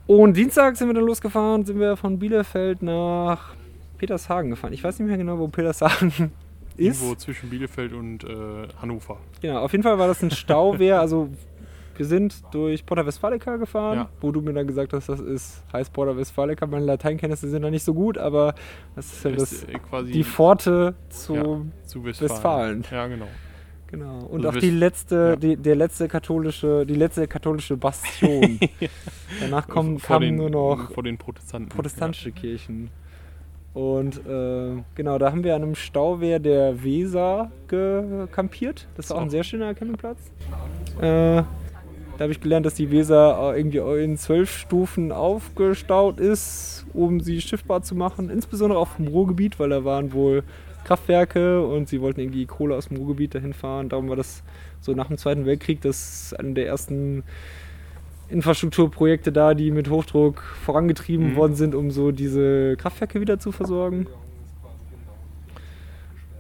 Und 0.06 0.36
Dienstag 0.36 0.76
sind 0.76 0.88
wir 0.88 0.94
dann 0.94 1.04
losgefahren, 1.04 1.64
sind 1.64 1.78
wir 1.80 1.96
von 1.96 2.18
Bielefeld 2.18 2.82
nach 2.82 3.54
Petershagen 3.98 4.50
gefahren. 4.50 4.72
Ich 4.72 4.84
weiß 4.84 4.98
nicht 4.98 5.08
mehr 5.08 5.16
genau, 5.16 5.38
wo 5.38 5.48
Petershagen 5.48 6.08
ist. 6.76 7.00
Irgendwo 7.02 7.14
zwischen 7.14 7.48
Bielefeld 7.48 7.92
und 7.94 8.24
äh, 8.24 8.68
Hannover. 8.82 9.18
Genau, 9.40 9.60
auf 9.60 9.72
jeden 9.72 9.82
Fall 9.82 9.98
war 9.98 10.06
das 10.08 10.22
ein 10.22 10.30
Stauwehr. 10.30 11.00
also 11.00 11.28
wir 11.96 12.04
sind 12.06 12.42
durch 12.52 12.84
Porta 12.84 13.06
Westfalica 13.06 13.56
gefahren, 13.56 13.98
Ja. 13.98 14.08
wo 14.20 14.32
du 14.32 14.40
mir 14.42 14.52
dann 14.52 14.66
gesagt 14.66 14.92
hast, 14.92 15.08
das 15.08 15.20
ist 15.20 15.62
heißt 15.72 15.92
Porta 15.92 16.16
Westfalica. 16.16 16.66
Meine 16.66 16.84
Lateinkenntnisse 16.84 17.48
sind 17.48 17.62
da 17.62 17.70
nicht 17.70 17.84
so 17.84 17.94
gut, 17.94 18.18
aber 18.18 18.54
das 18.96 19.12
ist 19.12 19.24
ja 19.24 19.30
Das 19.30 19.52
ist 19.52 19.68
äh, 19.68 19.78
quasi 19.78 20.12
die 20.12 20.24
Pforte 20.24 20.94
zu 21.08 21.34
Ja. 21.36 21.42
zu 21.86 22.04
Westfalen. 22.04 22.30
Westfalen. 22.30 22.84
Ja, 22.90 23.06
genau. 23.06 23.28
Genau. 23.94 24.26
Und 24.26 24.44
Also 24.44 24.58
auch 24.58 24.60
die 24.60 24.70
letzte, 24.70 25.14
ja. 25.14 25.36
die, 25.36 25.56
der 25.56 25.76
letzte 25.76 26.08
katholische, 26.08 26.84
die 26.84 26.96
letzte 26.96 27.28
katholische 27.28 27.76
Bastion. 27.76 28.58
Danach 29.40 29.68
kommen, 29.68 30.00
vor 30.00 30.16
kamen 30.16 30.30
den, 30.30 30.36
nur 30.36 30.50
noch 30.50 30.90
vor 30.90 31.04
den 31.04 31.16
Protestanten. 31.16 31.68
protestantische 31.68 32.32
Kirchen. 32.32 32.90
Und 33.72 34.16
äh, 34.26 34.82
genau, 34.96 35.18
da 35.18 35.30
haben 35.30 35.44
wir 35.44 35.54
an 35.54 35.62
einem 35.62 35.74
Stauwehr 35.76 36.40
der 36.40 36.82
Weser 36.82 37.52
gekampiert. 37.68 38.88
Das 38.96 39.06
ist 39.06 39.12
auch 39.12 39.20
ein 39.20 39.30
sehr 39.30 39.44
schöner 39.44 39.74
Campingplatz. 39.74 40.18
Äh, 40.98 41.02
da 41.02 41.46
habe 42.18 42.32
ich 42.32 42.40
gelernt, 42.40 42.66
dass 42.66 42.74
die 42.74 42.90
Weser 42.90 43.54
äh, 43.54 43.58
irgendwie 43.58 43.78
in 44.02 44.16
zwölf 44.16 44.50
Stufen 44.50 45.12
aufgestaut 45.12 46.18
ist, 46.18 46.84
um 46.94 47.20
sie 47.20 47.40
schiffbar 47.40 47.82
zu 47.82 47.94
machen. 47.94 48.28
Insbesondere 48.28 48.78
auf 48.78 48.96
dem 48.96 49.06
Ruhrgebiet, 49.06 49.60
weil 49.60 49.70
da 49.70 49.84
waren 49.84 50.12
wohl 50.12 50.42
Kraftwerke 50.84 51.66
und 51.66 51.88
sie 51.88 52.00
wollten 52.00 52.20
irgendwie 52.20 52.46
Kohle 52.46 52.76
aus 52.76 52.88
dem 52.88 52.96
Ruhrgebiet 52.98 53.34
dahin 53.34 53.52
fahren. 53.54 53.88
Darum 53.88 54.08
war 54.08 54.16
das 54.16 54.42
so 54.80 54.92
nach 54.92 55.08
dem 55.08 55.18
Zweiten 55.18 55.46
Weltkrieg 55.46 55.80
das 55.80 56.34
eine 56.38 56.52
der 56.54 56.66
ersten 56.66 57.24
Infrastrukturprojekte 58.28 59.32
da, 59.32 59.54
die 59.54 59.70
mit 59.70 59.90
Hochdruck 59.90 60.40
vorangetrieben 60.42 61.30
Mhm. 61.32 61.36
worden 61.36 61.54
sind, 61.54 61.74
um 61.74 61.90
so 61.90 62.10
diese 62.10 62.76
Kraftwerke 62.76 63.20
wieder 63.20 63.38
zu 63.38 63.52
versorgen. 63.52 64.06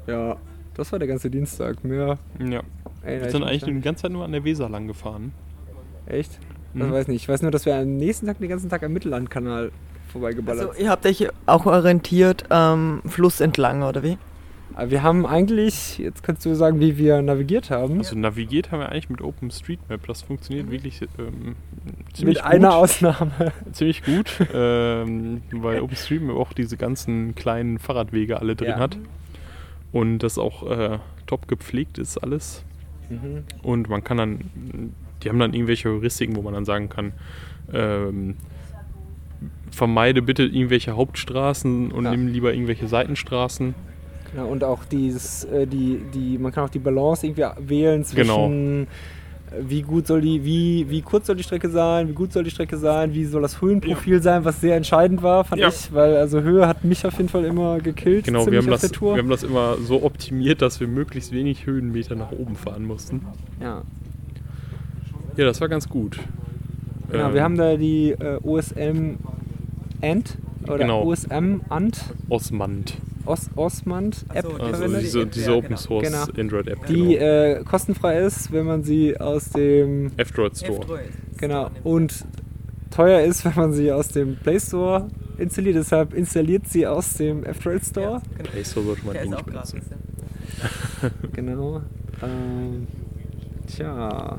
Ja, 0.06 0.36
das 0.74 0.92
war 0.92 0.98
der 0.98 1.08
ganze 1.08 1.30
Dienstag. 1.30 1.84
Mehr 1.84 2.18
Ja. 2.38 2.62
erinnere 3.02 3.20
Wir 3.20 3.26
ich 3.26 3.32
sind 3.32 3.42
eigentlich 3.44 3.64
die 3.64 3.80
ganze 3.80 4.02
Zeit 4.02 4.12
nur 4.12 4.24
an 4.24 4.32
der 4.32 4.44
Weser 4.44 4.68
lang 4.68 4.86
gefahren. 4.86 5.32
Echt? 6.06 6.38
Ich 6.74 6.80
Mhm. 6.80 6.92
weiß 6.92 7.08
nicht. 7.08 7.22
Ich 7.22 7.28
weiß 7.28 7.42
nur, 7.42 7.50
dass 7.50 7.66
wir 7.66 7.76
am 7.76 7.96
nächsten 7.96 8.26
Tag 8.26 8.38
den 8.38 8.48
ganzen 8.48 8.68
Tag 8.68 8.82
am 8.82 8.92
Mittellandkanal 8.92 9.70
vorbeigeballert 10.08 10.68
Also 10.70 10.82
ihr 10.82 10.90
habt 10.90 11.06
euch 11.06 11.28
auch 11.46 11.66
orientiert 11.66 12.44
ähm, 12.50 13.00
Fluss 13.06 13.40
entlang, 13.40 13.82
oder 13.82 14.02
wie? 14.02 14.18
Aber 14.76 14.90
wir 14.90 15.02
haben 15.04 15.24
eigentlich, 15.24 15.98
jetzt 15.98 16.22
kannst 16.22 16.44
du 16.44 16.54
sagen, 16.54 16.80
wie 16.80 16.98
wir 16.98 17.22
navigiert 17.22 17.70
haben. 17.70 17.98
Also 17.98 18.16
navigiert 18.18 18.72
haben 18.72 18.80
wir 18.80 18.88
eigentlich 18.88 19.08
mit 19.08 19.20
OpenStreetMap. 19.20 20.04
Das 20.06 20.22
funktioniert 20.22 20.70
wirklich 20.70 21.00
ähm, 21.18 21.54
ziemlich 22.12 22.36
mit 22.38 22.44
einer 22.44 22.68
gut. 22.70 22.76
Ausnahme. 22.78 23.52
ziemlich 23.72 24.02
gut, 24.02 24.36
ähm, 24.52 25.42
weil 25.52 25.80
OpenStreetMap 25.80 26.36
auch 26.36 26.52
diese 26.52 26.76
ganzen 26.76 27.34
kleinen 27.36 27.78
Fahrradwege 27.78 28.40
alle 28.40 28.56
drin 28.56 28.70
Ja. 28.70 28.78
hat. 28.78 28.98
Und 29.92 30.18
das 30.18 30.38
auch 30.38 30.68
äh, 30.68 30.98
top 31.26 31.46
gepflegt 31.46 31.98
ist 31.98 32.18
alles. 32.18 32.64
Mhm. 33.10 33.44
Und 33.62 33.88
man 33.88 34.02
kann 34.02 34.16
dann, 34.16 34.40
die 35.22 35.28
haben 35.28 35.38
dann 35.38 35.54
irgendwelche 35.54 35.88
Heuristiken, 35.88 36.34
wo 36.34 36.42
man 36.42 36.54
dann 36.54 36.64
sagen 36.64 36.88
kann, 36.88 37.12
ähm, 37.72 38.34
vermeide 39.70 40.20
bitte 40.22 40.42
irgendwelche 40.44 40.96
Hauptstraßen 40.96 41.92
und 41.92 42.04
Ja. 42.06 42.10
nimm 42.10 42.26
lieber 42.28 42.52
irgendwelche 42.52 42.88
Seitenstraßen. 42.88 43.74
Ja, 44.36 44.44
und 44.44 44.64
auch 44.64 44.84
dieses, 44.84 45.44
äh, 45.44 45.66
die, 45.66 46.00
die, 46.12 46.38
man 46.38 46.50
kann 46.52 46.64
auch 46.64 46.70
die 46.70 46.78
Balance 46.80 47.26
irgendwie 47.26 47.44
wählen 47.68 48.02
Genau. 48.14 48.46
zwischen 48.48 48.82
äh, 48.82 48.86
wie 49.68 49.82
gut 49.82 50.06
soll 50.08 50.20
die, 50.22 50.44
wie, 50.44 50.86
wie 50.90 51.02
kurz 51.02 51.26
soll 51.28 51.36
die 51.36 51.44
Strecke 51.44 51.68
sein, 51.70 52.08
wie 52.08 52.12
gut 52.14 52.32
soll 52.32 52.42
die 52.42 52.50
Strecke 52.50 52.76
sein, 52.76 53.14
wie 53.14 53.24
soll 53.26 53.42
das 53.42 53.60
Höhenprofil 53.60 54.20
sein, 54.20 54.44
was 54.44 54.60
sehr 54.60 54.74
entscheidend 54.76 55.22
war, 55.22 55.44
fand 55.44 55.60
Ja. 55.62 55.68
ich, 55.68 55.92
weil 55.92 56.16
also 56.16 56.40
Höhe 56.40 56.66
hat 56.66 56.82
mich 56.82 57.06
auf 57.06 57.16
jeden 57.18 57.28
Fall 57.28 57.44
immer 57.44 57.78
gekillt. 57.78 58.24
Genau, 58.24 58.44
wir 58.50 58.58
haben, 58.58 58.66
das, 58.66 58.90
wir 59.00 59.16
haben 59.18 59.28
das 59.30 59.44
immer 59.44 59.76
so 59.78 60.02
optimiert, 60.02 60.60
dass 60.62 60.80
wir 60.80 60.88
möglichst 60.88 61.30
wenig 61.30 61.66
Höhenmeter 61.66 62.16
nach 62.16 62.32
oben 62.32 62.56
fahren 62.56 62.84
mussten. 62.84 63.22
ja. 63.60 63.82
Ja, 65.36 65.44
das 65.46 65.60
war 65.60 65.68
ganz 65.68 65.88
gut. 65.88 66.18
Genau, 67.10 67.26
Ähm, 67.28 67.34
wir 67.34 67.42
haben 67.42 67.56
da 67.56 67.76
die 67.76 68.10
äh, 68.10 68.38
OSM 68.44 69.16
Ant 70.00 70.38
oder 70.64 70.78
Genau. 70.78 71.02
OSM 71.04 71.60
Ant 71.68 72.04
Osmand. 72.28 72.94
Os 73.26 73.48
Osmand 73.56 74.24
App 74.32 74.44
so, 74.44 74.52
Also 74.56 74.66
verwendet. 74.74 75.02
diese, 75.02 75.26
diese 75.26 75.50
Ja, 75.50 75.56
Open 75.56 75.68
genau. 75.68 75.80
Source 75.80 76.04
Genau. 76.08 76.24
Android 76.38 76.68
App. 76.68 76.86
die 76.86 76.94
genau. 77.14 77.24
äh, 77.24 77.62
kostenfrei 77.64 78.18
ist, 78.20 78.52
wenn 78.52 78.66
man 78.66 78.82
sie 78.82 79.18
aus 79.18 79.50
dem 79.50 80.10
F-Droid 80.16 80.56
Store. 80.56 81.00
Genau. 81.38 81.70
Und 81.84 82.24
teuer 82.90 83.20
ist, 83.22 83.44
wenn 83.44 83.54
man 83.56 83.72
sie 83.72 83.90
aus 83.92 84.08
dem 84.08 84.36
Play 84.36 84.60
Store 84.60 85.08
installiert. 85.38 85.76
Deshalb 85.76 86.14
installiert 86.14 86.68
sie 86.68 86.86
aus 86.86 87.14
dem 87.14 87.44
F-Droid 87.44 87.84
Store. 87.84 88.20
Play 88.42 88.64
Store 88.64 88.86
sollte 88.86 89.06
man 89.06 89.16
eh 89.16 89.26
nicht 89.26 89.46
benutzen. 89.46 89.80
Genau. 91.32 91.82
Ähm, 92.22 92.86
tja, 93.66 94.38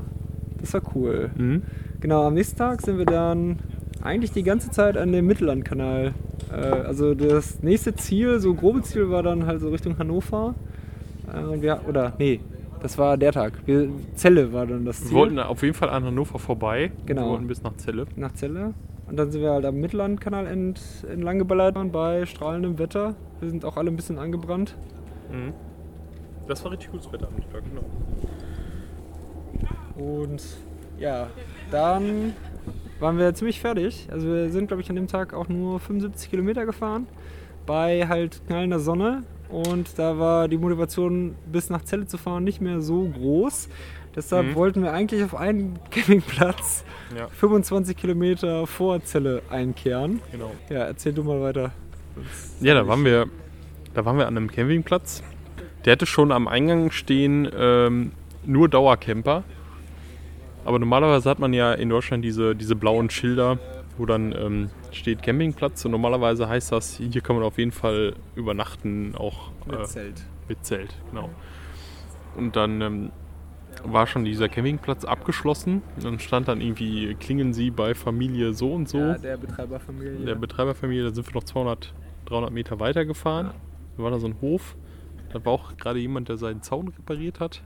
das 0.60 0.74
war 0.74 0.82
cool. 0.94 1.30
Mhm. 1.36 1.62
Genau, 2.00 2.26
am 2.26 2.34
nächsten 2.34 2.56
Tag 2.56 2.80
sind 2.82 2.98
wir 2.98 3.04
dann 3.06 3.58
eigentlich 4.02 4.32
die 4.32 4.42
ganze 4.42 4.70
Zeit 4.70 4.96
an 4.96 5.12
dem 5.12 5.26
Mittellandkanal. 5.26 6.14
Äh, 6.50 6.56
also 6.56 7.14
das 7.14 7.62
nächste 7.62 7.94
Ziel, 7.94 8.40
so 8.40 8.54
grobe 8.54 8.82
Ziel 8.82 9.10
war 9.10 9.22
dann 9.22 9.46
halt 9.46 9.60
so 9.60 9.70
Richtung 9.70 9.98
Hannover. 9.98 10.54
Äh, 11.32 11.60
wir, 11.60 11.80
oder 11.88 12.12
nee, 12.18 12.40
das 12.80 12.98
war 12.98 13.16
der 13.16 13.32
Tag. 13.32 13.54
Wir, 13.66 13.88
Celle 14.14 14.52
war 14.52 14.66
dann 14.66 14.84
das 14.84 15.00
Ziel. 15.00 15.10
Wir 15.10 15.16
wollten 15.16 15.38
auf 15.38 15.62
jeden 15.62 15.74
Fall 15.74 15.90
an 15.90 16.04
Hannover 16.04 16.38
vorbei. 16.38 16.92
Genau. 17.06 17.22
Wir 17.22 17.30
wollten 17.30 17.46
bis 17.46 17.62
nach 17.62 17.76
Celle. 17.76 18.06
nach 18.16 18.32
Celle. 18.34 18.74
Und 19.08 19.16
dann 19.16 19.30
sind 19.30 19.40
wir 19.40 19.52
halt 19.52 19.64
am 19.64 19.76
Mittellandkanal 19.76 20.46
ent, 20.46 20.80
entlang 21.08 21.38
geballert 21.38 21.76
bei 21.92 22.26
strahlendem 22.26 22.78
Wetter. 22.78 23.14
Wir 23.40 23.50
sind 23.50 23.64
auch 23.64 23.76
alle 23.76 23.90
ein 23.90 23.96
bisschen 23.96 24.18
angebrannt. 24.18 24.74
Mhm. 25.30 25.52
Das 26.48 26.64
war 26.64 26.72
richtig 26.72 26.90
gutes 26.90 27.12
Wetter 27.12 27.28
am 27.28 27.36
Tag, 27.52 27.62
genau. 27.64 27.84
Und 29.96 30.42
ja, 30.98 31.28
dann 31.70 32.34
waren 33.00 33.18
wir 33.18 33.34
ziemlich 33.34 33.60
fertig. 33.60 34.08
Also 34.10 34.28
wir 34.28 34.50
sind, 34.50 34.68
glaube 34.68 34.82
ich, 34.82 34.88
an 34.90 34.96
dem 34.96 35.06
Tag 35.08 35.34
auch 35.34 35.48
nur 35.48 35.80
75 35.80 36.30
Kilometer 36.30 36.64
gefahren. 36.66 37.06
Bei 37.66 38.06
halt 38.08 38.40
knallender 38.46 38.78
Sonne. 38.80 39.24
Und 39.48 39.98
da 39.98 40.18
war 40.18 40.48
die 40.48 40.58
Motivation, 40.58 41.34
bis 41.50 41.70
nach 41.70 41.84
Celle 41.84 42.06
zu 42.06 42.18
fahren, 42.18 42.42
nicht 42.44 42.60
mehr 42.60 42.80
so 42.80 43.04
groß. 43.08 43.68
Deshalb 44.14 44.46
Mhm. 44.46 44.54
wollten 44.54 44.82
wir 44.82 44.92
eigentlich 44.92 45.22
auf 45.22 45.34
einen 45.36 45.78
Campingplatz 45.90 46.84
Ja, 47.16 47.28
25 47.28 47.96
Kilometer 47.96 48.66
vor 48.66 49.00
Celle 49.04 49.42
einkehren. 49.50 50.20
genau. 50.32 50.50
Ja, 50.70 50.84
erzähl 50.84 51.12
du 51.12 51.22
mal 51.22 51.40
weiter. 51.40 51.70
Ja, 52.60 52.74
da 52.74 52.88
waren 52.88 53.04
wir, 53.04 53.26
da 53.94 54.04
waren 54.04 54.16
wir 54.16 54.26
an 54.26 54.36
einem 54.36 54.50
Campingplatz. 54.50 55.22
Der 55.84 55.92
hatte 55.92 56.06
schon 56.06 56.32
am 56.32 56.48
Eingang 56.48 56.90
stehen 56.90 57.48
ähm, 57.56 58.12
nur 58.44 58.68
Dauercamper. 58.68 59.44
Aber 60.66 60.80
normalerweise 60.80 61.30
hat 61.30 61.38
man 61.38 61.52
ja 61.52 61.72
in 61.74 61.88
Deutschland 61.88 62.24
diese, 62.24 62.56
diese 62.56 62.74
blauen 62.74 63.08
Schilder, 63.08 63.58
wo 63.98 64.04
dann 64.04 64.32
ähm, 64.32 64.70
steht 64.90 65.22
Campingplatz. 65.22 65.84
Und 65.84 65.92
normalerweise 65.92 66.48
heißt 66.48 66.72
das, 66.72 66.96
hier 66.96 67.20
kann 67.20 67.36
man 67.36 67.44
auf 67.44 67.56
jeden 67.56 67.70
Fall 67.70 68.14
übernachten, 68.34 69.14
auch 69.16 69.52
äh, 69.70 69.84
Zelt. 69.84 70.26
mit 70.48 70.64
Zelt. 70.66 70.92
Genau. 71.10 71.30
Und 72.36 72.56
dann 72.56 72.80
ähm, 72.80 73.12
war 73.84 74.08
schon 74.08 74.24
dieser 74.24 74.48
Campingplatz 74.48 75.04
abgeschlossen. 75.04 75.82
Dann 76.02 76.18
stand 76.18 76.48
dann 76.48 76.60
irgendwie, 76.60 77.14
klingen 77.14 77.54
Sie 77.54 77.70
bei 77.70 77.94
Familie 77.94 78.52
so 78.52 78.72
und 78.72 78.88
so. 78.88 78.98
Ja, 78.98 79.18
der 79.18 79.36
Betreiberfamilie. 79.36 80.26
der 80.26 80.34
Betreiberfamilie, 80.34 81.04
da 81.04 81.14
sind 81.14 81.28
wir 81.28 81.34
noch 81.34 81.44
200 81.44 81.94
300 82.26 82.52
Meter 82.52 82.80
weiter 82.80 83.04
gefahren. 83.04 83.52
Da 83.96 84.02
war 84.02 84.10
da 84.10 84.18
so 84.18 84.26
ein 84.26 84.40
Hof. 84.40 84.76
Da 85.32 85.44
war 85.44 85.52
auch 85.52 85.76
gerade 85.76 86.00
jemand, 86.00 86.28
der 86.28 86.36
seinen 86.36 86.60
Zaun 86.62 86.88
repariert 86.88 87.38
hat. 87.38 87.62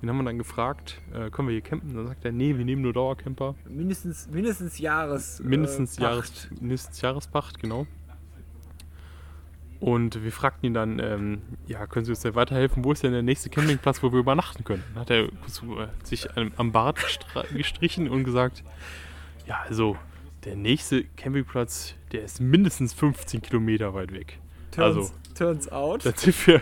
Den 0.00 0.08
haben 0.08 0.16
wir 0.18 0.24
dann 0.24 0.38
gefragt, 0.38 1.00
äh, 1.12 1.30
können 1.30 1.48
wir 1.48 1.52
hier 1.52 1.60
campen? 1.60 1.94
Dann 1.94 2.06
sagt 2.06 2.24
er, 2.24 2.32
nee, 2.32 2.56
wir 2.56 2.64
nehmen 2.64 2.82
nur 2.82 2.92
Dauercamper. 2.92 3.54
Mindestens, 3.68 4.28
mindestens 4.30 4.78
Jahres. 4.78 5.40
Mindestens, 5.44 5.98
äh, 5.98 6.02
Jahres, 6.02 6.48
mindestens 6.60 7.00
Jahrespacht, 7.00 7.58
genau. 7.60 7.86
Und 9.78 10.22
wir 10.22 10.30
fragten 10.32 10.66
ihn 10.66 10.74
dann, 10.74 10.98
ähm, 10.98 11.40
ja, 11.66 11.86
können 11.86 12.04
Sie 12.04 12.10
uns 12.12 12.20
denn 12.20 12.34
weiterhelfen? 12.34 12.84
Wo 12.84 12.92
ist 12.92 13.02
denn 13.02 13.12
der 13.12 13.22
nächste 13.22 13.48
Campingplatz, 13.48 14.02
wo 14.02 14.12
wir 14.12 14.18
übernachten 14.18 14.62
können? 14.62 14.82
Dann 14.92 15.00
hat 15.00 15.10
er 15.10 15.24
äh, 15.24 15.28
sich 16.02 16.28
am- 16.36 16.72
Bart 16.72 16.98
gestrichen 17.54 18.08
und 18.08 18.24
gesagt, 18.24 18.62
ja, 19.46 19.60
also 19.66 19.96
der 20.44 20.56
nächste 20.56 21.04
Campingplatz, 21.16 21.94
der 22.12 22.24
ist 22.24 22.40
mindestens 22.40 22.92
15 22.92 23.40
Kilometer 23.40 23.94
weit 23.94 24.12
weg. 24.12 24.38
Turns, 24.70 24.96
Also, 24.96 25.12
turns 25.34 25.72
out. 25.72 26.04
dann 26.04 26.14
sind 26.14 26.46
wir, 26.46 26.60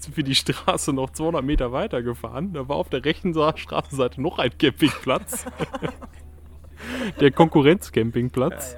sind 0.00 0.16
wir 0.16 0.24
die 0.24 0.34
Straße 0.34 0.92
noch 0.92 1.10
200 1.10 1.44
Meter 1.44 1.72
weiter 1.72 2.02
gefahren. 2.02 2.52
Da 2.52 2.68
war 2.68 2.76
auf 2.76 2.88
der 2.88 3.04
rechten 3.04 3.34
Straßenseite 3.34 4.20
noch 4.20 4.38
ein 4.38 4.56
Campingplatz. 4.56 5.46
der 7.20 7.30
Konkurrenzcampingplatz. 7.30 8.76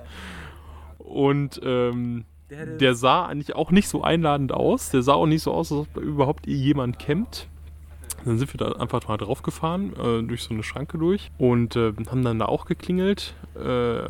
Und 0.99 1.61
ähm, 1.65 2.25
Der 2.51 2.67
der 2.67 2.95
sah 2.95 3.27
eigentlich 3.27 3.55
auch 3.55 3.71
nicht 3.71 3.89
so 3.89 4.03
einladend 4.03 4.53
aus. 4.53 4.91
Der 4.91 5.03
sah 5.03 5.15
auch 5.15 5.27
nicht 5.27 5.43
so 5.43 5.53
aus, 5.53 5.73
als 5.73 5.83
ob 5.83 6.03
überhaupt 6.03 6.47
jemand 6.47 6.99
campt. 6.99 7.49
Dann 8.25 8.39
sind 8.39 8.53
wir 8.55 8.59
da 8.59 8.73
einfach 8.81 9.07
mal 9.07 9.19
drauf 9.19 9.43
gefahren, 9.43 9.93
äh, 9.93 10.23
durch 10.23 10.43
so 10.43 10.55
eine 10.55 10.63
Schranke 10.63 10.97
durch 10.97 11.31
und 11.37 11.77
äh, 11.77 11.93
haben 12.09 12.25
dann 12.25 12.39
da 12.39 12.47
auch 12.47 12.65
geklingelt 12.65 13.35
äh, 13.55 14.09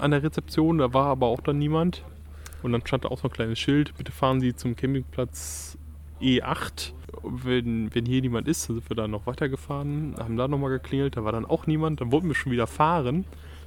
an 0.00 0.10
der 0.10 0.22
Rezeption. 0.22 0.78
Da 0.78 0.94
war 0.94 1.06
aber 1.06 1.26
auch 1.26 1.40
dann 1.40 1.58
niemand. 1.58 2.04
Und 2.62 2.72
dann 2.72 2.86
stand 2.86 3.04
da 3.04 3.08
auch 3.08 3.18
so 3.18 3.28
ein 3.28 3.32
kleines 3.32 3.58
Schild: 3.58 3.96
Bitte 3.96 4.12
fahren 4.12 4.40
Sie 4.40 4.54
zum 4.54 4.76
Campingplatz 4.76 5.78
E8. 6.20 6.92
Wenn, 7.22 7.94
wenn 7.94 8.06
hier 8.06 8.20
niemand 8.20 8.46
ist, 8.48 8.64
sind 8.64 8.88
wir 8.88 8.96
da 8.96 9.08
noch 9.08 9.26
weitergefahren, 9.26 10.14
haben 10.18 10.36
da 10.36 10.48
nochmal 10.48 10.70
geklingelt, 10.70 11.16
da 11.16 11.24
war 11.24 11.32
dann 11.32 11.44
auch 11.44 11.66
niemand, 11.66 12.00
dann 12.00 12.12
wollten 12.12 12.28
wir 12.28 12.34
schon 12.34 12.52
wieder 12.52 12.66
fahren. 12.66 13.24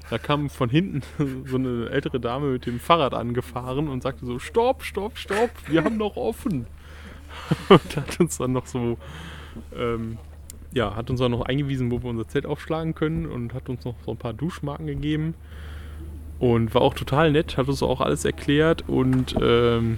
Da 0.09 0.17
kam 0.17 0.49
von 0.49 0.69
hinten 0.69 1.01
so 1.45 1.57
eine 1.57 1.89
ältere 1.89 2.19
Dame 2.19 2.51
mit 2.51 2.65
dem 2.65 2.79
Fahrrad 2.79 3.13
angefahren 3.13 3.87
und 3.87 4.03
sagte 4.03 4.25
so, 4.25 4.39
stopp, 4.39 4.83
stopp, 4.83 5.17
stopp, 5.17 5.49
wir 5.67 5.83
haben 5.83 5.97
noch 5.97 6.15
offen. 6.15 6.67
Und 7.69 7.97
hat 7.97 8.19
uns 8.19 8.37
dann 8.37 8.51
noch 8.51 8.67
so, 8.67 8.99
ähm, 9.75 10.19
ja, 10.71 10.95
hat 10.95 11.09
uns 11.09 11.19
dann 11.19 11.31
noch 11.31 11.41
eingewiesen, 11.41 11.89
wo 11.89 12.03
wir 12.03 12.11
unser 12.11 12.27
Zelt 12.27 12.45
aufschlagen 12.45 12.93
können 12.93 13.25
und 13.25 13.55
hat 13.55 13.69
uns 13.69 13.85
noch 13.85 13.95
so 14.05 14.11
ein 14.11 14.17
paar 14.17 14.33
Duschmarken 14.33 14.85
gegeben. 14.85 15.33
Und 16.43 16.73
war 16.75 16.81
auch 16.81 16.93
total 16.93 17.31
nett, 17.31 17.55
hat 17.55 17.69
uns 17.69 17.81
auch 17.81 18.01
alles 18.01 18.25
erklärt 18.25 18.83
und 18.89 19.33
ähm, 19.41 19.97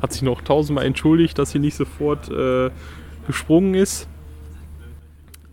hat 0.00 0.10
sich 0.14 0.22
noch 0.22 0.40
tausendmal 0.40 0.86
entschuldigt, 0.86 1.38
dass 1.38 1.50
sie 1.50 1.58
nicht 1.58 1.74
sofort 1.74 2.30
äh, 2.30 2.70
gesprungen 3.26 3.74
ist. 3.74 4.08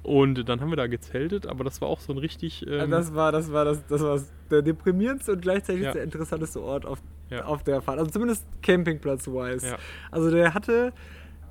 Und 0.04 0.48
dann 0.48 0.62
haben 0.62 0.70
wir 0.70 0.78
da 0.78 0.88
gezeltet, 0.88 1.46
aber 1.46 1.66
das 1.66 1.82
war 1.82 1.90
auch 1.90 2.00
so 2.00 2.14
ein 2.14 2.20
richtig. 2.20 2.66
Ähm, 2.66 2.80
Also 2.80 2.92
das 2.92 3.16
war, 3.16 3.32
das 3.34 3.52
war, 3.52 3.66
das, 3.66 3.86
das 3.88 4.02
war 4.02 4.18
der 4.50 4.62
deprimierendste 4.62 5.34
und 5.34 5.42
gleichzeitig 5.42 5.84
Ja. 5.84 5.92
der 5.92 6.04
interessanteste 6.04 6.62
Ort 6.62 6.86
auf, 6.86 7.00
Ja. 7.30 7.44
auf 7.44 7.64
der 7.64 7.82
Fahrt. 7.82 8.00
Also 8.00 8.10
zumindest 8.12 8.46
Campingplatz-wise. 8.62 9.68
Ja. 9.68 9.76
Also 10.10 10.32
der 10.32 10.54
hatte 10.54 10.94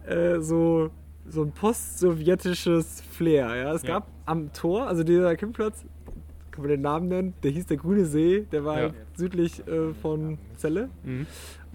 äh, 0.06 0.40
so, 0.40 0.88
so 1.28 1.42
ein 1.42 1.52
post-sowjetisches 1.52 3.02
Flair. 3.10 3.54
Ja? 3.54 3.74
Es 3.74 3.82
gab 3.82 4.06
am 4.24 4.50
Tor, 4.54 4.86
also 4.86 5.04
dieser 5.04 5.36
Campingplatz, 5.36 5.84
kann 6.56 6.62
man 6.64 6.70
den 6.70 6.80
Namen 6.80 7.08
nennen, 7.08 7.34
der 7.42 7.50
hieß 7.52 7.66
der 7.66 7.76
Grüne 7.76 8.04
See, 8.06 8.46
der 8.50 8.64
war 8.64 8.74
Ja. 8.76 8.82
halt 8.84 8.94
südlich 9.14 9.66
äh, 9.68 9.94
von 10.02 10.38
Celle. 10.58 10.88
Mhm. 11.04 11.26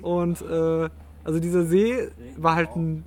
Und 0.01 0.41
äh, 0.41 0.89
also 1.23 1.39
dieser 1.39 1.63
See 1.65 2.09
war 2.37 2.55
halt 2.55 2.75
ein, 2.75 3.05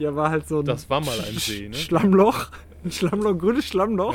der 0.00 0.14
war 0.16 0.30
halt 0.30 0.46
so 0.48 0.58
ein 0.60 0.64
Das 0.66 0.90
war 0.90 1.00
mal 1.00 1.18
ein 1.20 1.34
See, 1.38 1.68
ne? 1.68 1.74
Schlammloch. 1.74 2.48
Ein 2.84 2.92
Schlammloch, 2.92 3.30
ein 3.30 3.38
grünes 3.38 3.64
Schlammloch. 3.66 4.14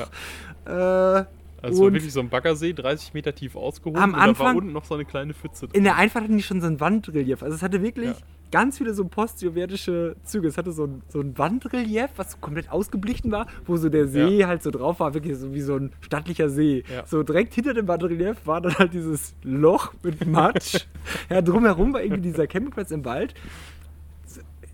Äh, 0.65 1.23
Also 1.63 1.75
es 1.75 1.79
war 1.79 1.87
Und- 1.87 1.93
wirklich 1.93 2.13
so 2.13 2.19
ein 2.19 2.29
Baggersee, 2.29 2.73
30 2.73 3.13
Meter 3.13 3.33
tief 3.33 3.55
ausgehoben. 3.55 3.99
Am 4.01 4.09
und 4.11 4.15
da 4.15 4.19
war 4.19 4.27
Anfang- 4.27 4.57
unten 4.57 4.71
noch 4.73 4.83
so 4.85 4.93
eine 4.95 5.05
kleine 5.05 5.33
Pfütze 5.33 5.67
drin. 5.67 5.77
in 5.77 5.83
der 5.85 5.95
Einfahrt 5.95 6.25
hatten 6.25 6.37
die 6.37 6.43
schon 6.43 6.59
so 6.61 6.67
ein 6.67 6.79
Wandrelief. 6.79 7.41
Also 7.41 7.55
es 7.55 7.61
hatte 7.63 7.81
wirklich 7.81 8.09
Ja. 8.09 8.15
ganz 8.51 8.77
viele 8.77 8.93
so 8.93 9.05
post-sowjetische 9.05 10.15
Züge. 10.23 10.47
Es 10.49 10.57
hatte 10.57 10.71
so 10.73 10.85
ein, 10.85 11.01
so 11.07 11.21
ein 11.21 11.37
Wandrelief, 11.37 12.09
was 12.17 12.33
so 12.33 12.37
komplett 12.39 12.69
ausgeblichen 12.69 13.31
war, 13.31 13.47
wo 13.65 13.77
so 13.77 13.87
der 13.89 14.07
See 14.09 14.39
Ja. 14.39 14.47
halt 14.47 14.61
so 14.61 14.71
drauf 14.71 14.99
war, 14.99 15.13
wirklich 15.13 15.37
so 15.37 15.53
wie 15.53 15.61
so 15.61 15.75
ein 15.77 15.91
stattlicher 16.01 16.49
See. 16.49 16.83
Ja. 16.93 17.05
So 17.07 17.23
direkt 17.23 17.53
hinter 17.53 17.73
dem 17.73 17.87
Wandrelief 17.87 18.45
war 18.45 18.59
dann 18.61 18.77
halt 18.77 18.93
dieses 18.93 19.33
Loch 19.43 19.93
mit 20.03 20.27
Matsch. 20.27 20.85
ja, 21.29 21.41
drumherum 21.41 21.93
war 21.93 22.03
irgendwie 22.03 22.21
dieser 22.23 22.45
Campingplatz 22.45 22.91
im 22.91 23.05
Wald. 23.05 23.33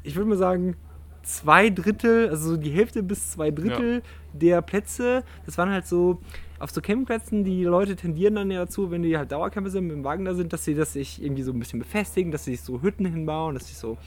Ich 0.04 0.16
würde 0.16 0.30
mal 0.30 0.38
sagen, 0.38 0.76
zwei 1.24 1.70
Drittel, 1.70 2.30
also 2.30 2.52
so 2.52 2.58
die 2.58 2.72
Hälfte 2.72 3.04
bis 3.04 3.32
zwei 3.32 3.52
Drittel 3.52 4.02
der 4.34 4.62
Plätze, 4.62 5.24
das 5.46 5.58
waren 5.58 5.70
halt 5.70 5.86
so, 5.86 6.22
auf 6.60 6.72
so 6.72 6.82
Campingplätzen, 6.82 7.44
die 7.44 7.64
Leute 7.64 7.96
tendieren 7.96 8.36
dann 8.36 8.52
ja 8.52 8.60
dazu, 8.66 8.92
wenn 8.92 9.02
die 9.02 9.18
halt 9.18 9.32
Dauercamper 9.32 9.70
sind, 9.70 9.88
mit 9.88 9.96
dem 9.96 10.04
Wagen 10.04 10.26
da 10.26 10.34
sind, 10.34 10.52
dass 10.54 10.66
sie 10.66 10.76
das 10.76 10.94
sich 10.94 11.24
irgendwie 11.24 11.44
so 11.44 11.52
ein 11.54 11.60
bisschen 11.60 11.80
befestigen, 11.80 12.32
dass 12.32 12.44
sie 12.46 12.52
sich 12.52 12.62
so 12.62 12.82
Hütten 12.82 13.06
hinbauen, 13.06 13.54
dass 13.56 13.68
sie 13.68 13.76
so 13.76 13.94
ein 13.94 13.98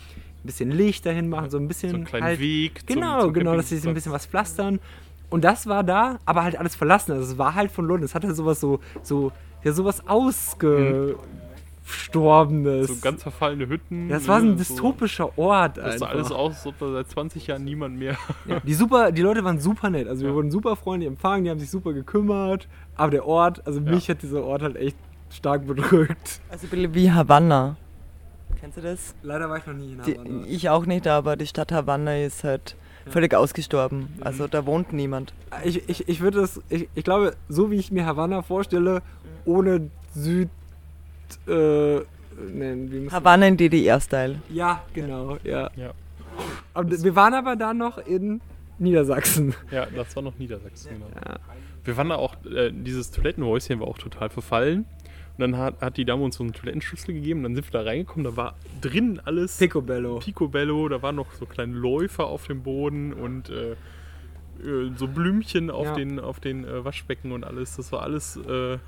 bisschen 0.45 0.71
Licht 0.71 1.07
dahin 1.07 1.29
machen, 1.29 1.51
so 1.51 1.57
ein 1.59 1.67
bisschen 1.69 1.91
so 1.91 1.97
einen 1.97 2.05
kleinen 2.05 2.25
halt, 2.25 2.41
Weg. 2.41 2.81
zum- 2.81 2.87
Genau, 2.87 3.21
zum 3.23 3.33
genau, 3.33 3.57
dass 3.57 3.69
sie 3.71 3.77
sich 3.79 3.89
ein 3.89 3.95
bisschen 3.95 4.13
was 4.13 4.27
pflastern. 4.27 4.81
Und 5.31 5.45
das 5.45 5.67
war 5.67 5.83
da, 5.83 6.19
aber 6.27 6.45
halt 6.45 6.57
alles 6.59 6.75
verlassen. 6.77 7.13
Also 7.13 7.33
es 7.33 7.39
war 7.39 7.55
halt 7.55 7.71
von 7.71 7.87
London. 7.87 8.05
Es 8.05 8.15
hatte 8.15 8.35
sowas 8.35 8.61
so, 8.61 8.81
so, 9.03 9.33
ja, 9.65 9.73
sowas 9.73 10.07
ausgestorbenes. 11.93 12.89
So 12.89 12.97
ganz 13.01 13.23
verfallene 13.23 13.69
Hütten. 13.69 14.09
ja, 14.09 14.17
es 14.17 14.29
war 14.29 14.41
so 14.41 14.47
ein 14.47 14.51
ne, 14.53 14.57
dystopischer 14.57 15.37
Ort 15.39 15.77
Das 15.77 15.99
sah 15.99 16.07
alles 16.07 16.31
aus, 16.33 16.57
als 16.57 16.67
ob 16.67 16.79
da 16.79 16.93
seit 16.93 17.11
20 17.11 17.47
Jahren 17.47 17.65
niemand 17.65 17.99
mehr. 17.99 18.17
Ja, 18.47 18.61
die, 18.61 18.75
super, 18.75 19.13
die 19.13 19.23
Leute 19.23 19.45
waren 19.45 19.61
super 19.61 19.89
nett. 19.91 20.09
Also 20.09 20.23
wir 20.23 20.31
Ja. 20.31 20.35
wurden 20.35 20.51
super 20.51 20.75
freundlich 20.77 21.09
empfangen, 21.09 21.45
die 21.45 21.51
haben 21.51 21.61
sich 21.61 21.71
super 21.71 21.93
gekümmert. 21.93 22.67
Aber 22.97 23.11
der 23.11 23.27
Ort, 23.27 23.67
also 23.67 23.81
mich 23.81 24.09
hat 24.09 24.23
dieser 24.23 24.43
Ort 24.43 24.63
halt 24.63 24.77
echt 24.77 24.97
stark 25.31 25.67
bedrückt. 25.67 26.41
Also 26.51 26.67
ein 26.67 26.71
bisschen 26.71 26.95
wie 26.95 27.11
Havanna. 27.11 27.77
Kennst 28.61 28.77
du 28.79 28.81
das? 28.83 29.15
Leider 29.23 29.49
war 29.49 29.59
ich 29.59 29.67
noch 29.67 29.75
nie 29.75 29.93
in 29.93 30.03
Die, 30.03 30.19
Havanna. 30.19 30.45
ich 30.47 30.69
auch 30.71 30.87
nicht, 30.87 31.07
aber 31.07 31.37
die 31.37 31.47
Stadt 31.47 31.73
Havanna 31.73 32.17
ist 32.19 32.45
halt 32.45 32.77
völlig 33.07 33.35
ausgestorben. 33.35 34.09
Also 34.21 34.47
da 34.47 34.65
wohnt 34.67 34.93
niemand. 34.93 35.33
Ich, 35.65 35.89
ich, 35.89 36.09
ich 36.09 36.21
würde 36.21 36.41
das, 36.41 36.61
ich, 36.69 36.89
ich 36.95 37.05
glaube, 37.05 37.35
so 37.49 37.71
wie 37.71 37.77
ich 37.77 37.91
mir 37.93 38.07
Havanna 38.07 38.43
vorstelle, 38.43 39.03
ohne 39.45 39.91
Süd. 40.15 40.49
Äh, 41.47 42.01
nein, 42.53 42.91
wie 42.91 43.01
muss 43.01 43.13
Havanna 43.13 43.47
in 43.49 43.57
DDR-Style. 43.57 44.41
Ja, 44.51 44.83
genau, 44.95 45.39
ja. 45.45 45.71
Ja. 45.77 45.93
Aber 46.75 46.91
wir 46.91 47.15
waren 47.17 47.35
aber 47.35 47.57
da 47.57 47.75
noch 47.75 47.99
in 47.99 48.41
Niedersachsen. 48.79 49.55
Ja, 49.71 49.87
das 49.87 50.15
war 50.17 50.23
noch 50.23 50.39
Niedersachsen, 50.39 50.91
genau. 50.95 51.07
Ja. 51.15 51.39
Wir 51.85 51.97
waren 51.97 52.09
da 52.09 52.17
auch, 52.17 52.37
äh, 52.47 52.71
dieses 52.73 53.11
Toilettenhäuschen 53.11 53.81
war 53.81 53.89
auch 53.89 53.99
total 53.99 54.31
verfallen. 54.31 54.87
Und 55.37 55.41
dann 55.41 55.57
hat, 55.57 55.81
hat 55.81 55.97
die 55.97 56.05
Dame 56.05 56.23
uns 56.25 56.37
so 56.37 56.45
einen 56.45 56.53
Toilettenschlüssel 56.53 57.15
gegeben. 57.15 57.43
Dann 57.43 57.55
sind 57.55 57.67
wir 57.67 57.81
da 57.81 57.83
reingekommen. 57.89 58.25
Da 58.25 58.37
war 58.37 58.55
drin 58.81 59.21
alles 59.25 59.57
Picobello. 59.59 60.19
Picobello. 60.19 60.89
Da 60.89 61.01
waren 61.03 61.17
noch 61.17 61.33
so 61.33 61.47
kleine 61.47 61.75
Läufer 61.75 62.27
auf 62.27 62.47
dem 62.47 62.63
Boden 62.63 63.13
und 63.15 63.49
äh, 63.51 63.73
äh, 63.73 63.77
so 64.97 65.09
Blümchen 65.09 65.71
auf 65.71 65.87
Ja. 65.87 65.95
den, 65.95 66.21
auf 66.21 66.39
den 66.39 66.65
äh, 66.65 66.85
Waschbecken 66.85 67.33
und 67.33 67.45
alles. 67.45 67.77
Das 67.77 67.93
war 67.93 68.03
alles 68.03 68.37
äh, 68.37 68.79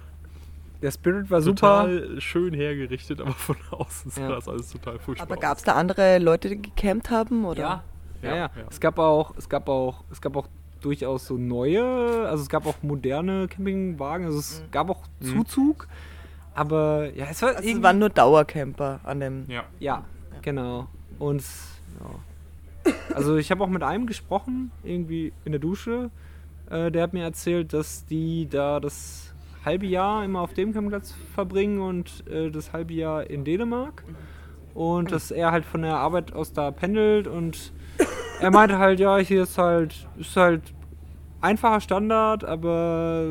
Der 0.83 0.91
Spirit 0.91 1.31
war 1.31 1.41
super. 1.41 1.85
total 1.85 2.21
schön 2.21 2.53
hergerichtet, 2.53 3.21
aber 3.21 3.33
von 3.33 3.57
außen 3.71 4.11
sah 4.11 4.23
Ja. 4.23 4.29
das 4.29 4.49
alles 4.49 4.71
total 4.71 4.99
furchtbar 4.99 5.27
Aber 5.31 5.41
gab 5.41 5.57
es 5.59 5.65
da 5.65 5.73
andere 5.75 6.19
Leute, 6.19 6.51
die 6.51 6.61
gecampt 6.63 7.11
haben? 7.11 7.45
Oder? 7.45 7.61
Ja. 7.61 7.85
Ja, 8.23 8.29
ja. 8.31 8.37
Ja. 8.37 8.51
Es 8.71 8.81
gab 8.81 8.99
auch, 8.99 9.35
es 9.37 9.49
gab 9.49 9.69
auch, 9.69 10.05
es 10.11 10.21
gab 10.21 10.37
auch 10.37 10.49
durchaus 10.81 11.27
so 11.27 11.37
neue, 11.37 11.83
also 12.29 12.43
es 12.43 12.49
gab 12.49 12.67
auch 12.67 12.77
moderne 12.83 13.49
Campingwagen, 13.49 14.27
also 14.27 14.39
es 14.39 14.63
gab 14.71 14.91
auch 14.91 15.03
Zuzug, 15.21 15.89
aber 16.55 17.11
ja, 17.15 17.27
es 17.31 17.41
war 17.43 17.57
Also 17.57 17.69
es 17.69 17.83
waren 17.83 17.99
nur 17.99 18.11
Dauercamper 18.11 19.01
an 19.03 19.21
dem. 19.21 19.45
Ja. 19.49 19.65
ja, 19.79 20.05
genau. 20.43 20.89
Und 21.19 21.43
ja. 22.01 22.93
Also 23.15 23.37
ich 23.37 23.51
habe 23.51 23.65
auch 23.65 23.69
mit 23.69 23.83
einem 23.83 24.07
gesprochen, 24.07 24.71
irgendwie 24.83 25.33
in 25.45 25.53
der 25.53 25.61
Dusche. 25.61 26.11
Äh, 26.71 26.91
der 26.91 27.03
hat 27.03 27.13
mir 27.15 27.25
erzählt, 27.25 27.73
dass 27.73 28.05
die 28.07 28.47
da 28.49 28.79
das 28.81 29.34
halbe 29.65 29.87
Jahr 29.87 30.25
immer 30.25 30.41
auf 30.41 30.55
dem 30.55 30.73
Campingplatz 30.73 31.15
verbringen 31.35 31.81
und 31.81 32.25
äh, 32.29 32.51
das 32.51 32.73
halbe 32.73 32.95
Jahr 32.95 33.29
in 33.31 33.45
Dänemark. 33.45 34.05
Und 34.75 35.13
dass 35.13 35.31
er 35.31 35.53
halt 35.53 35.65
von 35.65 35.83
der 35.83 35.97
Arbeit 35.97 36.33
aus 36.35 36.53
da 36.53 36.71
pendelt 36.73 37.29
und 37.29 37.73
er 38.41 38.51
meinte 38.51 38.79
halt, 38.79 38.99
ja, 38.99 39.17
hier 39.19 39.45
ist 39.45 39.57
halt, 39.57 40.09
ist 40.19 40.37
halt 40.37 40.63
einfacher 41.41 41.81
Standard, 41.81 42.43
aber 42.45 43.25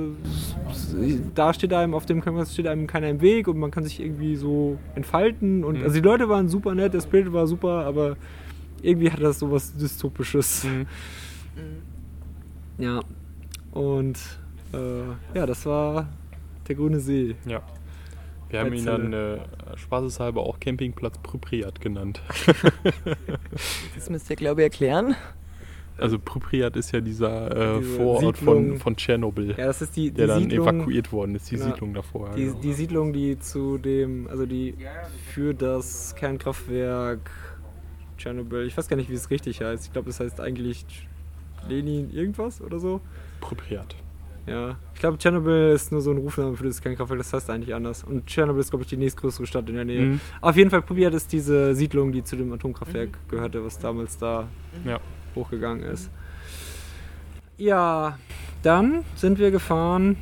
da 1.36 1.54
steht 1.54 1.74
einem 1.74 1.94
auf 1.96 2.06
dem 2.06 2.22
Campingplatz 2.22 2.54
steht 2.54 2.68
einem 2.68 2.88
keiner 2.88 3.10
im 3.10 3.20
Weg 3.22 3.48
und 3.48 3.58
man 3.58 3.72
kann 3.72 3.84
sich 3.84 4.00
irgendwie 4.00 4.36
so 4.36 4.78
entfalten 4.96 5.64
und 5.64 5.80
Mhm. 5.80 5.84
also 5.84 5.96
die 5.96 6.02
Leute 6.02 6.30
waren 6.30 6.48
super 6.48 6.76
nett, 6.76 6.94
der 6.94 7.02
Spirit 7.02 7.34
war 7.34 7.48
super, 7.48 7.86
aber 7.86 8.16
irgendwie 8.82 9.12
hat 9.12 9.22
das 9.22 9.40
sowas 9.40 9.76
dystopisches. 9.76 10.64
Mhm. 10.64 10.86
Ja. 12.78 13.00
Und 13.72 14.18
äh, 14.74 15.38
ja, 15.38 15.46
das 15.46 15.66
war 15.66 16.08
der 16.68 16.76
grüne 16.76 17.00
See. 17.00 17.36
Ja. 17.48 17.62
Wir 18.50 18.60
haben 18.60 18.74
ihn 18.74 18.86
dann 18.86 19.14
äh, 19.14 19.38
spaßeshalber 19.76 20.42
auch 20.42 20.60
Campingplatz 20.60 21.18
Pripyat 21.24 21.82
genannt. 21.82 22.22
Das 23.96 24.10
müsst 24.10 24.30
ihr, 24.30 24.36
glaube 24.36 24.62
ich, 24.62 24.66
erklären. 24.66 25.16
Also 25.98 26.18
Pripyat 26.20 26.76
ist 26.76 26.92
ja 26.92 27.02
dieser 27.02 27.76
äh, 27.76 27.80
Diese 27.80 27.96
Vorort 27.98 28.38
Siedlung. 28.38 28.70
von, 28.72 28.78
von 28.80 28.96
Tschernobyl, 28.96 29.52
Ja, 29.58 29.68
das 29.68 29.82
ist 29.84 29.96
die, 29.96 30.10
die 30.10 30.18
der 30.18 30.28
dann 30.28 30.44
Siedlung, 30.44 30.68
evakuiert 30.68 31.12
worden 31.12 31.36
ist, 31.36 31.50
die 31.52 31.56
Genau. 31.56 31.68
Siedlung 31.70 31.94
davor. 31.94 32.30
ja, 32.30 32.36
Die, 32.36 32.46
genau. 32.46 32.60
die 32.62 32.74
Siedlung, 32.74 33.14
die 33.14 33.40
zu 33.40 33.78
dem, 33.78 34.28
also 34.28 34.46
die 34.48 34.76
für 35.34 35.54
das 35.54 36.16
Kernkraftwerk 36.16 37.30
Tschernobyl, 38.18 38.66
ich 38.68 38.76
weiß 38.78 38.88
gar 38.88 38.98
nicht, 38.98 39.10
wie 39.10 39.14
es 39.16 39.30
richtig 39.30 39.62
heißt. 39.62 39.86
Ich 39.86 39.94
glaube, 39.94 40.10
es 40.10 40.20
heißt 40.20 40.40
eigentlich 40.42 40.86
Lenin 41.70 42.12
irgendwas 42.12 42.60
oder 42.62 42.80
so. 42.80 43.00
Pripyat. 43.40 43.96
Ja, 44.46 44.76
ich 44.94 45.00
glaube, 45.00 45.18
Tschernobyl 45.18 45.72
ist 45.74 45.92
nur 45.94 46.02
so 46.02 46.12
ein 46.12 46.18
Rufname 46.18 46.58
für 46.58 46.66
das 46.66 46.82
Kernkraftwerk, 46.82 47.20
das 47.20 47.32
heißt 47.32 47.50
eigentlich 47.50 47.74
anders. 47.74 48.04
Und 48.04 48.26
Tschernobyl 48.28 48.60
ist, 48.60 48.72
glaube 48.72 48.84
ich, 48.84 48.90
die 48.90 48.98
nächstgrößere 48.98 49.46
Stadt 49.48 49.70
in 49.70 49.76
der 49.76 49.86
Nähe. 49.86 50.02
Mhm. 50.02 50.20
Auf 50.42 50.58
jeden 50.58 50.70
Fall 50.70 50.82
Pripyat 50.82 51.14
ist 51.14 51.32
diese 51.32 51.74
Siedlung, 51.76 52.12
die 52.12 52.24
zu 52.26 52.36
dem 52.36 52.52
Atomkraftwerk 52.52 53.18
gehörte, 53.30 53.64
was 53.64 53.80
damals 53.80 54.18
da 54.18 54.48
Ja. 54.86 55.00
hochgegangen 55.36 55.84
ist. 55.84 56.10
Ja, 57.58 58.18
dann 58.64 59.04
sind 59.16 59.40
wir 59.40 59.52
gefahren. 59.52 60.18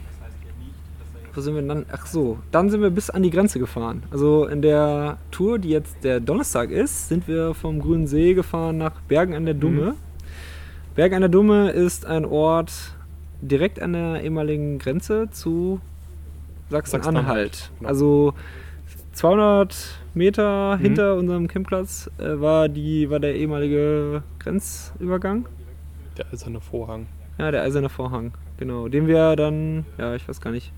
Wo 1.34 1.39
sind 1.41 1.55
wir 1.55 1.61
dann? 1.61 1.86
Ach 1.91 2.05
so, 2.05 2.39
dann 2.51 2.69
sind 2.69 2.82
wir 2.82 2.89
bis 2.89 3.09
an 3.09 3.24
die 3.24 3.30
Grenze 3.30 3.57
gefahren. 3.57 4.03
Also 4.11 4.45
in 4.47 4.61
der 4.61 5.17
Tour, 5.32 5.59
die 5.59 5.69
jetzt 5.69 6.03
der 6.03 6.19
Donnerstag 6.19 6.72
ist, 6.72 7.07
sind 7.07 7.28
wir 7.28 7.53
vom 7.53 7.80
Grünen 7.80 8.05
See 8.05 8.34
gefahren 8.34 8.78
nach 8.78 8.99
Bergen 9.07 9.34
an 9.34 9.45
der 9.45 9.53
Dumme. 9.53 9.95
Bergen 10.93 11.15
an 11.15 11.22
der 11.22 11.30
Dumme 11.30 11.72
ist 11.72 12.05
ein 12.05 12.26
Ort 12.26 12.74
direkt 13.41 13.81
an 13.81 13.93
der 13.93 14.23
ehemaligen 14.23 14.79
Grenze 14.79 15.29
zu 15.31 15.81
Sachsen-Anhalt. 16.69 17.13
Sachsen-Anhalt, 17.55 17.71
genau. 17.79 17.89
Also 17.89 18.33
200 19.13 19.75
Meter 20.13 20.77
Mhm. 20.77 20.81
hinter 20.81 21.15
unserem 21.15 21.47
Campplatz 21.47 22.09
äh, 22.17 22.39
war, 22.39 22.69
die, 22.69 23.09
war 23.09 23.19
der 23.19 23.35
ehemalige 23.35 24.23
Grenzübergang. 24.39 25.45
Der 26.17 26.25
eiserne 26.31 26.61
Vorhang. 26.61 27.07
Ja, 27.37 27.51
der 27.51 27.63
eiserne 27.63 27.89
Vorhang, 27.89 28.33
genau. 28.57 28.87
Den 28.87 29.07
wir 29.07 29.35
dann, 29.35 29.85
ja, 29.97 30.15
ich 30.15 30.27
weiß 30.27 30.41
gar 30.41 30.51
nicht. 30.51 30.71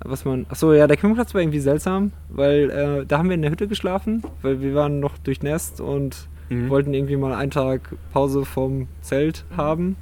Was 0.00 0.24
man. 0.24 0.46
Achso, 0.48 0.72
ja, 0.72 0.86
der 0.86 0.96
Campingplatz 0.96 1.34
war 1.34 1.40
irgendwie 1.40 1.58
seltsam, 1.58 2.12
weil 2.28 2.70
äh, 2.70 3.04
da 3.06 3.18
haben 3.18 3.28
wir 3.28 3.34
in 3.34 3.42
der 3.42 3.50
Hütte 3.50 3.66
geschlafen, 3.66 4.22
weil 4.42 4.60
wir 4.60 4.74
waren 4.74 5.00
noch 5.00 5.18
durchnässt 5.18 5.80
und 5.80 6.28
Mhm. 6.50 6.70
wollten 6.70 6.94
irgendwie 6.94 7.16
mal 7.16 7.34
einen 7.34 7.50
Tag 7.50 7.94
Pause 8.10 8.46
vom 8.46 8.88
Zelt 9.02 9.44
haben. 9.54 9.96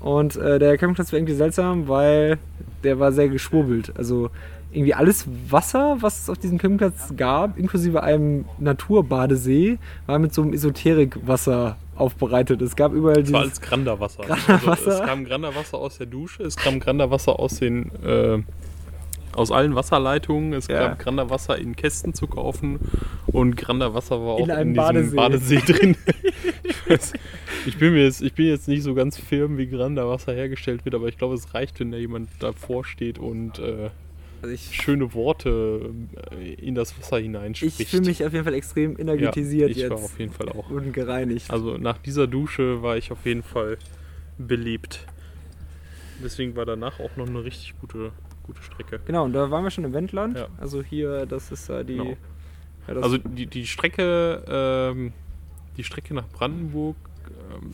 Und 0.00 0.36
äh, 0.36 0.58
der 0.58 0.76
Campingplatz 0.78 1.12
war 1.12 1.18
irgendwie 1.18 1.34
seltsam, 1.34 1.88
weil 1.88 2.38
der 2.84 2.98
war 3.00 3.12
sehr 3.12 3.28
geschwurbelt. 3.28 3.92
Also 3.96 4.30
irgendwie 4.72 4.94
alles 4.94 5.26
Wasser, 5.48 5.96
was 6.00 6.22
es 6.22 6.30
auf 6.30 6.38
diesem 6.38 6.58
Campingplatz 6.58 7.14
gab, 7.16 7.58
inklusive 7.58 8.02
einem 8.02 8.44
Naturbadesee, 8.58 9.78
war 10.06 10.18
mit 10.18 10.34
so 10.34 10.42
einem 10.42 10.52
Esoterikwasser 10.52 11.76
aufbereitet. 11.96 12.60
Es 12.60 12.76
gab 12.76 12.92
überall 12.92 13.20
Es 13.20 13.32
war 13.32 13.42
dieses 13.44 13.58
alles 13.58 13.60
Granderwasser. 13.62 14.22
Granderwasser. 14.24 14.70
Also, 14.70 14.90
es 14.90 15.00
kam 15.08 15.24
Granderwasser 15.24 15.78
aus 15.78 15.96
der 15.98 16.06
Dusche, 16.06 16.42
es 16.42 16.56
kam 16.56 16.78
Granderwasser 16.78 17.38
aus 17.38 17.58
den 17.58 17.90
äh, 18.04 18.42
aus 19.34 19.50
allen 19.52 19.74
Wasserleitungen, 19.74 20.52
es 20.54 20.66
Ja. 20.66 20.88
gab 20.88 20.98
Granderwasser 20.98 21.58
in 21.58 21.76
Kästen 21.76 22.14
zu 22.14 22.26
kaufen 22.26 22.78
und 23.26 23.56
Granderwasser 23.56 24.18
war 24.20 24.34
auch 24.34 24.38
In 24.38 24.44
in, 24.46 24.50
einem 24.50 24.74
diesem 24.74 25.16
Badesee. 25.16 25.56
Badesee, 25.56 25.72
drin. 25.72 25.96
ich, 26.62 26.90
weiß, 26.90 27.12
ich, 27.66 27.78
bin 27.78 27.92
mir 27.92 28.04
jetzt, 28.04 28.22
ich 28.22 28.32
bin 28.32 28.46
jetzt 28.46 28.68
nicht 28.68 28.82
so 28.82 28.94
ganz 28.94 29.18
firm, 29.18 29.58
wie 29.58 29.66
Granderwasser 29.66 30.32
hergestellt 30.32 30.84
wird, 30.84 30.94
aber 30.94 31.08
ich 31.08 31.18
glaube, 31.18 31.34
es 31.34 31.54
reicht, 31.54 31.80
wenn 31.80 31.90
da 31.92 31.98
jemand 31.98 32.28
davor 32.40 32.84
steht 32.84 33.18
und 33.18 33.58
äh, 33.58 33.90
Also 34.42 34.54
ich 34.54 34.74
schöne 34.74 35.12
Worte 35.14 35.90
äh, 36.38 36.54
in 36.54 36.74
das 36.74 36.98
Wasser 36.98 37.18
hineinspricht. 37.18 37.80
ich 37.80 37.88
fühle 37.88 38.06
mich 38.06 38.24
auf 38.24 38.32
jeden 38.32 38.44
Fall 38.44 38.54
extrem 38.54 38.98
energetisiert 38.98 39.70
ja, 39.70 39.76
ich 39.76 39.82
jetzt 39.82 39.90
war 39.90 39.98
auf 39.98 40.18
jeden 40.18 40.32
Fall 40.32 40.48
auch. 40.50 40.70
und 40.70 40.92
gereinigt. 40.92 41.50
Also 41.50 41.76
nach 41.78 41.98
dieser 41.98 42.26
Dusche 42.26 42.82
war 42.82 42.96
ich 42.96 43.10
auf 43.12 43.24
jeden 43.24 43.42
Fall 43.42 43.78
belebt. 44.38 45.06
Deswegen 46.22 46.56
war 46.56 46.64
danach 46.64 46.98
auch 47.00 47.16
noch 47.16 47.26
eine 47.26 47.44
richtig 47.44 47.74
gute, 47.80 48.12
gute 48.42 48.62
Strecke. 48.62 49.00
Genau, 49.06 49.24
und 49.24 49.32
da 49.32 49.50
waren 49.50 49.64
wir 49.64 49.70
schon 49.70 49.84
im 49.84 49.92
Wendland. 49.92 50.38
Ja. 50.38 50.48
Also 50.58 50.82
hier, 50.82 51.26
das 51.26 51.52
ist 51.52 51.68
äh, 51.68 51.84
die. 51.84 51.96
Genau. 51.96 52.16
Ja, 52.88 52.94
Also 53.02 53.18
die, 53.18 53.46
die 53.46 53.66
Strecke, 53.66 54.44
ähm, 54.48 55.12
die 55.76 55.84
Strecke 55.84 56.14
nach 56.14 56.28
Brandenburg 56.28 56.96
ähm, 57.52 57.70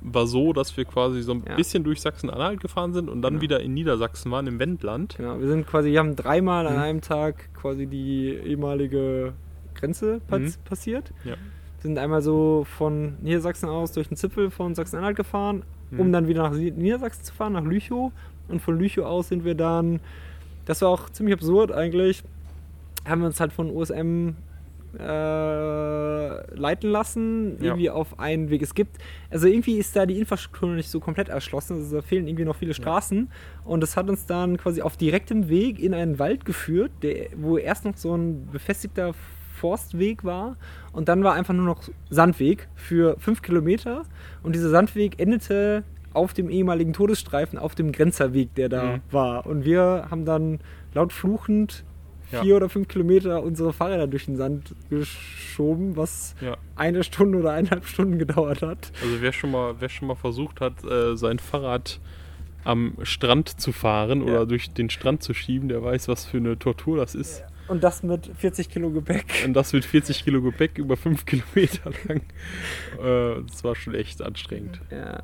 war 0.00 0.26
so, 0.26 0.52
dass 0.52 0.76
wir 0.76 0.84
quasi 0.84 1.20
so 1.22 1.32
ein 1.32 1.42
Ja. 1.48 1.56
bisschen 1.56 1.82
durch 1.82 2.00
Sachsen-Anhalt 2.00 2.60
gefahren 2.60 2.92
sind 2.92 3.08
und 3.08 3.22
dann 3.22 3.34
Genau. 3.34 3.42
wieder 3.42 3.60
in 3.60 3.74
Niedersachsen 3.74 4.30
waren, 4.30 4.46
im 4.46 4.58
Wendland. 4.60 5.16
Genau, 5.16 5.40
wir 5.40 5.48
sind 5.48 5.66
quasi, 5.66 5.90
wir 5.90 5.98
haben 5.98 6.14
dreimal 6.14 6.66
an 6.68 6.74
Mhm. 6.74 6.80
einem 6.80 7.00
Tag 7.00 7.52
quasi 7.54 7.86
die 7.86 8.28
ehemalige 8.44 9.32
Grenze 9.74 10.20
Mhm. 10.30 10.52
passiert. 10.64 11.12
Ja. 11.24 11.34
Sind 11.80 11.98
einmal 11.98 12.22
so 12.22 12.64
von 12.78 13.14
Niedersachsen 13.20 13.68
aus 13.68 13.92
durch 13.92 14.08
den 14.08 14.16
Zipfel 14.16 14.50
von 14.50 14.74
Sachsen-Anhalt 14.74 15.16
gefahren, 15.16 15.62
um 15.90 16.08
Mhm. 16.08 16.12
dann 16.12 16.28
wieder 16.28 16.42
nach 16.48 16.56
Niedersachsen 16.56 17.24
zu 17.24 17.34
fahren, 17.34 17.54
nach 17.54 17.64
Lüchow. 17.64 18.12
Und 18.48 18.62
von 18.62 18.78
Lüchow 18.78 19.04
aus 19.04 19.28
sind 19.28 19.44
wir 19.44 19.56
dann, 19.56 19.98
das 20.66 20.82
war 20.82 20.88
auch 20.90 21.10
ziemlich 21.10 21.34
absurd 21.34 21.72
eigentlich, 21.72 22.22
haben 23.04 23.20
wir 23.22 23.26
uns 23.26 23.40
halt 23.40 23.52
von 23.52 23.70
USM 23.70 24.36
äh, 24.98 26.54
leiten 26.56 26.90
lassen, 26.90 27.56
Ja. 27.58 27.66
irgendwie 27.66 27.90
auf 27.90 28.18
einen 28.18 28.50
Weg. 28.50 28.62
Es 28.62 28.74
gibt, 28.74 28.96
also 29.30 29.46
irgendwie 29.48 29.76
ist 29.78 29.94
da 29.96 30.06
die 30.06 30.18
Infrastruktur 30.18 30.68
noch 30.68 30.76
nicht 30.76 30.90
so 30.90 31.00
komplett 31.00 31.28
erschlossen, 31.28 31.76
also 31.78 31.96
da 31.96 32.02
fehlen 32.02 32.26
irgendwie 32.26 32.44
noch 32.44 32.56
viele 32.56 32.74
Straßen 32.74 33.28
und 33.64 33.80
das 33.82 33.96
hat 33.96 34.08
uns 34.08 34.26
dann 34.26 34.56
quasi 34.56 34.82
auf 34.82 34.96
direktem 34.96 35.48
Weg 35.48 35.78
in 35.78 35.94
einen 35.94 36.18
Wald 36.18 36.44
geführt, 36.44 36.90
der, 37.02 37.26
wo 37.36 37.58
erst 37.58 37.84
noch 37.84 37.96
so 37.96 38.14
ein 38.14 38.46
befestigter 38.50 39.12
Forstweg 39.54 40.24
war 40.24 40.56
und 40.92 41.08
dann 41.08 41.24
war 41.24 41.32
einfach 41.34 41.54
nur 41.54 41.64
noch 41.64 41.82
Sandweg 42.10 42.68
für 42.74 43.16
fünf 43.18 43.42
Kilometer 43.42 44.02
und 44.42 44.54
dieser 44.54 44.68
Sandweg 44.70 45.18
endete 45.20 45.82
auf 46.12 46.32
dem 46.32 46.48
ehemaligen 46.48 46.92
Todesstreifen, 46.94 47.58
auf 47.58 47.74
dem 47.74 47.92
Grenzerweg, 47.92 48.54
der 48.54 48.68
da 48.70 48.82
Mhm. 48.84 49.00
war. 49.10 49.46
Und 49.46 49.64
wir 49.66 50.06
haben 50.10 50.24
dann 50.24 50.60
laut 50.94 51.12
fluchend 51.12 51.84
Ja. 52.32 52.42
vier 52.42 52.56
oder 52.56 52.68
fünf 52.68 52.88
Kilometer 52.88 53.42
unsere 53.42 53.72
Fahrräder 53.72 54.06
durch 54.08 54.24
den 54.26 54.36
Sand 54.36 54.74
geschoben, 54.90 55.96
was 55.96 56.34
Ja. 56.40 56.56
eine 56.74 57.04
Stunde 57.04 57.38
oder 57.38 57.52
eineinhalb 57.52 57.86
Stunden 57.86 58.18
gedauert 58.18 58.62
hat. 58.62 58.90
Also 59.02 59.20
wer 59.20 59.32
schon 59.32 59.50
mal, 59.52 59.74
wer 59.78 59.88
schon 59.88 60.08
mal 60.08 60.16
versucht 60.16 60.60
hat, 60.60 60.84
äh, 60.84 61.16
sein 61.16 61.38
Fahrrad 61.38 62.00
am 62.64 62.94
Strand 63.02 63.60
zu 63.60 63.70
fahren 63.72 64.20
Ja. 64.20 64.26
oder 64.26 64.46
durch 64.46 64.72
den 64.72 64.90
Strand 64.90 65.22
zu 65.22 65.34
schieben, 65.34 65.68
der 65.68 65.82
weiß, 65.84 66.08
was 66.08 66.24
für 66.24 66.38
eine 66.38 66.58
Tortur 66.58 66.96
das 66.96 67.14
ist. 67.14 67.44
Und 67.68 67.82
das 67.84 68.02
mit 68.02 68.30
40 68.36 68.68
Kilo 68.70 68.90
Gepäck. 68.90 69.42
Und 69.44 69.54
das 69.54 69.72
mit 69.72 69.84
40 69.84 70.24
Kilo 70.24 70.40
Gepäck 70.42 70.78
über 70.78 70.96
5 70.96 71.24
Kilometer 71.26 71.90
lang. 72.08 72.22
Äh, 73.00 73.42
das 73.46 73.62
war 73.64 73.74
schon 73.76 73.94
echt 73.94 74.20
anstrengend. 74.22 74.80
Ja. 74.90 75.22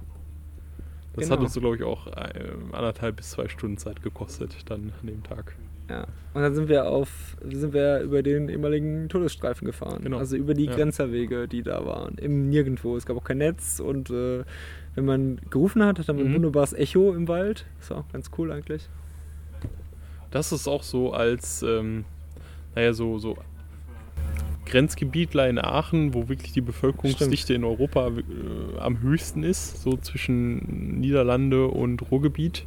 Das 1.14 1.24
Genau. 1.24 1.32
hat 1.36 1.40
uns, 1.40 1.54
glaube 1.54 1.76
ich, 1.76 1.82
auch 1.82 2.06
äh, 2.06 2.52
anderthalb 2.72 3.16
bis 3.16 3.30
zwei 3.30 3.46
Stunden 3.48 3.76
Zeit 3.76 4.02
gekostet, 4.02 4.56
dann 4.70 4.92
an 5.00 5.06
dem 5.08 5.22
Tag. 5.22 5.56
Ja. 5.92 6.06
Und 6.34 6.40
dann 6.40 6.54
sind 6.54 6.68
wir 6.70 6.86
auf, 6.86 7.36
sind 7.42 7.74
wir 7.74 8.00
über 8.00 8.22
den 8.22 8.48
ehemaligen 8.48 9.10
Todesstreifen 9.10 9.66
gefahren. 9.66 10.00
Genau. 10.02 10.16
Also 10.16 10.36
über 10.36 10.54
die 10.54 10.64
Ja. 10.64 10.74
Grenzerwege, 10.74 11.46
die 11.46 11.62
da 11.62 11.84
waren. 11.84 12.16
Im 12.16 12.48
Nirgendwo. 12.48 12.96
Es 12.96 13.04
gab 13.04 13.18
auch 13.18 13.24
kein 13.24 13.38
Netz 13.38 13.78
und 13.80 14.08
äh, 14.10 14.42
wenn 14.94 15.04
man 15.04 15.40
gerufen 15.50 15.84
hat, 15.84 15.98
hatte 15.98 16.12
man 16.14 16.24
ein 16.24 16.30
Mhm. 16.30 16.36
wunderbares 16.36 16.72
Echo 16.72 17.12
im 17.14 17.28
Wald. 17.28 17.66
Das 17.80 17.90
war 17.90 17.98
auch 17.98 18.08
ganz 18.12 18.30
cool 18.38 18.50
eigentlich. 18.50 18.88
Das 20.30 20.52
ist 20.52 20.66
auch 20.66 20.82
so 20.82 21.12
als, 21.12 21.62
ähm, 21.62 22.06
naja, 22.74 22.94
so, 22.94 23.18
so 23.18 23.36
Grenzgebietler 24.64 25.48
in 25.50 25.58
Aachen, 25.58 26.14
wo 26.14 26.28
wirklich 26.30 26.52
die 26.52 26.60
Bevölkerungsdichte 26.62 27.52
in 27.52 27.64
Europa 27.64 28.08
äh, 28.08 28.78
am 28.78 29.02
höchsten 29.02 29.42
ist, 29.42 29.82
so 29.82 29.96
zwischen 29.98 31.00
Niederlande 31.00 31.66
und 31.66 32.10
Ruhrgebiet, 32.10 32.64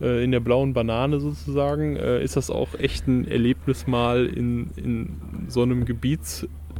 äh, 0.00 0.22
in 0.24 0.30
der 0.32 0.40
blauen 0.40 0.72
Banane 0.74 1.20
sozusagen, 1.20 1.96
äh, 1.96 2.22
ist 2.22 2.36
das 2.36 2.50
auch 2.50 2.74
echt 2.78 3.06
ein 3.08 3.26
Erlebnis 3.28 3.86
mal 3.86 4.26
in, 4.26 4.70
in 4.76 5.08
so 5.48 5.62
einem 5.62 5.84
Gebiet 5.84 6.20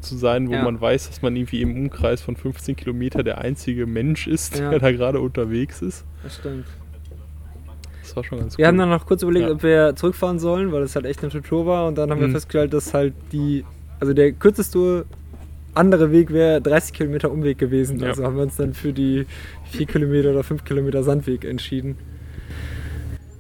zu 0.00 0.16
sein, 0.16 0.48
wo 0.48 0.52
Ja. 0.52 0.62
man 0.62 0.80
weiß, 0.80 1.08
dass 1.08 1.22
man 1.22 1.34
irgendwie 1.34 1.60
im 1.62 1.76
Umkreis 1.76 2.20
von 2.22 2.36
15 2.36 2.76
Kilometer 2.76 3.22
der 3.24 3.38
einzige 3.38 3.86
Mensch 3.86 4.26
ist, 4.28 4.58
Ja. 4.58 4.70
der 4.70 4.78
da 4.78 4.92
gerade 4.92 5.20
unterwegs 5.20 5.82
ist. 5.82 6.04
Das 6.22 6.36
stimmt. 6.36 6.66
Das 8.02 8.16
war 8.16 8.24
schon 8.24 8.38
ganz 8.38 8.56
Wir 8.56 8.62
cool. 8.64 8.68
haben 8.68 8.78
dann 8.78 8.88
noch 8.90 9.04
kurz 9.06 9.22
überlegt, 9.22 9.46
Ja. 9.46 9.52
ob 9.52 9.62
wir 9.62 9.94
zurückfahren 9.96 10.38
sollen, 10.38 10.72
weil 10.72 10.82
es 10.82 10.94
halt 10.94 11.04
echt 11.04 11.22
eine 11.22 11.42
Tour 11.42 11.66
war. 11.66 11.86
Und 11.88 11.98
dann 11.98 12.10
haben 12.10 12.20
wir 12.20 12.28
Mhm. 12.28 12.32
festgestellt, 12.32 12.72
dass 12.72 12.94
halt 12.94 13.12
die, 13.32 13.64
also 14.00 14.14
der 14.14 14.32
kürzeste 14.32 15.04
andere 15.74 16.10
Weg 16.10 16.32
wäre 16.32 16.60
30 16.60 16.92
Kilometer 16.94 17.30
Umweg 17.30 17.58
gewesen. 17.58 18.02
Also 18.02 18.24
haben 18.24 18.36
wir 18.36 18.42
uns 18.44 18.56
dann 18.56 18.72
für 18.74 18.92
die 18.92 19.26
4 19.70 19.86
Kilometer 19.86 20.30
oder 20.30 20.42
5 20.42 20.64
Kilometer 20.64 21.02
Sandweg 21.02 21.44
entschieden. 21.44 21.96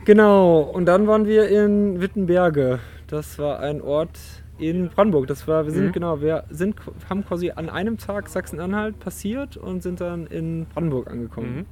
Genau, 0.08 0.60
und 0.60 0.86
dann 0.86 1.06
waren 1.06 1.26
wir 1.26 1.50
in 1.50 2.00
Wittenberge. 2.00 2.78
Das 3.08 3.38
war 3.38 3.60
ein 3.60 3.82
Ort 3.82 4.18
in 4.58 4.88
Brandenburg. 4.88 5.26
Das 5.26 5.46
war, 5.46 5.66
wir 5.66 5.70
sind, 5.70 5.88
Mhm. 5.88 5.92
genau, 5.92 6.22
wir 6.22 6.44
sind, 6.48 6.76
haben 7.10 7.26
quasi 7.26 7.50
an 7.50 7.68
einem 7.68 7.98
Tag 7.98 8.30
Sachsen-Anhalt 8.30 8.98
passiert 9.00 9.58
und 9.58 9.82
sind 9.82 10.00
dann 10.00 10.26
in 10.26 10.64
Brandenburg 10.72 11.10
angekommen. 11.10 11.66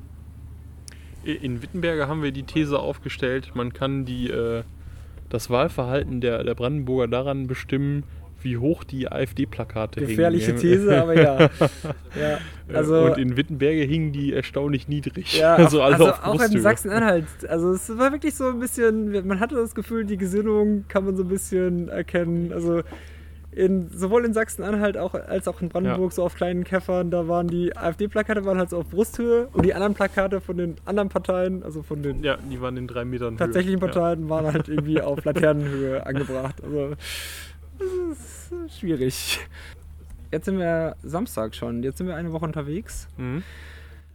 Mhm. 1.25 1.31
In 1.43 1.63
Wittenberge 1.63 2.09
haben 2.09 2.23
wir 2.23 2.31
die 2.31 2.43
These 2.43 2.79
aufgestellt, 2.79 3.53
man 3.55 3.73
kann 3.73 4.05
die, 4.05 4.29
äh, 4.29 4.65
das 5.31 5.49
Wahlverhalten 5.49 6.21
der, 6.21 6.45
der 6.45 6.55
Brandenburger 6.55 7.09
daran 7.09 7.47
bestimmen, 7.47 8.05
wie 8.43 8.57
hoch 8.57 8.85
die 8.85 9.11
AfD-Plakate 9.11 10.01
hängen. 10.01 10.11
Gefährliche 10.11 10.55
These, 10.55 11.01
aber 11.01 11.15
ja. 11.15 11.39
ja 11.41 12.39
Also 12.73 12.95
also, 12.95 13.13
und 13.13 13.19
in 13.19 13.37
Wittenberge 13.37 13.83
hingen 13.83 14.13
die 14.13 14.33
erstaunlich 14.33 14.89
niedrig. 14.89 15.39
ja, 15.39 15.55
also 15.57 15.83
also 15.83 16.11
auf 16.11 16.25
auch 16.25 16.43
in. 16.43 16.61
Sachsen-Anhalt. 16.61 17.27
Also 17.49 17.73
es 17.73 17.89
war 17.97 18.13
wirklich 18.13 18.35
so 18.35 18.49
ein 18.49 18.59
bisschen, 18.59 19.27
man 19.27 19.41
hatte 19.41 19.57
das 19.57 19.75
Gefühl, 19.75 20.05
die 20.05 20.17
Gesinnung 20.17 20.85
kann 20.89 21.05
man 21.05 21.17
so 21.17 21.23
ein 21.23 21.29
bisschen 21.29 21.89
erkennen. 21.89 22.53
Also 22.53 22.83
in, 23.57 23.89
sowohl 23.89 24.25
in 24.27 24.35
Sachsen-Anhalt 24.35 24.99
auch, 24.99 25.15
als 25.15 25.49
auch 25.49 25.63
in 25.63 25.71
Brandenburg, 25.71 26.13
so 26.13 26.23
auf 26.23 26.35
kleinen 26.35 26.65
Käffern, 26.65 27.11
da 27.11 27.27
waren 27.27 27.49
die 27.49 27.75
AfD-Plakate 27.75 28.45
waren 28.45 28.59
halt 28.59 28.69
so 28.69 28.79
auf 28.79 28.89
Brusthöhe 28.89 29.49
und 29.53 29.65
die 29.65 29.73
anderen 29.73 29.95
Plakate 29.95 30.43
von 30.43 30.59
den 30.59 30.77
anderen 30.85 31.09
Parteien, 31.09 31.63
also 31.63 31.83
von 31.83 32.03
den 32.03 32.23
Ja, 32.23 32.37
die 32.37 32.61
waren 32.61 32.77
in 32.77 32.87
drei 32.87 33.07
Metern 33.07 33.39
tatsächlichen 33.39 33.81
Höhe. 33.81 33.89
Parteien, 33.89 34.29
waren 34.29 34.53
halt 34.53 34.69
irgendwie 34.69 35.01
auf 35.01 35.25
Laternenhöhe 35.25 36.05
angebracht. 36.05 36.63
Also 36.63 36.97
das 37.79 38.53
ist 38.67 38.79
schwierig. 38.81 39.41
Jetzt 40.33 40.45
sind 40.47 40.59
wir 40.59 40.97
Samstag 41.03 41.55
schon, 41.55 41.83
jetzt 41.83 41.99
sind 41.99 42.07
wir 42.07 42.17
eine 42.17 42.33
Woche 42.33 42.45
unterwegs. 42.45 43.09
Mhm. 43.17 43.43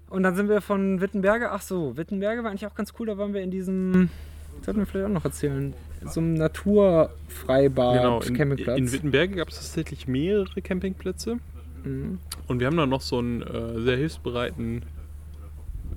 Und 0.10 0.24
dann 0.24 0.36
sind 0.36 0.50
wir 0.50 0.60
von 0.62 1.00
Wittenberge, 1.00 1.52
ach 1.52 1.62
so, 1.62 1.96
Wittenberge 1.96 2.44
war 2.44 2.52
eigentlich 2.52 2.68
auch 2.68 2.76
ganz 2.76 2.94
cool, 3.00 3.08
da 3.08 3.18
waren 3.18 3.34
wir 3.34 3.42
in 3.42 3.50
diesem, 3.50 4.10
das 4.58 4.66
sollten 4.66 4.82
wir 4.82 4.86
vielleicht 4.86 5.06
auch 5.06 5.14
noch 5.14 5.24
erzählen, 5.24 5.74
so 6.06 6.20
einem 6.20 6.34
Naturfreibad, 6.34 7.96
Genau, 7.98 8.20
in, 8.22 8.36
Campingplatz. 8.36 8.78
in 8.78 8.92
Wittenberge 8.92 9.36
gab 9.36 9.48
es 9.50 9.56
tatsächlich 9.56 10.08
mehrere 10.08 10.62
Campingplätze. 10.62 11.38
Mhm. 11.86 12.20
Und 12.48 12.60
wir 12.60 12.68
haben 12.68 12.78
da 12.78 12.86
noch 12.86 13.02
so 13.02 13.20
einen 13.20 13.42
äh, 13.42 13.80
sehr 13.82 13.96
hilfsbereiten 13.98 14.84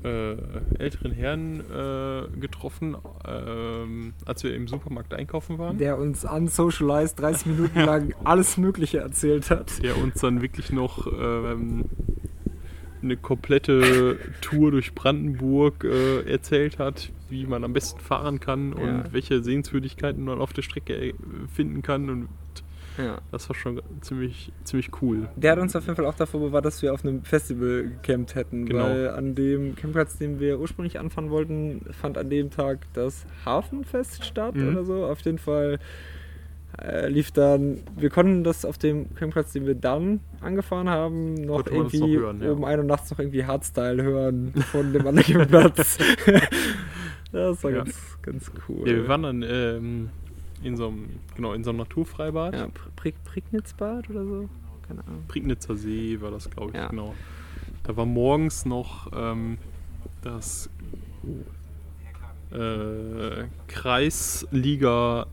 äh, 0.04 0.36
älteren 0.78 1.12
Herrn 1.12 1.60
äh, 1.60 2.38
getroffen, 2.38 2.96
ähm, 3.26 4.12
als 4.26 4.44
wir 4.44 4.54
im 4.54 4.68
Supermarkt 4.68 5.14
einkaufen 5.14 5.58
waren. 5.58 5.78
Der 5.78 5.98
uns 5.98 6.24
unsocialized 6.24 7.18
30 7.20 7.46
Minuten 7.46 7.80
lang 7.84 8.14
alles 8.24 8.56
Mögliche 8.56 8.98
erzählt 8.98 9.50
hat. 9.50 9.82
der 9.82 9.96
uns 9.98 10.20
dann 10.20 10.42
wirklich 10.42 10.70
noch 10.72 11.06
ähm, 11.06 11.84
eine 13.02 13.16
komplette 13.16 14.18
Tour 14.40 14.70
durch 14.70 14.94
Brandenburg 14.94 15.84
äh, 15.84 16.22
erzählt 16.30 16.78
hat, 16.78 17.10
wie 17.28 17.46
man 17.46 17.64
am 17.64 17.72
besten 17.72 18.00
fahren 18.00 18.40
kann 18.40 18.72
und 18.72 18.86
Ja. 18.86 19.04
welche 19.12 19.42
Sehenswürdigkeiten 19.42 20.24
man 20.24 20.40
auf 20.40 20.52
der 20.52 20.62
Strecke 20.62 20.94
äh, 20.94 21.14
finden 21.54 21.82
kann. 21.82 22.08
Und 22.08 22.28
Ja. 22.98 23.18
das 23.32 23.48
war 23.48 23.56
schon 23.56 23.80
ziemlich, 24.00 24.52
ziemlich 24.64 24.90
cool. 25.02 25.28
Der 25.36 25.52
hat 25.52 25.58
uns 25.58 25.74
auf 25.74 25.84
jeden 25.84 25.96
Fall 25.96 26.06
auch 26.06 26.14
davor 26.14 26.40
bewahrt, 26.40 26.64
dass 26.64 26.80
wir 26.82 26.92
auf 26.94 27.04
einem 27.04 27.22
Festival 27.24 27.90
gecampt 28.02 28.34
hätten. 28.34 28.66
Genau. 28.66 28.84
Weil 28.84 29.10
an 29.10 29.34
dem 29.34 29.74
Campingplatz, 29.74 30.18
den 30.18 30.38
wir 30.40 30.60
ursprünglich 30.60 30.98
anfahren 31.00 31.30
wollten, 31.30 31.82
fand 31.92 32.16
an 32.18 32.30
dem 32.30 32.50
Tag 32.50 32.86
das 32.94 33.26
Hafenfest 33.44 34.24
statt 34.24 34.54
Mhm. 34.54 34.68
oder 34.68 34.84
so. 34.84 35.06
Auf 35.06 35.20
jeden 35.22 35.38
Fall 35.38 35.78
äh, 36.82 37.08
lief 37.08 37.30
dann, 37.30 37.78
wir 37.96 38.10
konnten 38.10 38.42
das 38.42 38.64
auf 38.64 38.78
dem 38.78 39.08
Campingplatz, 39.14 39.52
den 39.52 39.64
wir 39.66 39.76
dann 39.76 40.18
angefahren 40.40 40.88
haben, 40.88 41.34
noch 41.34 41.62
das 41.62 41.72
irgendwie 41.72 42.00
noch 42.00 42.08
hören, 42.08 42.42
ja. 42.42 42.50
um 42.50 42.64
ein 42.64 42.78
Uhr 42.80 42.84
nachts 42.84 43.10
noch 43.12 43.18
irgendwie 43.20 43.44
Hardstyle 43.44 44.02
hören 44.02 44.52
von 44.72 44.92
dem 44.92 45.06
anderen 45.06 45.24
Campingplatz. 45.24 45.98
das 47.32 47.62
war 47.64 47.70
Ja. 47.70 47.78
ganz, 47.78 48.18
ganz 48.22 48.50
cool. 48.68 48.88
Ja, 48.88 48.94
wir 48.96 49.08
waren 49.08 49.22
dann 49.22 49.42
ähm, 49.46 50.10
in 50.64 50.76
so 50.76 50.88
einem, 50.88 51.08
genau, 51.36 51.52
in 51.52 51.62
so 51.62 51.70
einem 51.70 51.78
Naturfreibad. 51.78 52.54
ja, 52.54 52.68
Pri 52.96 53.12
Prignitz-Bad 53.24 54.10
oder 54.10 54.24
so? 54.24 54.48
Keine 54.88 55.06
Ahnung. 55.06 55.24
Prignitzer 55.28 55.76
See 55.76 56.20
war 56.20 56.30
das, 56.30 56.50
glaube 56.50 56.70
ich, 56.72 56.76
Ja. 56.76 56.88
genau. 56.88 57.14
Da 57.84 57.96
war 57.96 58.06
morgens 58.06 58.64
noch 58.64 59.10
ähm, 59.14 59.58
das 60.22 60.68
äh, 62.52 63.44
Kreisliga 63.66 65.26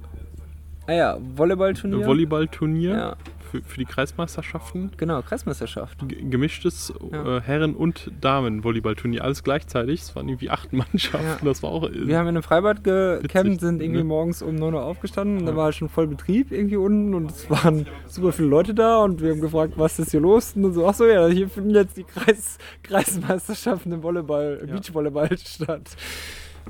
Ah 0.88 0.94
ja, 0.94 1.18
Volleyballturnier. 1.36 2.06
Volleyballturnier 2.06 2.92
Ja, 2.92 3.16
für, 3.52 3.62
für 3.62 3.78
die 3.80 3.86
Kreismeisterschaften. 3.86 4.92
genau, 4.98 5.22
Kreismeisterschaft. 5.22 6.08
G 6.08 6.16
gemischtes 6.30 6.94
Ja. 7.12 7.38
äh, 7.38 7.42
Herren- 7.42 7.76
und 7.76 8.12
Damen-Volleyballturnier, 8.22 9.24
alles 9.24 9.44
gleichzeitig. 9.44 10.02
Es 10.02 10.16
waren 10.16 10.30
irgendwie 10.30 10.50
acht 10.50 10.72
Mannschaften. 10.74 11.28
Ja. 11.28 11.38
Das 11.44 11.62
war 11.64 11.70
auch. 11.72 11.84
äh, 11.90 12.08
Wir 12.08 12.18
haben 12.18 12.28
in 12.28 12.36
einem 12.36 12.44
Freibad 12.44 12.84
gecampt, 12.84 13.60
sind 13.62 13.82
irgendwie 13.82 14.00
ne? 14.00 14.06
morgens 14.06 14.42
um 14.42 14.56
9 14.56 14.74
Uhr 14.74 14.84
aufgestanden 14.84 15.40
und 15.40 15.46
da 15.46 15.56
war 15.56 15.66
halt 15.66 15.76
schon 15.76 15.90
voll 15.90 16.08
Betrieb 16.08 16.52
irgendwie 16.52 16.78
unten 16.78 17.14
und 17.14 17.32
es 17.32 17.50
waren 17.50 17.86
super 18.08 18.32
viele 18.32 18.48
Leute 18.48 18.74
da 18.74 19.04
und 19.04 19.22
wir 19.22 19.32
haben 19.32 19.42
gefragt, 19.42 19.74
was 19.76 20.00
ist 20.00 20.12
hier 20.12 20.20
los? 20.22 20.54
Und 20.56 20.74
so, 20.74 20.88
ach 20.88 20.94
so, 20.96 21.06
ja, 21.06 21.28
hier 21.28 21.50
finden 21.50 21.72
jetzt 21.72 21.98
die 21.98 22.04
Kreis 22.04 22.58
Kreismeisterschaften 22.84 23.92
im 23.92 24.04
Volleyball, 24.04 24.64
Ja. 24.68 24.74
Beachvolleyball 24.74 25.38
statt. 25.38 25.96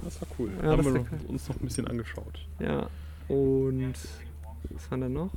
das 0.04 0.22
war 0.22 0.28
cool. 0.40 0.50
Ja, 0.64 0.70
haben 0.72 0.84
wir 0.86 0.92
noch, 0.92 1.00
cool. 1.12 1.20
uns 1.28 1.48
noch 1.48 1.56
ein 1.58 1.66
bisschen 1.66 1.88
angeschaut. 1.88 2.46
Ja, 2.60 2.88
und 3.28 3.94
was 4.70 4.90
war 4.92 4.98
da 4.98 5.10
noch? 5.10 5.30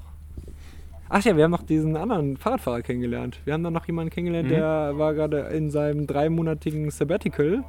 Ach 1.09 1.23
ja, 1.25 1.37
wir 1.37 1.45
haben 1.45 1.51
noch 1.51 1.63
diesen 1.63 1.97
anderen 1.97 2.37
Fahrradfahrer 2.37 2.83
kennengelernt. 2.83 3.39
Wir 3.45 3.53
haben 3.53 3.63
dann 3.63 3.73
noch 3.75 3.87
jemanden 3.87 4.11
kennengelernt, 4.11 4.49
Mhm. 4.49 4.53
der 4.55 4.93
war 4.99 5.15
gerade 5.15 5.41
in 5.55 5.71
seinem 5.71 6.07
dreimonatigen 6.07 6.91
Sabbatical 6.91 7.63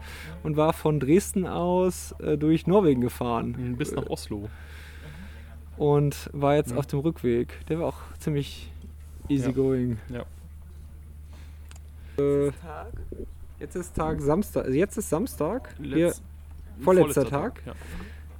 und 0.44 0.56
war 0.58 0.74
von 0.74 1.00
Dresden 1.00 1.46
aus 1.46 2.14
äh, 2.20 2.38
durch 2.38 2.66
Norwegen 2.66 3.02
gefahren. 3.02 3.76
Bis 3.78 3.92
nach 3.94 4.08
Oslo. 4.08 4.50
und 5.78 6.30
war 6.32 6.56
jetzt 6.56 6.72
Mhm. 6.72 6.78
auf 6.78 6.88
dem 6.88 7.00
Rückweg. 7.00 7.60
Der 7.68 7.80
war 7.80 7.88
auch 7.88 7.98
ziemlich 8.20 8.72
easygoing. 9.28 9.98
Ja. 10.08 10.24
Äh, 12.18 12.52
jetzt 13.60 13.76
ist 13.76 13.94
Tag 13.94 14.22
Samstag. 14.22 14.64
Also 14.66 14.78
jetzt 14.78 14.98
ist 14.98 15.10
Samstag. 15.10 15.76
Letz- 15.82 16.22
vorletzter 16.80 17.26
Tag. 17.28 17.62
Ja. 17.66 17.74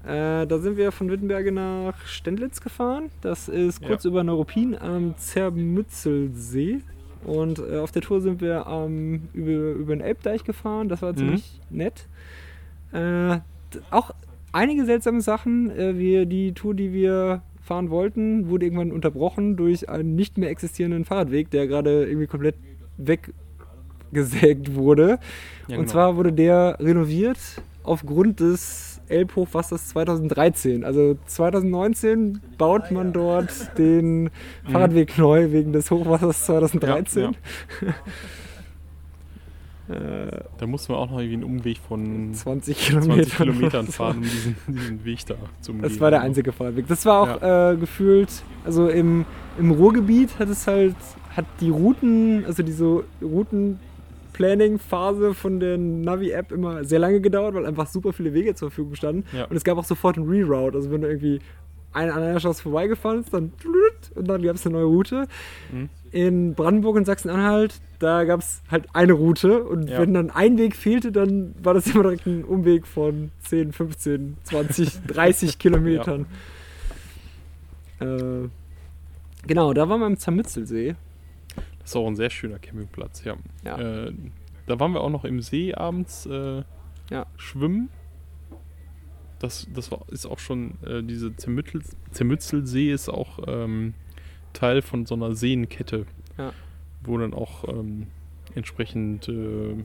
Äh, 0.06 0.46
da 0.46 0.60
sind 0.60 0.78
wir 0.78 0.92
von 0.92 1.10
Wittenberge 1.10 1.52
nach 1.52 2.06
Stendlitz 2.06 2.62
gefahren. 2.62 3.10
Das 3.22 3.48
ist 3.50 3.82
Ja. 3.82 3.88
kurz 3.90 4.06
über 4.06 4.24
Neuruppin 4.24 4.78
am 4.78 5.16
Zermützelsee. 5.18 6.82
Und 7.26 7.60
äh, 7.60 7.78
auf 7.78 7.92
der 7.92 8.02
Tour 8.04 8.22
sind 8.22 8.40
wir 8.42 8.68
am 8.68 9.24
über, 9.34 9.72
über 9.72 9.96
den 9.96 10.02
Elbdeich 10.02 10.44
gefahren. 10.44 10.90
Das 10.90 11.02
war 11.02 11.14
Mhm. 11.14 11.18
ziemlich 11.18 11.60
nett. 11.70 12.08
Äh, 12.94 13.40
auch 13.90 14.12
einige 14.52 14.86
seltsame 14.86 15.22
Sachen. 15.22 15.72
Äh, 15.72 15.98
wir, 15.98 16.26
die 16.28 16.54
Tour, 16.54 16.76
die 16.76 16.94
wir 16.94 17.42
fahren 17.64 17.90
wollten, 17.90 18.48
wurde 18.48 18.66
irgendwann 18.68 18.92
unterbrochen 18.92 19.56
durch 19.56 19.90
einen 19.90 20.16
nicht 20.16 20.38
mehr 20.38 20.52
existierenden 20.52 21.04
Fahrradweg, 21.04 21.50
der 21.50 21.66
gerade 21.66 22.06
irgendwie 22.06 22.28
komplett 22.28 22.56
weggesägt 22.98 24.76
wurde. 24.76 25.18
Ja, 25.68 25.78
Und 25.78 25.84
genau. 25.86 25.92
zwar 25.92 26.16
wurde 26.16 26.32
der 26.32 26.78
renoviert 26.80 27.40
aufgrund 27.84 28.40
des 28.40 28.95
Elbhochwassers 29.10 29.90
2013. 29.90 30.84
Also 30.84 31.18
2019 31.26 32.42
baut 32.58 32.92
man 32.92 33.14
dort 33.14 33.50
den 33.78 34.30
Fahrradweg 34.70 35.18
neu 35.18 35.52
wegen 35.52 35.74
des 35.74 35.92
Hochwassers 35.92 36.46
2013. 36.46 37.36
Äh, 39.88 40.42
Da 40.58 40.66
mussten 40.66 40.94
wir 40.94 40.98
auch 40.98 41.10
noch 41.12 41.20
irgendwie 41.20 41.36
einen 41.36 41.44
Umweg 41.44 41.78
von 41.78 42.34
20 42.34 42.76
20 42.76 42.78
Kilometer. 42.88 43.38
Kilometern 43.38 43.88
fahren, 43.90 44.18
um 44.18 44.24
diesen, 44.24 44.56
diesen 44.68 45.06
Weg 45.06 45.26
da 45.28 45.36
zu 45.62 45.74
umgehen. 45.74 45.90
Das 45.90 46.00
war 46.00 46.10
der 46.10 46.22
einzige 46.22 46.52
Fahrradweg. 46.52 46.88
Das 46.88 47.06
war 47.06 47.22
auch 47.22 47.72
äh, 47.74 47.78
gefühlt, 47.78 48.30
also 48.66 48.90
im, 48.90 49.26
im 49.60 49.70
Ruhrgebiet 49.72 50.40
hat 50.40 50.50
es 50.50 50.66
halt, 50.66 50.96
hat 51.36 51.46
die 51.62 51.70
Routen, 51.70 52.46
also 52.46 52.64
diese 52.64 53.04
Routenplanning-Phase 54.40 55.34
von 55.34 55.60
der 55.60 55.78
Navi-App 55.78 56.52
immer 56.52 56.84
sehr 56.84 57.00
lange 57.00 57.22
gedauert, 57.22 57.56
weil 57.56 57.66
einfach 57.66 57.88
super 57.88 58.14
viele 58.14 58.34
Wege 58.34 58.56
zur 58.56 58.70
Verfügung 58.70 58.96
standen. 58.96 59.26
Ja. 59.36 59.46
Und 59.46 59.56
es 59.56 59.64
gab 59.64 59.78
auch 59.78 59.84
sofort 59.86 60.18
einen 60.18 60.28
Reroute. 60.30 60.78
Also 60.78 60.92
wenn 60.92 61.02
du 61.02 61.08
irgendwie 61.08 61.40
ein, 61.94 62.10
an 62.10 62.24
einer 62.24 62.40
Straße 62.40 62.62
vorbeigefahren 62.62 63.22
ist, 63.22 63.34
dann 63.34 63.54
und 64.16 64.28
dann 64.28 64.42
gab 64.42 64.56
es 64.56 64.66
eine 64.66 64.76
neue 64.76 64.86
Route. 64.86 65.28
Mhm. 65.72 65.90
In 66.12 66.54
Brandenburg 66.54 66.96
und 66.96 67.06
Sachsen-Anhalt, 67.06 67.82
da 68.00 68.24
gab 68.24 68.42
es 68.42 68.62
halt 68.70 68.88
eine 68.94 69.14
Route 69.14 69.64
und 69.64 69.90
Ja. 69.90 70.00
wenn 70.00 70.14
dann 70.14 70.30
ein 70.30 70.58
Weg 70.58 70.76
fehlte, 70.76 71.12
dann 71.12 71.54
war 71.62 71.74
das 71.74 71.88
immer 71.88 72.04
direkt 72.04 72.26
ein 72.26 72.44
Umweg 72.44 72.86
von 72.88 73.32
10, 73.44 73.72
15, 73.74 74.38
20, 74.44 75.02
30 75.08 75.58
Kilometern. 75.60 76.26
Äh, 78.00 78.50
genau, 79.48 79.74
da 79.74 79.88
waren 79.90 80.00
wir 80.00 80.06
am 80.06 80.18
Zermützelsee. 80.18 80.96
Das 81.86 81.92
ist 81.92 81.96
auch 81.98 82.08
ein 82.08 82.16
sehr 82.16 82.32
schöner 82.32 82.58
Campingplatz, 82.58 83.24
ja. 83.26 83.36
Ja. 83.64 83.78
Äh, 84.08 84.14
da 84.66 84.80
waren 84.80 84.92
wir 84.94 85.02
auch 85.02 85.12
noch 85.12 85.24
im 85.24 85.40
See 85.42 85.72
abends 85.76 86.26
äh, 86.26 86.64
Ja. 87.12 87.28
schwimmen. 87.38 87.90
Das, 89.38 89.68
das 89.72 89.92
war, 89.92 90.02
ist 90.10 90.26
auch 90.26 90.40
schon, 90.40 90.76
äh, 90.84 91.04
diese 91.04 91.36
Zermüttel, 91.36 91.84
Zermützelsee 92.12 92.92
ist 92.92 93.10
auch 93.10 93.40
ähm, 93.48 93.94
Teil 94.54 94.82
von 94.82 95.06
so 95.06 95.14
einer 95.14 95.36
Seenkette, 95.36 96.08
Ja. 96.40 96.54
wo 97.04 97.18
dann 97.20 97.34
auch 97.36 97.68
ähm, 97.68 98.08
entsprechend 98.56 99.28
äh, 99.30 99.76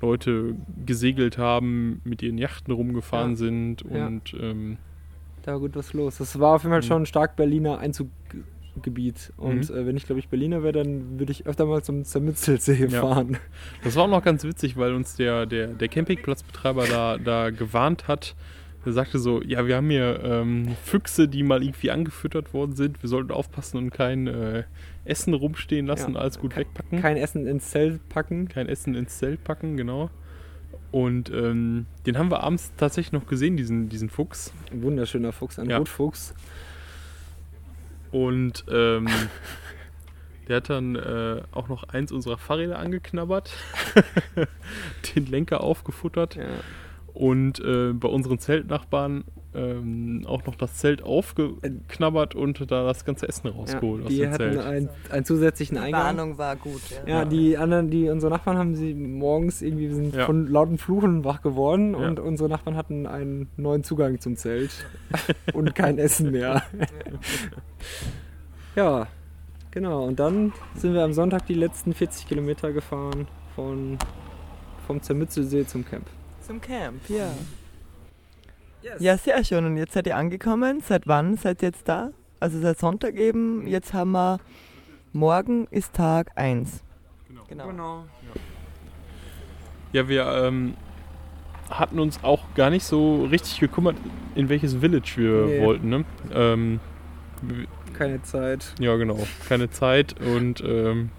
Leute 0.00 0.54
gesegelt 0.86 1.36
haben, 1.36 2.00
mit 2.04 2.22
ihren 2.22 2.38
Yachten 2.38 2.72
rumgefahren 2.72 3.32
Ja. 3.32 3.36
sind 3.36 3.82
und 3.82 4.32
ähm, 4.40 4.78
Da 5.42 5.52
war 5.52 5.60
gut 5.60 5.76
was 5.76 5.92
los. 5.92 6.16
Das 6.18 6.38
war 6.40 6.54
auf 6.54 6.62
jeden 6.62 6.72
Fall 6.72 6.80
Mhm. 6.80 6.86
schon 6.86 7.02
ein 7.02 7.06
stark 7.06 7.36
Berliner 7.36 7.80
Einzuggebiet. 8.78 9.32
Und 9.36 9.68
Mhm. 9.70 9.76
äh, 9.76 9.86
wenn 9.86 9.96
ich, 9.96 10.06
glaube 10.06 10.18
ich, 10.20 10.28
Berliner 10.28 10.62
wäre, 10.62 10.72
dann 10.72 11.18
würde 11.18 11.32
ich 11.32 11.46
öfter 11.46 11.66
mal 11.66 11.82
zum 11.82 12.04
Zermützelsee 12.04 12.86
Ja. 12.86 13.00
fahren. 13.00 13.36
Das 13.84 13.96
war 13.96 14.04
auch 14.04 14.08
noch 14.08 14.22
ganz 14.24 14.44
witzig, 14.44 14.76
weil 14.76 14.94
uns 14.94 15.16
der, 15.16 15.46
der, 15.46 15.68
der 15.68 15.88
Campingplatzbetreiber 15.88 16.86
da, 16.86 17.18
da 17.18 17.50
gewarnt 17.50 18.08
hat, 18.08 18.34
der 18.84 18.92
sagte 18.92 19.18
so, 19.18 19.42
ja, 19.42 19.66
wir 19.66 19.76
haben 19.76 19.90
hier 19.90 20.20
ähm, 20.22 20.76
Füchse, 20.84 21.28
die 21.28 21.42
mal 21.42 21.62
irgendwie 21.62 21.90
angefüttert 21.90 22.54
worden 22.54 22.74
sind. 22.76 23.02
Wir 23.02 23.08
sollten 23.08 23.32
aufpassen 23.32 23.76
und 23.76 23.90
kein 23.90 24.26
äh, 24.28 24.62
Essen 25.04 25.34
rumstehen 25.34 25.86
lassen, 25.86 26.14
Ja. 26.14 26.20
alles 26.20 26.38
gut 26.38 26.56
wegpacken. 26.56 27.00
Kein 27.00 27.16
Essen 27.16 27.46
ins 27.46 27.70
Zelt 27.70 28.08
packen. 28.08 28.48
kein 28.48 28.68
Essen 28.68 28.94
ins 28.94 29.18
Zelt 29.18 29.42
packen, 29.44 29.76
genau. 29.76 30.10
Und 30.90 31.30
ähm, 31.30 31.84
den 32.06 32.16
haben 32.16 32.30
wir 32.30 32.42
abends 32.42 32.72
tatsächlich 32.78 33.12
noch 33.12 33.26
gesehen, 33.26 33.56
diesen, 33.58 33.88
diesen 33.90 34.08
Fuchs. 34.08 34.54
Ein 34.72 34.82
wunderschöner 34.82 35.32
Fuchs, 35.32 35.58
ein 35.58 35.68
Ja. 35.68 35.76
Rotfuchs. 35.78 36.34
Und 38.10 38.64
ähm, 38.70 39.08
der 40.48 40.56
hat 40.56 40.70
dann 40.70 40.96
äh, 40.96 41.42
auch 41.52 41.68
noch 41.68 41.84
eins 41.84 42.12
unserer 42.12 42.38
Fahrräder 42.38 42.78
angeknabbert, 42.78 43.52
den 45.14 45.26
Lenker 45.26 45.62
aufgefuttert 45.62 46.36
Ja. 46.36 46.44
Und 47.18 47.58
äh, 47.58 47.92
bei 47.94 48.06
unseren 48.08 48.38
Zeltnachbarn 48.38 49.24
ähm, 49.52 50.22
auch 50.26 50.46
noch 50.46 50.54
das 50.54 50.74
Zelt 50.74 51.02
aufgeknabbert 51.02 52.36
und 52.36 52.60
da 52.70 52.84
das 52.84 53.04
ganze 53.04 53.28
Essen 53.28 53.48
rausgeholt 53.48 54.02
Ja, 54.02 54.06
aus 54.06 54.10
die 54.12 54.18
dem 54.18 54.30
hatten 54.30 54.38
Zelt. 54.52 54.60
einen, 54.60 54.88
einen 55.10 55.24
zusätzlichen 55.24 55.76
Die 55.78 55.82
Eingang. 55.82 56.02
Warnung 56.04 56.38
war 56.38 56.54
gut. 56.54 56.80
Ja, 57.06 57.24
die 57.24 57.56
anderen, 57.56 57.90
die 57.90 58.08
unsere 58.08 58.30
Nachbarn 58.32 58.56
haben 58.56 58.76
sie 58.76 58.94
morgens 58.94 59.62
irgendwie 59.62 59.88
wir 59.88 59.96
sind 59.96 60.14
Ja. 60.14 60.26
von 60.26 60.46
lauten 60.46 60.78
Fluchen 60.78 61.24
wach 61.24 61.42
geworden 61.42 61.94
Ja. 61.98 62.06
und 62.06 62.20
unsere 62.20 62.48
Nachbarn 62.48 62.76
hatten 62.76 63.08
einen 63.08 63.48
neuen 63.56 63.82
Zugang 63.82 64.20
zum 64.20 64.36
Zelt 64.36 64.70
und 65.54 65.74
kein 65.74 65.98
Essen 65.98 66.30
mehr. 66.30 66.62
ja, 68.76 69.08
genau. 69.72 70.04
Und 70.04 70.20
dann 70.20 70.52
sind 70.76 70.94
wir 70.94 71.02
am 71.02 71.12
Sonntag 71.12 71.46
die 71.46 71.54
letzten 71.54 71.94
40 71.94 72.28
Kilometer 72.28 72.72
gefahren 72.72 73.26
von 73.56 73.98
vom 74.86 75.02
Zermützelsee 75.02 75.66
zum 75.66 75.84
Camp. 75.84 76.06
Zum 76.48 76.60
Camp, 76.60 77.08
ja. 77.08 77.30
Ja, 78.98 79.18
sehr 79.18 79.44
schön. 79.44 79.64
Und 79.66 79.76
jetzt 79.76 79.92
seid 79.92 80.06
ihr 80.06 80.16
angekommen. 80.16 80.80
Seit 80.80 81.06
wann 81.06 81.36
seid 81.36 81.62
ihr 81.62 81.68
jetzt 81.68 81.86
da? 81.88 82.10
Also 82.40 82.58
seit 82.60 82.78
Sonntag 82.78 83.16
eben. 83.16 83.66
Jetzt 83.66 83.92
haben 83.92 84.12
wir, 84.12 84.38
morgen 85.12 85.66
ist 85.70 85.92
Tag 85.92 86.30
1. 86.36 86.82
Genau. 87.48 88.04
Ja, 89.92 90.08
wir 90.08 90.26
ähm, 90.26 90.74
hatten 91.70 91.98
uns 91.98 92.22
auch 92.24 92.42
gar 92.54 92.70
nicht 92.70 92.84
so 92.84 93.24
richtig 93.26 93.60
gekümmert, 93.60 93.96
in 94.34 94.48
welches 94.48 94.74
Village 94.76 95.12
wir 95.16 95.46
Nee. 95.46 95.62
wollten. 95.66 95.88
Ne? 95.90 96.04
Ähm, 96.32 96.80
Keine 97.94 98.22
Zeit. 98.22 98.74
ja, 98.80 98.96
genau. 98.96 99.18
Keine 99.48 99.70
Zeit 99.70 100.14
und 100.20 100.62
ähm, 100.64 101.10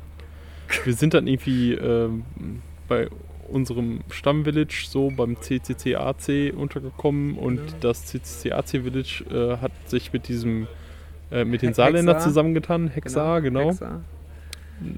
wir 0.85 0.93
sind 0.93 1.13
dann 1.13 1.27
irgendwie 1.27 1.73
ähm, 1.73 2.23
bei 2.87 3.09
unserem 3.51 4.01
Stammvillage 4.09 4.85
so 4.87 5.11
beim 5.15 5.37
CCCAC 5.41 6.53
untergekommen 6.55 7.37
und 7.37 7.57
Genau. 7.57 7.77
das 7.81 8.05
CCCAC 8.05 8.69
Village 8.83 9.23
äh, 9.31 9.57
hat 9.57 9.71
sich 9.87 10.13
mit 10.13 10.27
diesem 10.27 10.67
äh, 11.31 11.45
mit 11.45 11.61
den. 11.61 11.73
Saarländern 11.73 12.19
zusammengetan, 12.19 12.87
Hexa, 12.87 13.39
genau. 13.39 13.69
Hexa. 13.69 14.01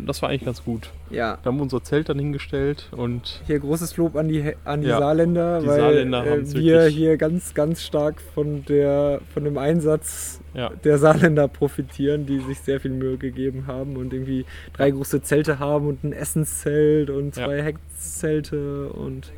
Das 0.05 0.21
war 0.21 0.29
eigentlich 0.29 0.45
ganz 0.45 0.63
gut. 0.63 0.89
Ja. 1.09 1.37
Da 1.41 1.47
haben 1.49 1.57
wir 1.57 1.63
unser 1.63 1.83
Zelt 1.83 2.09
dann 2.09 2.19
hingestellt 2.19 2.87
und 2.91 3.41
Hier 3.47 3.59
großes 3.59 3.97
Lob 3.97 4.15
an 4.15 4.27
die, 4.27 4.53
an 4.63 4.81
die 4.81 4.87
Ja, 4.87 4.99
Saarländer, 4.99 5.61
die 5.61 5.67
weil 5.67 5.79
Saarländer 5.79 6.25
äh, 6.25 6.53
wir 6.53 6.85
hier 6.85 7.17
ganz, 7.17 7.53
ganz 7.53 7.81
stark 7.81 8.21
von, 8.33 8.63
der, 8.65 9.21
von 9.33 9.43
dem 9.43 9.57
Einsatz 9.57 10.39
ja. 10.53 10.69
der 10.83 10.97
Saarländer 10.97 11.47
profitieren, 11.47 12.25
die 12.25 12.39
sich 12.39 12.59
sehr 12.59 12.79
viel 12.79 12.91
Mühe 12.91 13.17
gegeben 13.17 13.65
haben 13.67 13.97
und 13.97 14.13
irgendwie 14.13 14.45
drei 14.73 14.91
große 14.91 15.21
Zelte 15.21 15.59
haben 15.59 15.87
und 15.87 16.03
ein 16.03 16.13
Essenszelt 16.13 17.09
und 17.09 17.35
Ja. 17.35 17.45
zwei 17.45 17.61
Heckzelte 17.63 18.89
und 18.89 19.31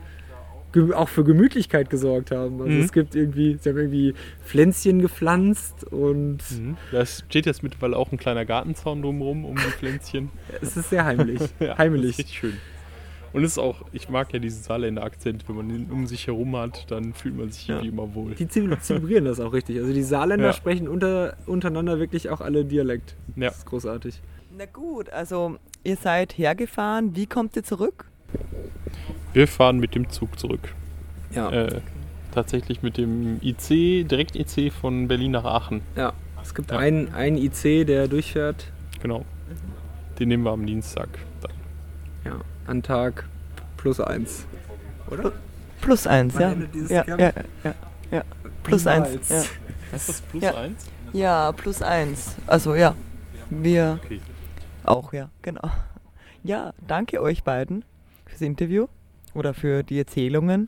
auch 0.94 1.10
für 1.10 1.24
Gemütlichkeit 1.24 1.90
gesorgt 1.90 2.32
haben. 2.32 2.62
Also 2.62 2.72
Mhm. 2.74 2.82
es 2.82 2.92
gibt 2.92 3.16
irgendwie, 3.16 3.58
sie 3.60 3.70
haben 3.70 3.78
irgendwie 3.78 4.14
Pflänzchen 4.44 5.02
gepflanzt 5.02 5.84
und 5.92 6.40
Mhm. 6.52 6.78
Da 6.92 7.06
steht 7.06 7.46
jetzt 7.46 7.64
mittlerweile 7.64 7.98
auch 7.98 8.12
ein 8.12 8.18
kleiner 8.18 8.46
Gartenzaun 8.46 9.02
drumherum 9.02 9.46
um 9.46 9.56
die 9.56 9.62
Pflänzchen. 9.62 10.30
es 10.62 10.76
ist 10.78 10.90
sehr 10.90 11.06
heimlich. 11.06 11.40
Ja, 11.60 11.68
Das 11.68 11.78
heimlich. 11.78 12.12
ist 12.12 12.20
richtig 12.20 12.38
schön. 12.38 12.58
Und 13.34 13.44
es 13.44 13.54
ist 13.54 13.58
auch, 13.58 13.82
ich 13.92 14.10
mag 14.10 14.32
ja 14.32 14.38
diesen 14.38 14.62
Saarländer 14.62 15.04
Akzent, 15.04 15.50
wenn 15.50 15.56
man 15.56 15.70
ihn 15.72 15.90
um 15.92 16.06
sich 16.06 16.28
herum 16.28 16.56
hat, 16.56 16.92
dann 16.92 17.14
fühlt 17.14 17.36
man 17.36 17.50
sich 17.52 17.68
Ja. 17.68 17.76
irgendwie 17.78 17.90
immer 17.90 18.14
wohl. 18.14 18.36
Die 18.36 18.46
zele- 18.46 18.80
zelebrieren 18.80 19.26
das 19.26 19.40
auch 19.40 19.54
richtig. 19.54 19.80
Also 19.80 19.92
die 19.92 20.04
Saarländer 20.04 20.46
Ja. 20.50 20.54
sprechen 20.54 20.88
unter, 20.88 21.36
untereinander 21.48 21.98
wirklich 22.00 22.30
auch 22.30 22.42
alle 22.42 22.64
Dialekt. 22.64 23.16
Ja. 23.36 23.48
Das 23.48 23.58
ist 23.60 23.66
großartig. 23.66 24.22
Na 24.56 24.66
gut, 24.68 25.10
also 25.10 25.58
ihr 25.84 25.96
seid 25.96 26.38
hergefahren. 26.38 27.16
Wie 27.16 27.26
kommt 27.26 27.56
ihr 27.56 27.64
zurück? 27.64 28.06
Wir 29.34 29.48
fahren 29.48 29.80
mit 29.80 29.96
dem 29.96 30.10
Zug 30.10 30.38
zurück. 30.40 30.74
Ja. 31.32 31.50
Äh, 31.52 31.82
tatsächlich 32.34 32.82
mit 32.84 32.98
dem 32.98 33.40
IC, 33.42 34.08
direkt 34.08 34.36
IC 34.36 34.72
von 34.72 35.08
Berlin 35.08 35.32
nach 35.32 35.46
Aachen. 35.46 35.82
ja. 35.96 36.14
Es 36.42 36.54
gibt 36.54 36.72
Ja. 36.72 36.78
einen, 36.78 37.14
einen 37.14 37.38
IC, 37.38 37.86
der 37.86 38.10
durchfährt 38.10 38.68
Genau. 39.02 39.24
Den 40.20 40.28
nehmen 40.28 40.44
wir 40.44 40.52
am 40.52 40.66
Dienstag. 40.66 41.08
Dann. 41.42 41.52
ja, 42.26 42.40
an 42.68 42.84
Tag 42.84 43.28
plus 43.78 44.00
eins. 44.02 44.46
Oder? 45.10 45.32
Plus 45.80 46.06
eins, 46.06 46.38
ja. 46.38 46.54
Ja, 46.90 47.06
ja, 47.08 47.18
ja, 47.64 47.74
ja. 48.12 48.24
Plus 48.64 48.86
eins. 48.88 49.30
Ja. 49.30 49.38
Ist 49.94 50.10
das 50.10 50.22
plus 50.22 50.44
Ja. 50.44 50.56
eins? 50.56 50.86
ja, 51.14 51.52
plus 51.54 51.82
eins. 51.82 52.36
Also 52.46 52.76
ja, 52.76 52.94
wir 53.50 54.00
Okay. 54.04 54.20
auch, 54.84 55.14
ja, 55.14 55.30
genau. 55.44 55.70
Ja, 56.44 56.74
danke 56.86 57.22
euch 57.22 57.44
beiden 57.44 57.86
fürs 58.34 58.42
Interview 58.42 58.88
oder 59.34 59.54
für 59.54 59.84
die 59.84 60.00
Erzählungen. 60.00 60.68